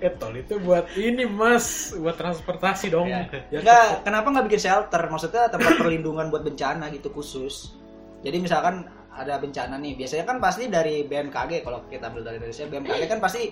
Eh 0.00 0.12
tol 0.16 0.32
itu 0.32 0.56
buat 0.60 0.88
ini 0.96 1.28
mas 1.28 1.92
buat 1.92 2.16
transportasi 2.16 2.88
dong 2.88 3.08
Ya. 3.12 3.28
Ya, 3.52 3.60
Nggak, 3.60 3.86
kenapa 4.08 4.26
nggak 4.32 4.46
bikin 4.48 4.62
shelter? 4.64 5.02
Maksudnya 5.08 5.52
tempat 5.52 5.76
perlindungan 5.76 6.32
buat 6.32 6.40
bencana 6.44 6.88
gitu 6.94 7.12
khusus. 7.12 7.76
Jadi 8.24 8.36
misalkan 8.40 8.88
ada 9.10 9.36
bencana 9.36 9.76
nih, 9.76 9.98
biasanya 9.98 10.24
kan 10.24 10.38
pasti 10.38 10.70
dari 10.70 11.04
BMKG 11.04 11.66
kalau 11.66 11.84
kita 11.90 12.08
ambil 12.08 12.22
dari 12.24 12.36
Indonesia, 12.40 12.64
BMKG 12.70 13.02
kan 13.10 13.20
pasti 13.20 13.42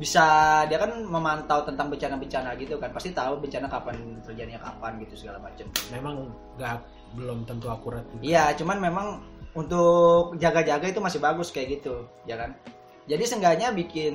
bisa 0.00 0.24
dia 0.72 0.80
kan 0.80 1.04
memantau 1.04 1.68
tentang 1.68 1.92
bencana-bencana 1.92 2.56
gitu 2.56 2.80
kan, 2.80 2.90
pasti 2.96 3.12
tahu 3.12 3.36
bencana 3.38 3.68
kapan 3.68 3.96
terjadinya 4.24 4.60
kapan 4.64 4.96
gitu 5.04 5.14
segala 5.26 5.38
macam. 5.44 5.68
memang 5.92 6.32
nggak 6.56 6.78
belum 7.12 7.44
tentu 7.44 7.68
akurat. 7.68 8.02
Iya, 8.24 8.56
cuman 8.56 8.80
memang 8.80 9.06
untuk 9.52 10.40
jaga-jaga 10.40 10.88
itu 10.88 11.00
masih 11.04 11.20
bagus 11.20 11.52
kayak 11.52 11.78
gitu, 11.80 12.08
ya 12.24 12.40
kan? 12.40 12.56
Jadi 13.02 13.24
seenggaknya 13.26 13.74
bikin 13.74 14.14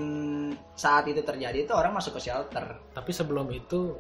saat 0.80 1.04
itu 1.12 1.20
terjadi 1.20 1.68
itu 1.68 1.74
orang 1.76 1.92
masuk 2.00 2.16
ke 2.16 2.32
shelter. 2.32 2.80
tapi 2.96 3.12
sebelum 3.12 3.52
itu 3.52 4.00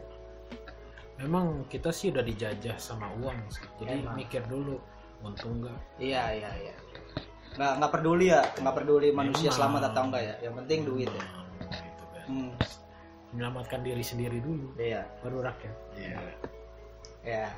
memang 1.20 1.68
kita 1.68 1.92
sih 1.92 2.14
udah 2.14 2.24
dijajah 2.24 2.78
sama 2.80 3.10
uang 3.20 3.36
sih. 3.52 3.68
jadi 3.84 4.00
Emang. 4.00 4.16
mikir 4.16 4.46
dulu 4.48 4.78
untung 5.26 5.60
nggak 5.66 5.76
Iya 6.00 6.24
iya 6.40 6.52
iya. 6.62 6.76
Nggak 7.58 7.72
nggak 7.82 7.92
peduli 7.92 8.26
ya, 8.32 8.42
nggak 8.64 8.76
peduli 8.80 9.10
manusia 9.12 9.50
Memang. 9.50 9.58
selamat 9.58 9.82
atau 9.92 10.02
enggak 10.08 10.24
ya. 10.24 10.36
Yang 10.46 10.54
penting 10.64 10.80
duit 10.86 11.10
ya. 11.10 11.24
gitu 11.74 12.04
kan. 12.14 12.26
Hmm, 12.30 12.52
menyelamatkan 13.34 13.82
diri 13.84 14.04
sendiri 14.06 14.40
dulu 14.40 14.72
iya. 14.80 15.04
baru 15.22 15.44
rakyat 15.44 15.76
Ya. 17.28 17.52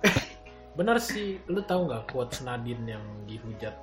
benar 0.78 0.96
sih 0.96 1.36
lu 1.44 1.60
tahu 1.60 1.92
nggak 1.92 2.08
quotes 2.08 2.40
Nadine 2.40 2.96
yang 2.96 3.04
dihujat 3.28 3.76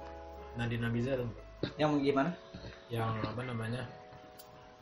Nadine 0.58 0.88
Amiza 0.90 1.14
tuh 1.20 1.30
Yang 1.78 2.10
gimana? 2.10 2.30
Yang 2.90 3.20
apa 3.20 3.42
namanya 3.42 3.84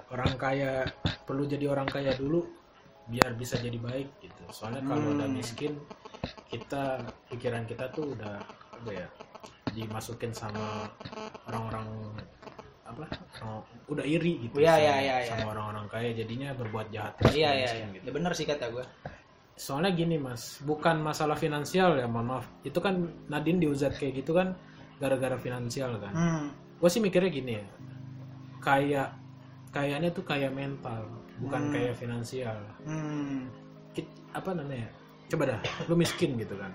orang 0.07 0.33
kaya 0.35 0.85
perlu 1.23 1.43
jadi 1.43 1.65
orang 1.67 1.85
kaya 1.85 2.13
dulu 2.13 2.45
biar 3.05 3.33
bisa 3.33 3.57
jadi 3.57 3.75
baik 3.75 4.09
gitu 4.19 4.43
soalnya 4.49 4.81
kalau 4.83 5.01
Hmm. 5.03 5.13
udah 5.15 5.27
miskin 5.27 5.73
kita 6.47 7.01
pikiran 7.27 7.63
kita 7.63 7.89
tuh 7.89 8.11
udah 8.11 8.41
apa 8.71 8.89
ya 8.91 9.07
dimasukin 9.71 10.29
sama 10.29 10.89
orang-orang 11.45 11.85
apa 12.83 13.05
orang- 13.35 13.65
udah 13.87 14.05
iri 14.05 14.45
gitu 14.45 14.57
Iya, 14.57 14.71
sama, 14.71 14.81
iya, 14.83 14.95
iya. 14.99 15.15
sama 15.27 15.47
orang-orang 15.51 15.85
kaya 15.87 16.09
jadinya 16.13 16.53
berbuat 16.53 16.87
jahat 16.89 17.13
Iya 17.27 17.49
iya 17.55 17.69
iya. 17.75 17.85
gitu. 17.91 18.03
Ya 18.03 18.11
benar 18.11 18.31
sih 18.31 18.45
kata 18.45 18.69
gue. 18.69 18.85
soalnya 19.55 19.87
gini 19.89 20.19
mas 20.19 20.59
bukan 20.59 20.99
masalah 20.99 21.33
finansial 21.33 21.95
ya 21.95 22.05
mohon 22.05 22.27
maaf 22.29 22.45
itu 22.61 22.75
kan 22.77 22.99
Nadine 23.25 23.55
diuzat 23.57 23.95
kayak 23.95 24.19
gitu 24.19 24.35
kan 24.35 24.51
gara-gara 24.97 25.35
finansial 25.35 25.95
kan 25.95 26.11
Hmm. 26.11 26.45
gue 26.75 26.89
sih 26.89 26.99
mikirnya 26.99 27.31
gini 27.31 27.51
ya 27.53 27.65
kayak 28.65 29.13
kayaknya 29.69 30.09
tuh 30.09 30.25
kayak 30.25 30.49
mental 30.49 31.05
bukan 31.37 31.61
Hmm. 31.61 31.73
kayak 31.73 31.93
finansial 31.93 32.57
Hmm. 32.81 33.45
Kit- 33.93 34.09
apa 34.33 34.51
namanya 34.51 34.89
coba 35.29 35.53
dah 35.53 35.59
lu 35.85 35.93
miskin 35.93 36.33
gitu 36.35 36.57
kan 36.57 36.73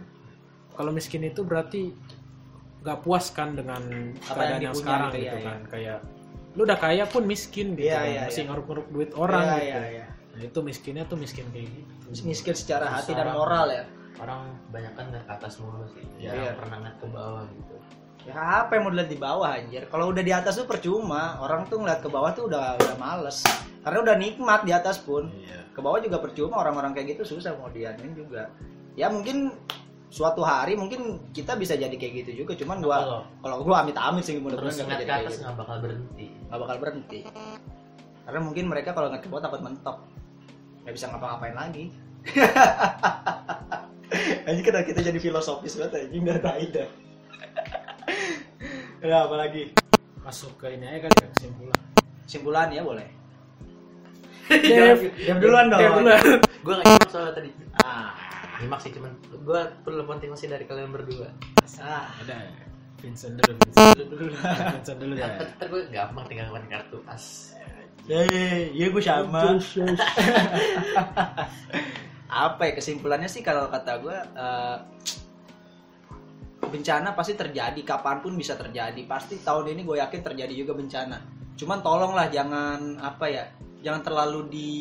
kalau 0.73 0.95
miskin 0.95 1.27
itu 1.27 1.43
berarti 1.43 1.91
nggak 2.81 2.99
puas 3.03 3.29
kan 3.31 3.53
dengan 3.53 3.83
Apa 4.25 4.41
keadaan 4.41 4.51
yang 4.55 4.63
yang 4.63 4.75
sekarang 4.75 5.11
gitu, 5.13 5.21
gitu, 5.21 5.37
iya, 5.37 5.45
kan 5.45 5.59
kayak 5.69 5.99
lu 6.51 6.61
udah 6.65 6.79
kaya 6.79 7.05
pun 7.05 7.23
miskin 7.25 7.77
gitu 7.77 7.87
Iya, 7.87 7.99
kan. 7.99 8.09
iya, 8.09 8.21
masih 8.25 8.43
iya. 8.43 8.49
ngeruk-ngeruk 8.49 8.87
duit 8.89 9.11
orang 9.15 9.43
Iya, 9.45 9.53
gitu 9.53 9.67
iya, 9.69 9.81
iya. 9.93 10.07
nah 10.31 10.41
itu 10.41 10.59
miskinnya 10.63 11.05
tuh 11.05 11.19
miskin 11.19 11.47
kayak 11.53 11.69
gitu 11.69 11.95
Miskin 12.27 12.55
secara 12.59 12.91
hati 12.91 13.15
dan 13.15 13.31
moral 13.31 13.71
ya. 13.71 13.85
Orang 14.19 14.51
banyak 14.69 14.93
kan 14.99 15.07
ngeliat 15.07 15.25
ke 15.25 15.33
atas 15.33 15.63
mulu 15.63 15.87
sih. 15.95 16.03
Iya. 16.19 16.35
Jarang 16.35 16.59
pernah 16.59 16.77
ngeliat 16.83 16.97
ke 16.99 17.07
bawah 17.07 17.45
gitu. 17.47 17.75
Ya 18.29 18.65
apa 18.65 18.77
yang 18.77 18.83
mau 18.85 18.93
dilihat 18.93 19.11
di 19.11 19.19
bawah 19.19 19.49
anjir? 19.49 19.89
Kalau 19.89 20.13
udah 20.13 20.21
di 20.21 20.33
atas 20.35 20.61
tuh 20.61 20.69
percuma. 20.69 21.41
Orang 21.41 21.65
tuh 21.73 21.81
ngeliat 21.81 22.05
ke 22.05 22.09
bawah 22.13 22.31
tuh 22.37 22.53
udah 22.53 22.77
udah 22.77 22.97
males. 23.01 23.41
Karena 23.81 23.99
udah 24.05 24.17
nikmat 24.21 24.61
di 24.69 24.73
atas 24.77 25.01
pun. 25.01 25.33
iya 25.41 25.65
Ke 25.73 25.81
bawah 25.81 25.97
juga 26.05 26.21
percuma 26.21 26.61
orang-orang 26.61 26.93
kayak 26.93 27.17
gitu 27.17 27.37
susah 27.37 27.57
mau 27.57 27.73
dianin 27.73 28.13
juga. 28.13 28.53
Ya 28.93 29.09
mungkin 29.09 29.57
suatu 30.11 30.43
hari 30.43 30.75
mungkin 30.75 31.31
kita 31.31 31.55
bisa 31.55 31.79
jadi 31.79 31.95
kayak 31.95 32.27
gitu 32.27 32.43
juga 32.43 32.59
cuman 32.59 32.83
gua 32.83 33.23
Kalau 33.41 33.63
gua 33.63 33.87
amit-amit 33.87 34.27
sih 34.27 34.43
mudah-mudahan 34.43 34.67
terus 34.67 34.75
nggak 34.75 34.87
ngeliat 34.91 35.01
jadi 35.01 35.07
ke 35.07 35.15
atas 35.15 35.33
gitu. 35.39 35.43
nggak 35.47 35.55
bakal 35.55 35.77
berhenti. 35.79 36.27
nggak 36.51 36.59
bakal 36.59 36.77
berhenti 36.83 37.21
karena 38.27 38.41
mungkin 38.43 38.65
mereka 38.67 38.91
kalau 38.91 39.07
ngeliat 39.07 39.23
ke 39.23 39.31
bawah 39.31 39.43
takut 39.47 39.63
mentok 39.63 39.97
nggak 40.83 40.95
bisa 40.99 41.07
ngapa-ngapain 41.15 41.55
lagi 41.55 41.85
Anjing 44.51 44.67
kita 44.67 44.83
kita 44.83 45.01
jadi 45.07 45.19
filosofis 45.23 45.79
banget 45.79 46.11
anjing 46.11 46.27
tahu 46.27 46.67
dah. 46.75 46.89
Ya 49.01 49.25
apa 49.25 49.37
lagi? 49.37 49.73
masuk 50.21 50.53
ke 50.61 50.77
ini 50.77 50.85
aja 50.85 51.09
kali 51.09 51.17
ya 51.17 51.29
kesimpulan 51.33 51.81
Simpulan 52.29 52.69
ya 52.69 52.85
boleh. 52.85 53.09
Dev, 54.53 55.01
Dev 55.17 55.37
duluan 55.41 55.73
dong. 55.73 55.81
Dev 55.81 55.93
duluan. 55.97 56.21
Gue 56.61 56.73
nggak 56.77 56.85
nyimak 56.87 57.09
soalnya 57.09 57.33
tadi. 57.41 57.51
Ah, 57.81 58.13
Nyimak 58.61 58.79
sih 58.85 58.93
cuman 58.93 59.11
gue 59.33 59.61
perlu 59.83 60.05
motivasi 60.05 60.53
dari 60.53 60.69
kalian 60.69 60.93
berdua. 60.93 61.33
ah. 61.81 62.13
ada 62.21 62.53
Vincent 63.01 63.41
dulu 63.41 63.57
Vincent 63.65 64.09
dulu 64.13 64.37
Vincent 64.37 64.99
dulu 65.01 65.15
ya 65.17 65.41
Ntar 65.57 65.67
gue 65.73 65.81
gampang 65.89 66.25
tinggal 66.29 66.53
main 66.53 66.69
kartu 66.69 67.01
pas. 67.03 67.25
Ya, 68.05 68.21
ya 68.77 68.87
gue 68.93 69.03
sama. 69.03 69.57
Apa 72.31 72.63
ya 72.69 72.73
kesimpulannya 72.77 73.27
sih 73.33 73.41
kalau 73.41 73.73
kata 73.73 73.93
gue 74.05 74.17
eh, 74.37 74.77
bencana 76.71 77.13
pasti 77.13 77.35
terjadi 77.35 77.81
kapan 77.83 78.23
pun 78.23 78.33
bisa 78.39 78.55
terjadi. 78.55 79.03
Pasti 79.05 79.43
tahun 79.43 79.75
ini 79.77 79.83
gue 79.83 79.97
yakin 79.99 80.21
terjadi 80.23 80.55
juga 80.55 80.73
bencana. 80.79 81.19
Cuman 81.59 81.85
tolonglah 81.85 82.31
jangan 82.33 82.97
apa 83.03 83.27
ya 83.29 83.45
jangan 83.85 84.01
terlalu 84.07 84.41
di 84.49 84.73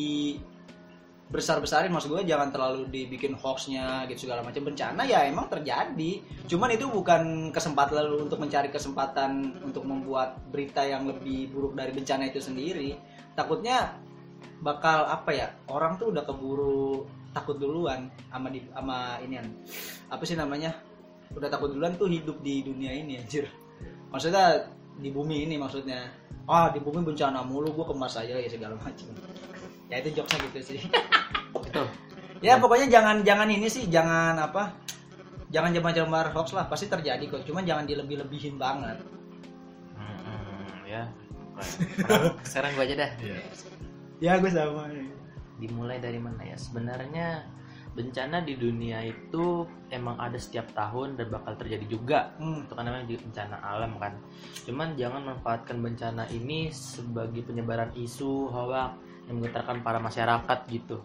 besar 1.30 1.62
besarin 1.62 1.94
maksud 1.94 2.10
gue 2.10 2.26
jangan 2.26 2.50
terlalu 2.50 2.90
dibikin 2.90 3.38
hoaxnya 3.38 4.06
gitu 4.10 4.26
segala 4.26 4.42
macam. 4.42 4.66
Bencana 4.66 5.02
ya 5.06 5.26
emang 5.26 5.46
terjadi. 5.46 6.22
Cuman 6.50 6.70
itu 6.74 6.90
bukan 6.90 7.54
kesempatan 7.54 8.06
lalu 8.06 8.26
untuk 8.30 8.38
mencari 8.42 8.70
kesempatan 8.72 9.62
untuk 9.62 9.86
membuat 9.86 10.38
berita 10.50 10.82
yang 10.82 11.06
lebih 11.06 11.50
buruk 11.54 11.78
dari 11.78 11.94
bencana 11.94 12.26
itu 12.26 12.42
sendiri. 12.42 12.98
Takutnya 13.38 13.94
bakal 14.60 15.06
apa 15.08 15.30
ya 15.32 15.48
orang 15.70 15.96
tuh 15.96 16.12
udah 16.12 16.24
keburu 16.26 17.06
takut 17.30 17.56
duluan 17.62 18.10
sama 18.28 18.50
di 18.50 18.60
sama 18.74 19.22
inian. 19.22 19.46
Apa 20.10 20.26
sih 20.26 20.34
namanya 20.34 20.74
udah 21.36 21.48
takut 21.48 21.70
duluan 21.70 21.94
tuh 21.94 22.10
hidup 22.10 22.42
di 22.42 22.66
dunia 22.66 22.90
ini 22.90 23.20
anjir 23.22 23.46
maksudnya 24.10 24.66
di 24.98 25.08
bumi 25.14 25.46
ini 25.46 25.54
maksudnya 25.56 26.10
ah 26.50 26.68
di 26.74 26.82
bumi 26.82 27.06
bencana 27.06 27.46
mulu 27.46 27.70
gue 27.70 27.86
kemas 27.86 28.18
aja 28.18 28.34
ya 28.34 28.48
segala 28.50 28.74
macam 28.74 29.06
ya 29.86 30.02
itu 30.02 30.18
jokesnya 30.18 30.38
gitu 30.50 30.60
sih 30.74 30.80
Itu. 31.54 31.82
ya 32.46 32.58
pokoknya 32.58 32.90
jangan 32.90 33.22
jangan 33.22 33.46
ini 33.46 33.70
sih 33.70 33.86
jangan 33.86 34.34
apa 34.34 34.74
jangan 35.50 35.70
jembar-jembar 35.74 36.30
hoax 36.34 36.54
lah 36.54 36.66
pasti 36.66 36.90
terjadi 36.90 37.22
kok 37.26 37.42
cuman 37.46 37.62
jangan 37.66 37.84
dilebih-lebihin 37.86 38.58
banget 38.58 38.98
Hmm, 39.94 40.80
ya. 40.88 41.04
Sekarang, 41.60 42.40
sekarang 42.40 42.70
gue 42.72 42.84
aja 42.88 42.94
dah. 43.04 43.10
ya 44.16 44.32
gue 44.40 44.48
sama 44.48 44.88
Dimulai 45.60 46.00
dari 46.00 46.16
mana 46.16 46.40
ya? 46.40 46.56
Sebenarnya 46.56 47.44
bencana 47.90 48.40
di 48.46 48.54
dunia 48.54 49.02
itu 49.02 49.66
emang 49.90 50.14
ada 50.22 50.38
setiap 50.38 50.70
tahun 50.72 51.18
dan 51.18 51.26
bakal 51.28 51.58
terjadi 51.58 51.86
juga. 51.90 52.30
hmm. 52.38 52.70
Itu 52.70 52.72
kan 52.78 52.86
namanya 52.86 53.18
bencana 53.18 53.56
alam 53.58 53.92
kan. 53.98 54.14
Cuman 54.62 54.94
jangan 54.94 55.22
manfaatkan 55.26 55.82
bencana 55.82 56.24
ini 56.30 56.70
sebagai 56.70 57.42
penyebaran 57.42 57.90
isu 57.98 58.50
hoax 58.50 58.94
yang 59.26 59.42
menggetarkan 59.42 59.82
para 59.82 59.98
masyarakat 59.98 60.58
gitu. 60.70 61.02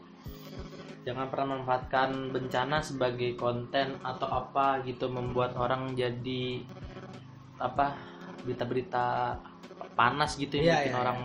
Jangan 1.05 1.29
pernah 1.29 1.61
manfaatkan 1.61 2.33
bencana 2.33 2.81
sebagai 2.81 3.38
konten 3.38 4.01
atau 4.01 4.25
apa 4.25 4.81
gitu 4.81 5.05
membuat 5.05 5.53
orang 5.53 5.93
jadi 5.93 6.65
apa 7.61 7.93
berita-berita 8.41 9.38
panas 9.93 10.33
gitu 10.38 10.57
yang 10.57 10.65
Iya, 10.65 10.75
bikin 10.81 10.93
iya, 10.93 11.01
orang 11.01 11.19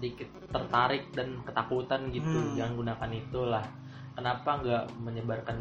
sedikit 0.00 0.28
tertarik 0.48 1.12
dan 1.12 1.44
ketakutan 1.44 2.08
gitu. 2.08 2.38
Hmm. 2.40 2.56
Jangan 2.56 2.72
gunakan 2.76 3.10
itulah. 3.12 3.64
Kenapa 4.14 4.50
nggak 4.60 4.84
menyebarkan 5.00 5.58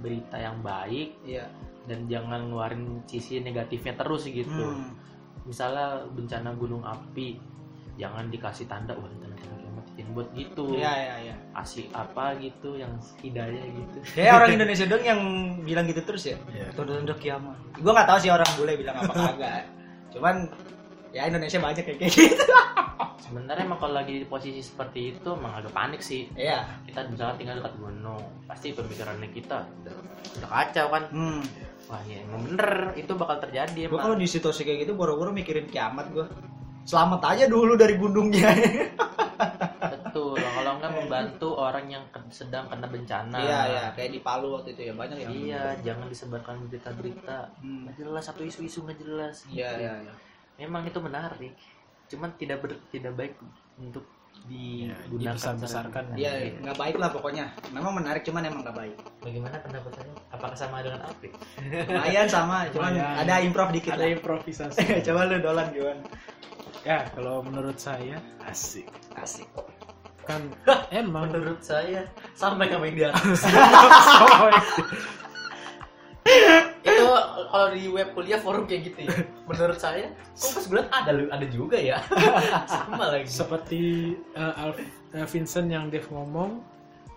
berita 0.00 0.40
yang 0.40 0.64
baik 0.64 1.12
iya 1.22 1.44
dan 1.84 2.08
jangan 2.08 2.48
ngeluarin 2.48 3.04
sisi 3.04 3.40
negatifnya 3.40 3.96
terus 3.96 4.24
gitu 4.24 4.48
Hmm. 4.48 4.96
misalnya 5.44 6.04
bencana 6.08 6.56
gunung 6.56 6.80
api 6.80 7.36
jangan 8.00 8.32
dikasih 8.32 8.64
tanda 8.64 8.96
wah 8.96 9.08
tanda 9.20 9.36
tanda 9.36 9.56
kiamat 9.60 9.84
buat 10.16 10.28
gitu 10.32 10.72
iya 10.72 10.92
iya 10.96 11.14
iya 11.28 11.34
kasih 11.52 11.84
apa 11.92 12.32
gitu 12.40 12.80
yang 12.80 12.96
hidayah 13.20 13.60
gitu 13.60 13.98
Kayak 14.16 14.32
orang 14.40 14.50
Indonesia 14.56 14.86
dong 14.88 15.04
yang 15.04 15.20
bilang 15.60 15.84
gitu 15.84 16.00
terus 16.00 16.24
ya. 16.24 16.36
Iya. 16.48 16.72
Tunda-tunda 16.72 17.14
kiamat. 17.20 17.56
Gue 17.76 17.92
nggak 17.92 18.08
tahu 18.08 18.18
sih 18.24 18.30
orang 18.32 18.48
bule 18.56 18.72
bilang 18.80 18.96
apa 18.96 19.12
kagak. 19.12 19.62
Cuman 20.16 20.48
ya 21.10 21.26
Indonesia 21.26 21.58
banyak 21.58 21.84
kayak 21.84 21.98
gitu. 22.10 22.34
Sebenarnya 23.30 23.62
emang 23.62 23.78
kalau 23.78 23.94
lagi 23.94 24.22
di 24.22 24.26
posisi 24.26 24.58
seperti 24.58 25.14
itu 25.14 25.28
emang 25.30 25.62
agak 25.62 25.70
panik 25.70 26.02
sih. 26.02 26.26
Iya. 26.34 26.66
Kita 26.82 27.06
misalkan 27.06 27.36
tinggal 27.38 27.62
dekat 27.62 27.74
gunung 27.78 28.22
pasti 28.50 28.74
pemikirannya 28.74 29.30
kita 29.30 29.62
udah, 29.62 29.94
kacau 30.50 30.86
kan. 30.90 31.04
Hmm. 31.14 31.42
wah 31.90 31.98
ya 32.06 32.22
emang 32.22 32.46
bener 32.46 32.94
itu 32.94 33.18
bakal 33.18 33.42
terjadi 33.42 33.90
gue 33.90 33.90
emang. 33.90 33.98
kalau 34.06 34.14
di 34.14 34.30
situasi 34.30 34.62
kayak 34.62 34.86
gitu 34.86 34.94
boro-boro 34.94 35.34
mikirin 35.34 35.66
kiamat 35.66 36.06
gue 36.14 36.22
selamat 36.86 37.34
aja 37.34 37.44
dulu 37.50 37.74
dari 37.74 37.98
gunungnya 37.98 38.46
betul 39.90 40.38
kalau 40.38 40.78
nggak 40.78 40.92
membantu 41.02 41.48
orang 41.58 41.90
yang 41.90 42.04
sedang 42.30 42.70
kena 42.70 42.86
bencana. 42.86 43.38
Iya 43.42 43.60
iya 43.66 43.84
kayak 43.94 44.10
di 44.14 44.20
Palu 44.22 44.54
waktu 44.54 44.74
itu 44.74 44.90
ya 44.90 44.94
banyak 44.94 45.18
yang 45.18 45.32
iya 45.34 45.62
jangan 45.82 46.06
disebarkan 46.06 46.54
berita-berita. 46.70 47.38
Hmm. 47.58 47.90
jelas 47.98 48.24
atau 48.30 48.42
isu-isu 48.46 48.86
nggak 48.86 48.98
jelas. 49.02 49.36
Iya 49.50 49.68
gitu. 49.74 49.82
iya 49.82 49.92
iya. 50.06 50.14
Memang 50.60 50.84
itu 50.84 51.00
menarik 51.00 51.54
cuman 52.06 52.30
tidak 52.36 52.60
ber, 52.60 52.70
tidak 52.92 53.12
baik 53.14 53.34
untuk 53.76 54.04
Ya, 54.42 54.96
digunakan 55.04 55.36
dibesar-besarkan. 55.36 56.04
secara- 56.06 56.16
Iya, 56.16 56.32
nggak 56.56 56.78
baik 56.78 56.96
lah 56.96 57.10
pokoknya. 57.10 57.52
Memang 57.70 57.92
menarik, 57.92 58.22
cuman 58.22 58.40
emang 58.42 58.62
nggak 58.62 58.72
baik. 58.74 58.96
bagaimana 59.20 59.56
pendapat 59.60 59.92
saya 59.92 60.12
apakah 60.30 60.56
sama 60.56 60.76
dengan 60.80 61.00
Apik 61.04 61.32
Lumayan 61.60 62.24
sama, 62.24 62.64
cuman 62.72 62.92
Lumayan. 62.94 63.20
ada 63.20 63.34
improv 63.42 63.68
dikit 63.68 63.92
ada 63.92 64.00
lah. 64.00 64.16
improvisasi 64.16 64.80
Coba 65.06 65.28
lu 65.28 65.36
dolan 65.38 65.66
gimana? 65.70 66.02
ya 66.80 67.04
kalau 67.12 67.44
menurut 67.44 67.76
saya 67.76 68.16
asik 68.42 68.88
Asik. 69.12 69.44
kan 70.24 70.40
emang 70.94 71.28
menurut 71.28 71.60
saya 71.60 72.08
sampai 72.32 72.64
ke 72.66 72.78
media 72.80 73.12
itu 73.12 73.44
kalau 77.50 77.68
di 77.70 77.84
web 77.86 78.08
kuliah 78.10 78.38
forum 78.38 78.64
kayak 78.64 78.82
gitu 78.86 78.98
ya 79.04 79.16
menurut 79.50 79.76
saya 79.76 80.06
kok 80.32 80.50
pas 80.54 80.64
gue 80.64 80.82
ada 80.84 81.10
ada 81.28 81.46
juga 81.46 81.76
ya 81.76 81.98
sama 82.70 83.10
lagi 83.10 83.26
seperti 83.26 83.80
uh, 84.32 84.54
Alf- 84.56 84.80
uh, 85.12 85.26
Vincent 85.26 85.66
yang 85.66 85.86
Dev 85.86 86.06
ngomong 86.06 86.62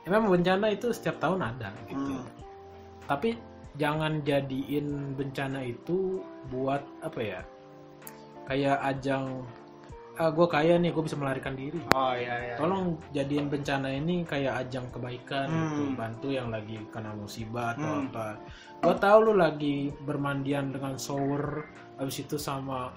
emang 0.04 0.28
bencana 0.28 0.68
itu 0.68 0.90
setiap 0.90 1.18
tahun 1.20 1.40
ada 1.44 1.70
gitu 1.86 2.18
Hmm. 2.18 2.26
tapi 3.06 3.38
jangan 3.74 4.22
jadiin 4.22 4.86
bencana 5.14 5.62
itu 5.62 6.20
buat 6.48 6.82
apa 7.00 7.20
ya 7.20 7.42
kayak 8.44 8.78
ajang 8.84 9.42
ah 10.14 10.30
gue 10.30 10.46
kaya 10.46 10.78
nih 10.78 10.94
gue 10.94 11.02
bisa 11.02 11.18
melarikan 11.18 11.58
diri 11.58 11.82
Oh 11.90 12.14
iya 12.14 12.38
iya. 12.44 12.56
tolong 12.56 13.02
jadiin 13.10 13.50
bencana 13.50 13.90
ini 13.90 14.22
kayak 14.22 14.62
ajang 14.62 14.86
kebaikan 14.90 15.50
Hmm. 15.50 15.62
gitu 15.66 15.84
bantu 15.96 16.28
yang 16.30 16.54
lagi 16.54 16.78
kena 16.90 17.14
musibah 17.14 17.74
atau 17.74 17.92
Hmm. 17.98 18.08
apa 18.12 18.26
gue 18.84 18.96
tahu 18.98 19.18
lu 19.24 19.34
lagi 19.34 19.76
bermandian 20.00 20.70
dengan 20.70 20.94
shower 20.96 21.64
habis 21.96 22.20
itu 22.20 22.36
sama 22.36 22.92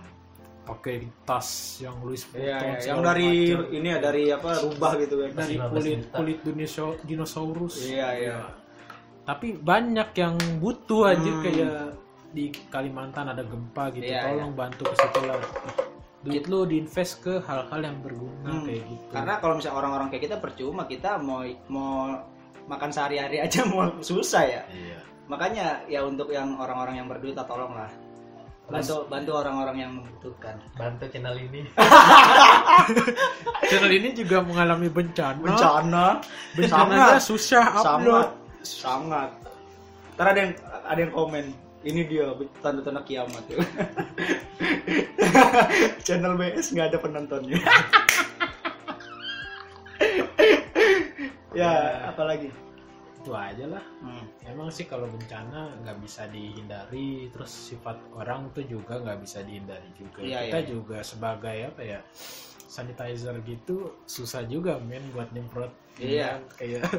pakai 0.62 0.99
tas 1.22 1.47
yang 1.78 1.95
Louis 2.03 2.18
Vuitton 2.18 2.43
Iya, 2.43 2.59
iya. 2.59 2.78
Yang 2.84 2.99
dari 3.01 3.30
macam. 3.47 3.62
ini 3.70 3.87
ya 3.87 3.99
dari 4.01 4.22
apa 4.28 4.51
rubah 4.61 4.93
gitu 4.99 5.14
kan. 5.16 5.30
dari 5.32 5.55
15 5.55 5.70
kulit 5.70 6.01
kulit 6.11 6.39
dinosaurus, 6.43 6.99
dinosaurus 7.05 7.74
Iya, 7.87 8.09
iya. 8.12 8.39
tapi 9.22 9.55
banyak 9.55 10.11
yang 10.12 10.34
butuh 10.59 11.03
aja 11.09 11.22
Hmm. 11.24 11.43
kayak 11.43 11.78
di 12.28 12.45
Kalimantan 12.66 13.26
ada 13.28 13.41
gempa 13.41 13.95
gitu 13.95 14.05
Iya, 14.05 14.26
tolong 14.26 14.53
bantu 14.53 14.82
ke 14.84 14.95
situ 14.97 15.20
lah 15.22 15.39
duit 16.18 16.45
lu 16.45 16.66
diinvest 16.66 17.22
ke 17.22 17.39
hal-hal 17.39 17.80
yang 17.80 18.03
berguna 18.03 18.51
Hmm. 18.51 18.66
kayak 18.66 18.82
gitu 18.84 19.07
Karena 19.09 19.34
kalau 19.39 19.55
misalnya 19.55 19.76
orang-orang 19.78 20.09
kayak 20.11 20.24
kita 20.26 20.37
percuma 20.37 20.82
kita 20.84 21.11
mau 21.16 21.47
mau 21.70 22.18
makan 22.66 22.91
sehari-hari 22.91 23.39
aja 23.39 23.62
mau 23.70 23.87
susah 24.03 24.43
ya. 24.43 24.62
iya. 24.68 24.99
Makanya 25.26 25.82
ya 25.90 26.06
untuk 26.06 26.30
yang 26.30 26.54
orang-orang 26.58 27.02
yang 27.02 27.08
berduit 27.10 27.34
lah, 27.34 27.46
tolonglah. 27.46 27.90
Bantu 28.66 29.06
bantu 29.06 29.30
orang-orang 29.38 29.76
yang 29.78 29.92
membutuhkan. 29.94 30.58
bantu 30.74 31.06
channel 31.06 31.38
ini 31.38 31.70
channel 33.70 33.92
ini 33.94 34.10
juga 34.10 34.42
mengalami 34.42 34.90
bencana 34.90 35.38
Bencana, 35.38 36.06
sangat, 36.66 37.22
susah 37.22 37.66
sangat, 37.78 38.02
upload 38.02 38.28
sangat. 38.66 39.30
Ntar 40.18 40.26
ada 40.34 40.40
yang 40.42 40.52
ada 40.82 40.98
yang 40.98 41.12
komen, 41.14 41.54
ini 41.86 42.02
dia 42.10 42.34
tanda-tanda 42.58 43.06
kiamat. 43.06 43.46
Channel 46.06 46.34
BS 46.34 46.74
nggak 46.74 46.88
ada 46.94 46.98
penontonnya. 46.98 47.60
ya, 51.58 51.72
apalagi? 52.10 52.50
Itu 53.26 53.34
aja 53.34 53.66
lah 53.68 53.82
Hmm. 53.98 54.22
emang 54.46 54.70
sih 54.70 54.86
kalau 54.86 55.10
bencana 55.10 55.74
nggak 55.82 55.98
bisa 55.98 56.30
dihindari 56.30 57.26
terus 57.28 57.50
sifat 57.50 57.98
orang 58.14 58.46
tuh 58.50 58.62
juga 58.62 58.96
nggak 58.96 59.18
bisa 59.18 59.42
dihindari 59.42 59.90
juga 59.92 60.22
Iya, 60.22 60.46
kita 60.46 60.58
iya. 60.60 60.68
juga 60.68 60.98
sebagai 61.02 61.58
apa 61.66 61.82
ya 61.82 62.00
sanitizer 62.64 63.34
gitu 63.42 63.98
susah 64.04 64.44
juga 64.44 64.78
men 64.78 65.02
buat 65.10 65.26
nyemprot 65.32 65.74
Iya. 65.96 66.38
Kan 66.38 66.42
kayak 66.54 66.82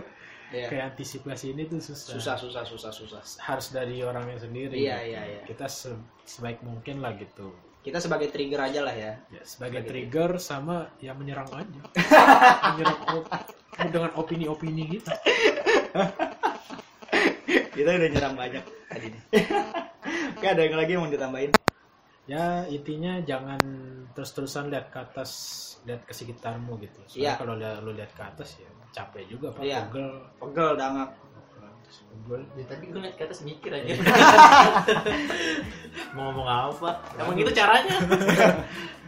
Iya. 0.47 0.67
kayak 0.67 0.84
antisipasi 0.89 1.51
ini 1.51 1.63
tuh 1.65 1.75
susah. 1.78 2.11
Susah, 2.13 2.36
susah, 2.36 2.63
susah, 2.63 2.88
susah. 2.89 3.21
harus 3.38 3.67
dari 3.69 3.99
orangnya 3.99 4.36
sendiri 4.38 4.75
Iya, 4.75 4.95
gitu. 4.97 5.07
iya, 5.07 5.21
iya. 5.23 5.41
kita 5.45 5.65
se- 5.65 5.95
sebaik 6.23 6.59
mungkin 6.59 6.99
lah 6.99 7.15
gitu 7.15 7.55
Kita 7.78 7.99
sebagai 7.99 8.28
trigger 8.28 8.59
aja 8.61 8.84
lah 8.84 8.91
ya. 8.91 9.15
ya, 9.30 9.39
sebagai 9.43 9.80
Sebagai 9.80 9.82
trigger 9.86 10.32
sama 10.38 10.91
ya 10.99 11.11
menyerang 11.11 11.47
aja 11.47 11.82
menyerang 12.73 12.99
op- 13.13 13.32
dengan 13.78 14.11
opini-opini 14.15 14.84
kita 14.89 15.13
Kita 17.70 17.89
udah 17.91 18.10
nyerang 18.10 18.36
banyak 18.36 18.64
tadi 18.88 19.08
nih. 19.10 19.22
Oke, 20.34 20.45
ada 20.45 20.62
yang 20.62 20.76
lagi 20.76 20.91
yang 20.91 21.02
mau 21.02 21.10
ditambahin? 21.10 21.52
ya 22.28 22.68
intinya 22.68 23.24
jangan 23.24 23.56
terus-terusan 24.12 24.68
lihat 24.68 24.91
ke 24.91 25.00
atas 25.00 25.32
lihat 25.88 26.04
ke 26.04 26.12
sekitarmu 26.12 26.76
gitu 26.78 27.00
soalnya 27.08 27.24
Iya. 27.24 27.32
kalau 27.39 27.56
lihat- 27.56 27.80
lu 27.80 27.95
lihat 27.95 28.12
ke 28.12 28.20
atas 28.20 28.60
ya 28.60 28.68
capek 28.91 29.24
juga 29.32 29.48
pak 29.56 29.64
Iya. 29.64 29.88
pegel 29.88 30.12
Pegel, 30.36 30.72
dangak. 30.76 31.10
pegel 31.88 32.41
ya, 32.60 32.66
tadi 32.68 32.84
gue 32.91 33.00
liat 33.00 33.16
ke 33.16 33.24
atas 33.24 33.39
mikir 33.48 33.72
aja 33.72 33.95
mau 36.20 36.28
ngomong 36.28 36.48
apa 36.76 36.89
emang 37.16 37.39
itu 37.39 37.52
caranya 37.56 37.95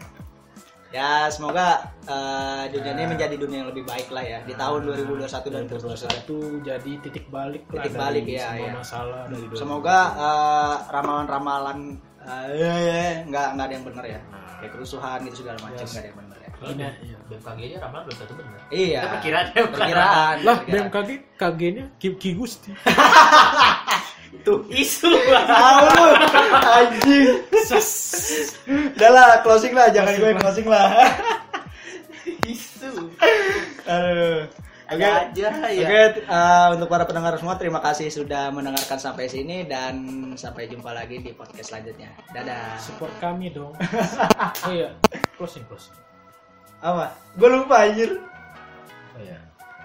Ya, 0.89 1.29
semoga 1.29 1.85
eh, 2.01 2.63
dunia 2.67 2.91
ini 2.91 3.05
menjadi 3.07 3.37
dunia 3.37 3.61
yang 3.61 3.69
lebih 3.69 3.85
baik 3.85 4.09
lah 4.09 4.21
ya 4.21 4.41
di 4.41 4.53
tahun 4.53 4.89
2021 4.89 5.21
dan 5.47 5.63
terus 5.63 5.85
2021 5.85 6.65
jadi 6.65 6.91
titik 6.99 7.25
balik 7.29 7.61
lah 7.69 7.85
Titik 7.85 7.93
dari 7.93 8.01
balik, 8.01 8.23
ya, 8.25 8.41
semua 8.49 8.57
ya. 8.57 8.73
masalah 8.73 9.21
dari 9.25 9.45
Semoga 9.53 9.97
eh, 10.17 10.75
ramalan-ramalan 10.89 11.79
eh, 12.19 12.45
ya, 12.57 12.73
ya, 12.75 12.97
nggak 13.23 13.47
nggak 13.53 13.65
ada 13.65 13.73
yang 13.75 13.85
benar 13.85 14.05
ya. 14.07 14.19
Nah. 14.27 14.57
Kayak 14.57 14.71
kerusuhan 14.73 15.17
gitu 15.23 15.35
segala 15.39 15.57
macam 15.61 15.77
Yes. 15.77 15.87
nggak 15.87 16.01
ada 16.01 16.09
yang 16.09 16.17
benar 16.17 16.37
ya. 16.37 16.47
Ini, 16.59 16.83
iya. 17.05 17.17
BMKG 17.23 17.59
aja 17.63 17.77
ramalan 17.79 18.03
belum 18.03 18.17
tentu 18.19 18.33
benar 18.35 18.59
Iya. 18.67 18.99
Itu 18.99 19.07
perkiraan 19.13 19.45
ya, 19.47 19.61
Perkiraan. 19.69 20.35
lah. 20.43 20.57
BMKG 20.65 21.09
KG-nya 21.37 21.85
Ki, 21.95 22.07
Ki 22.17 22.29
Gusti 22.33 22.71
Tuh. 24.45 24.63
isu 24.71 25.11
Tahu 25.29 26.05
anjing. 26.79 27.35
Udah 28.95 29.09
lah, 29.11 29.29
closing 29.43 29.73
lah, 29.75 29.91
jangan 29.91 30.15
gue 30.15 30.31
closing 30.39 30.67
lah. 30.67 30.87
isu 32.45 33.09
Aduh. 33.85 34.47
Oke. 34.89 35.05
aja 35.05 35.69
ya 35.69 35.85
Oke, 35.85 36.25
eh, 36.25 36.67
untuk 36.73 36.89
para 36.89 37.05
pendengar 37.05 37.37
semua 37.37 37.53
terima 37.61 37.77
kasih 37.77 38.09
sudah 38.09 38.49
mendengarkan 38.49 38.97
sampai 38.97 39.29
sini 39.29 39.69
dan 39.69 40.01
sampai 40.33 40.65
jumpa 40.65 40.89
lagi 40.89 41.21
di 41.21 41.29
podcast 41.29 41.69
selanjutnya. 41.69 42.09
Dadah. 42.33 42.73
support 42.81 43.13
kami 43.21 43.53
dong 43.53 43.77
oh 44.65 44.71
iya 44.73 44.89
closing 45.37 45.61
closing 45.69 45.93
Apa? 46.81 47.11
Gue 47.35 47.49
lupa 47.51 47.85
anjir. 47.85 48.17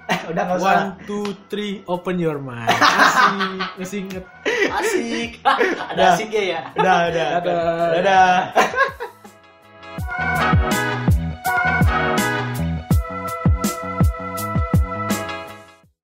Iya 0.05 0.19
Udah 0.29 0.43
nggak 0.45 0.59
usah. 0.59 0.69
one 0.69 0.85
two 1.05 1.25
three 1.49 1.81
open 1.87 2.17
your 2.17 2.37
mind 2.39 2.69
masih 2.69 3.41
masih 3.77 3.99
inget 4.05 4.25
asik 4.71 5.31
ada 5.91 6.03
asiknya 6.13 6.43
ya 6.43 6.61
Udah, 6.75 6.99
udah. 7.09 7.29
Dadah. 7.41 7.89
Dadah. 7.95 8.35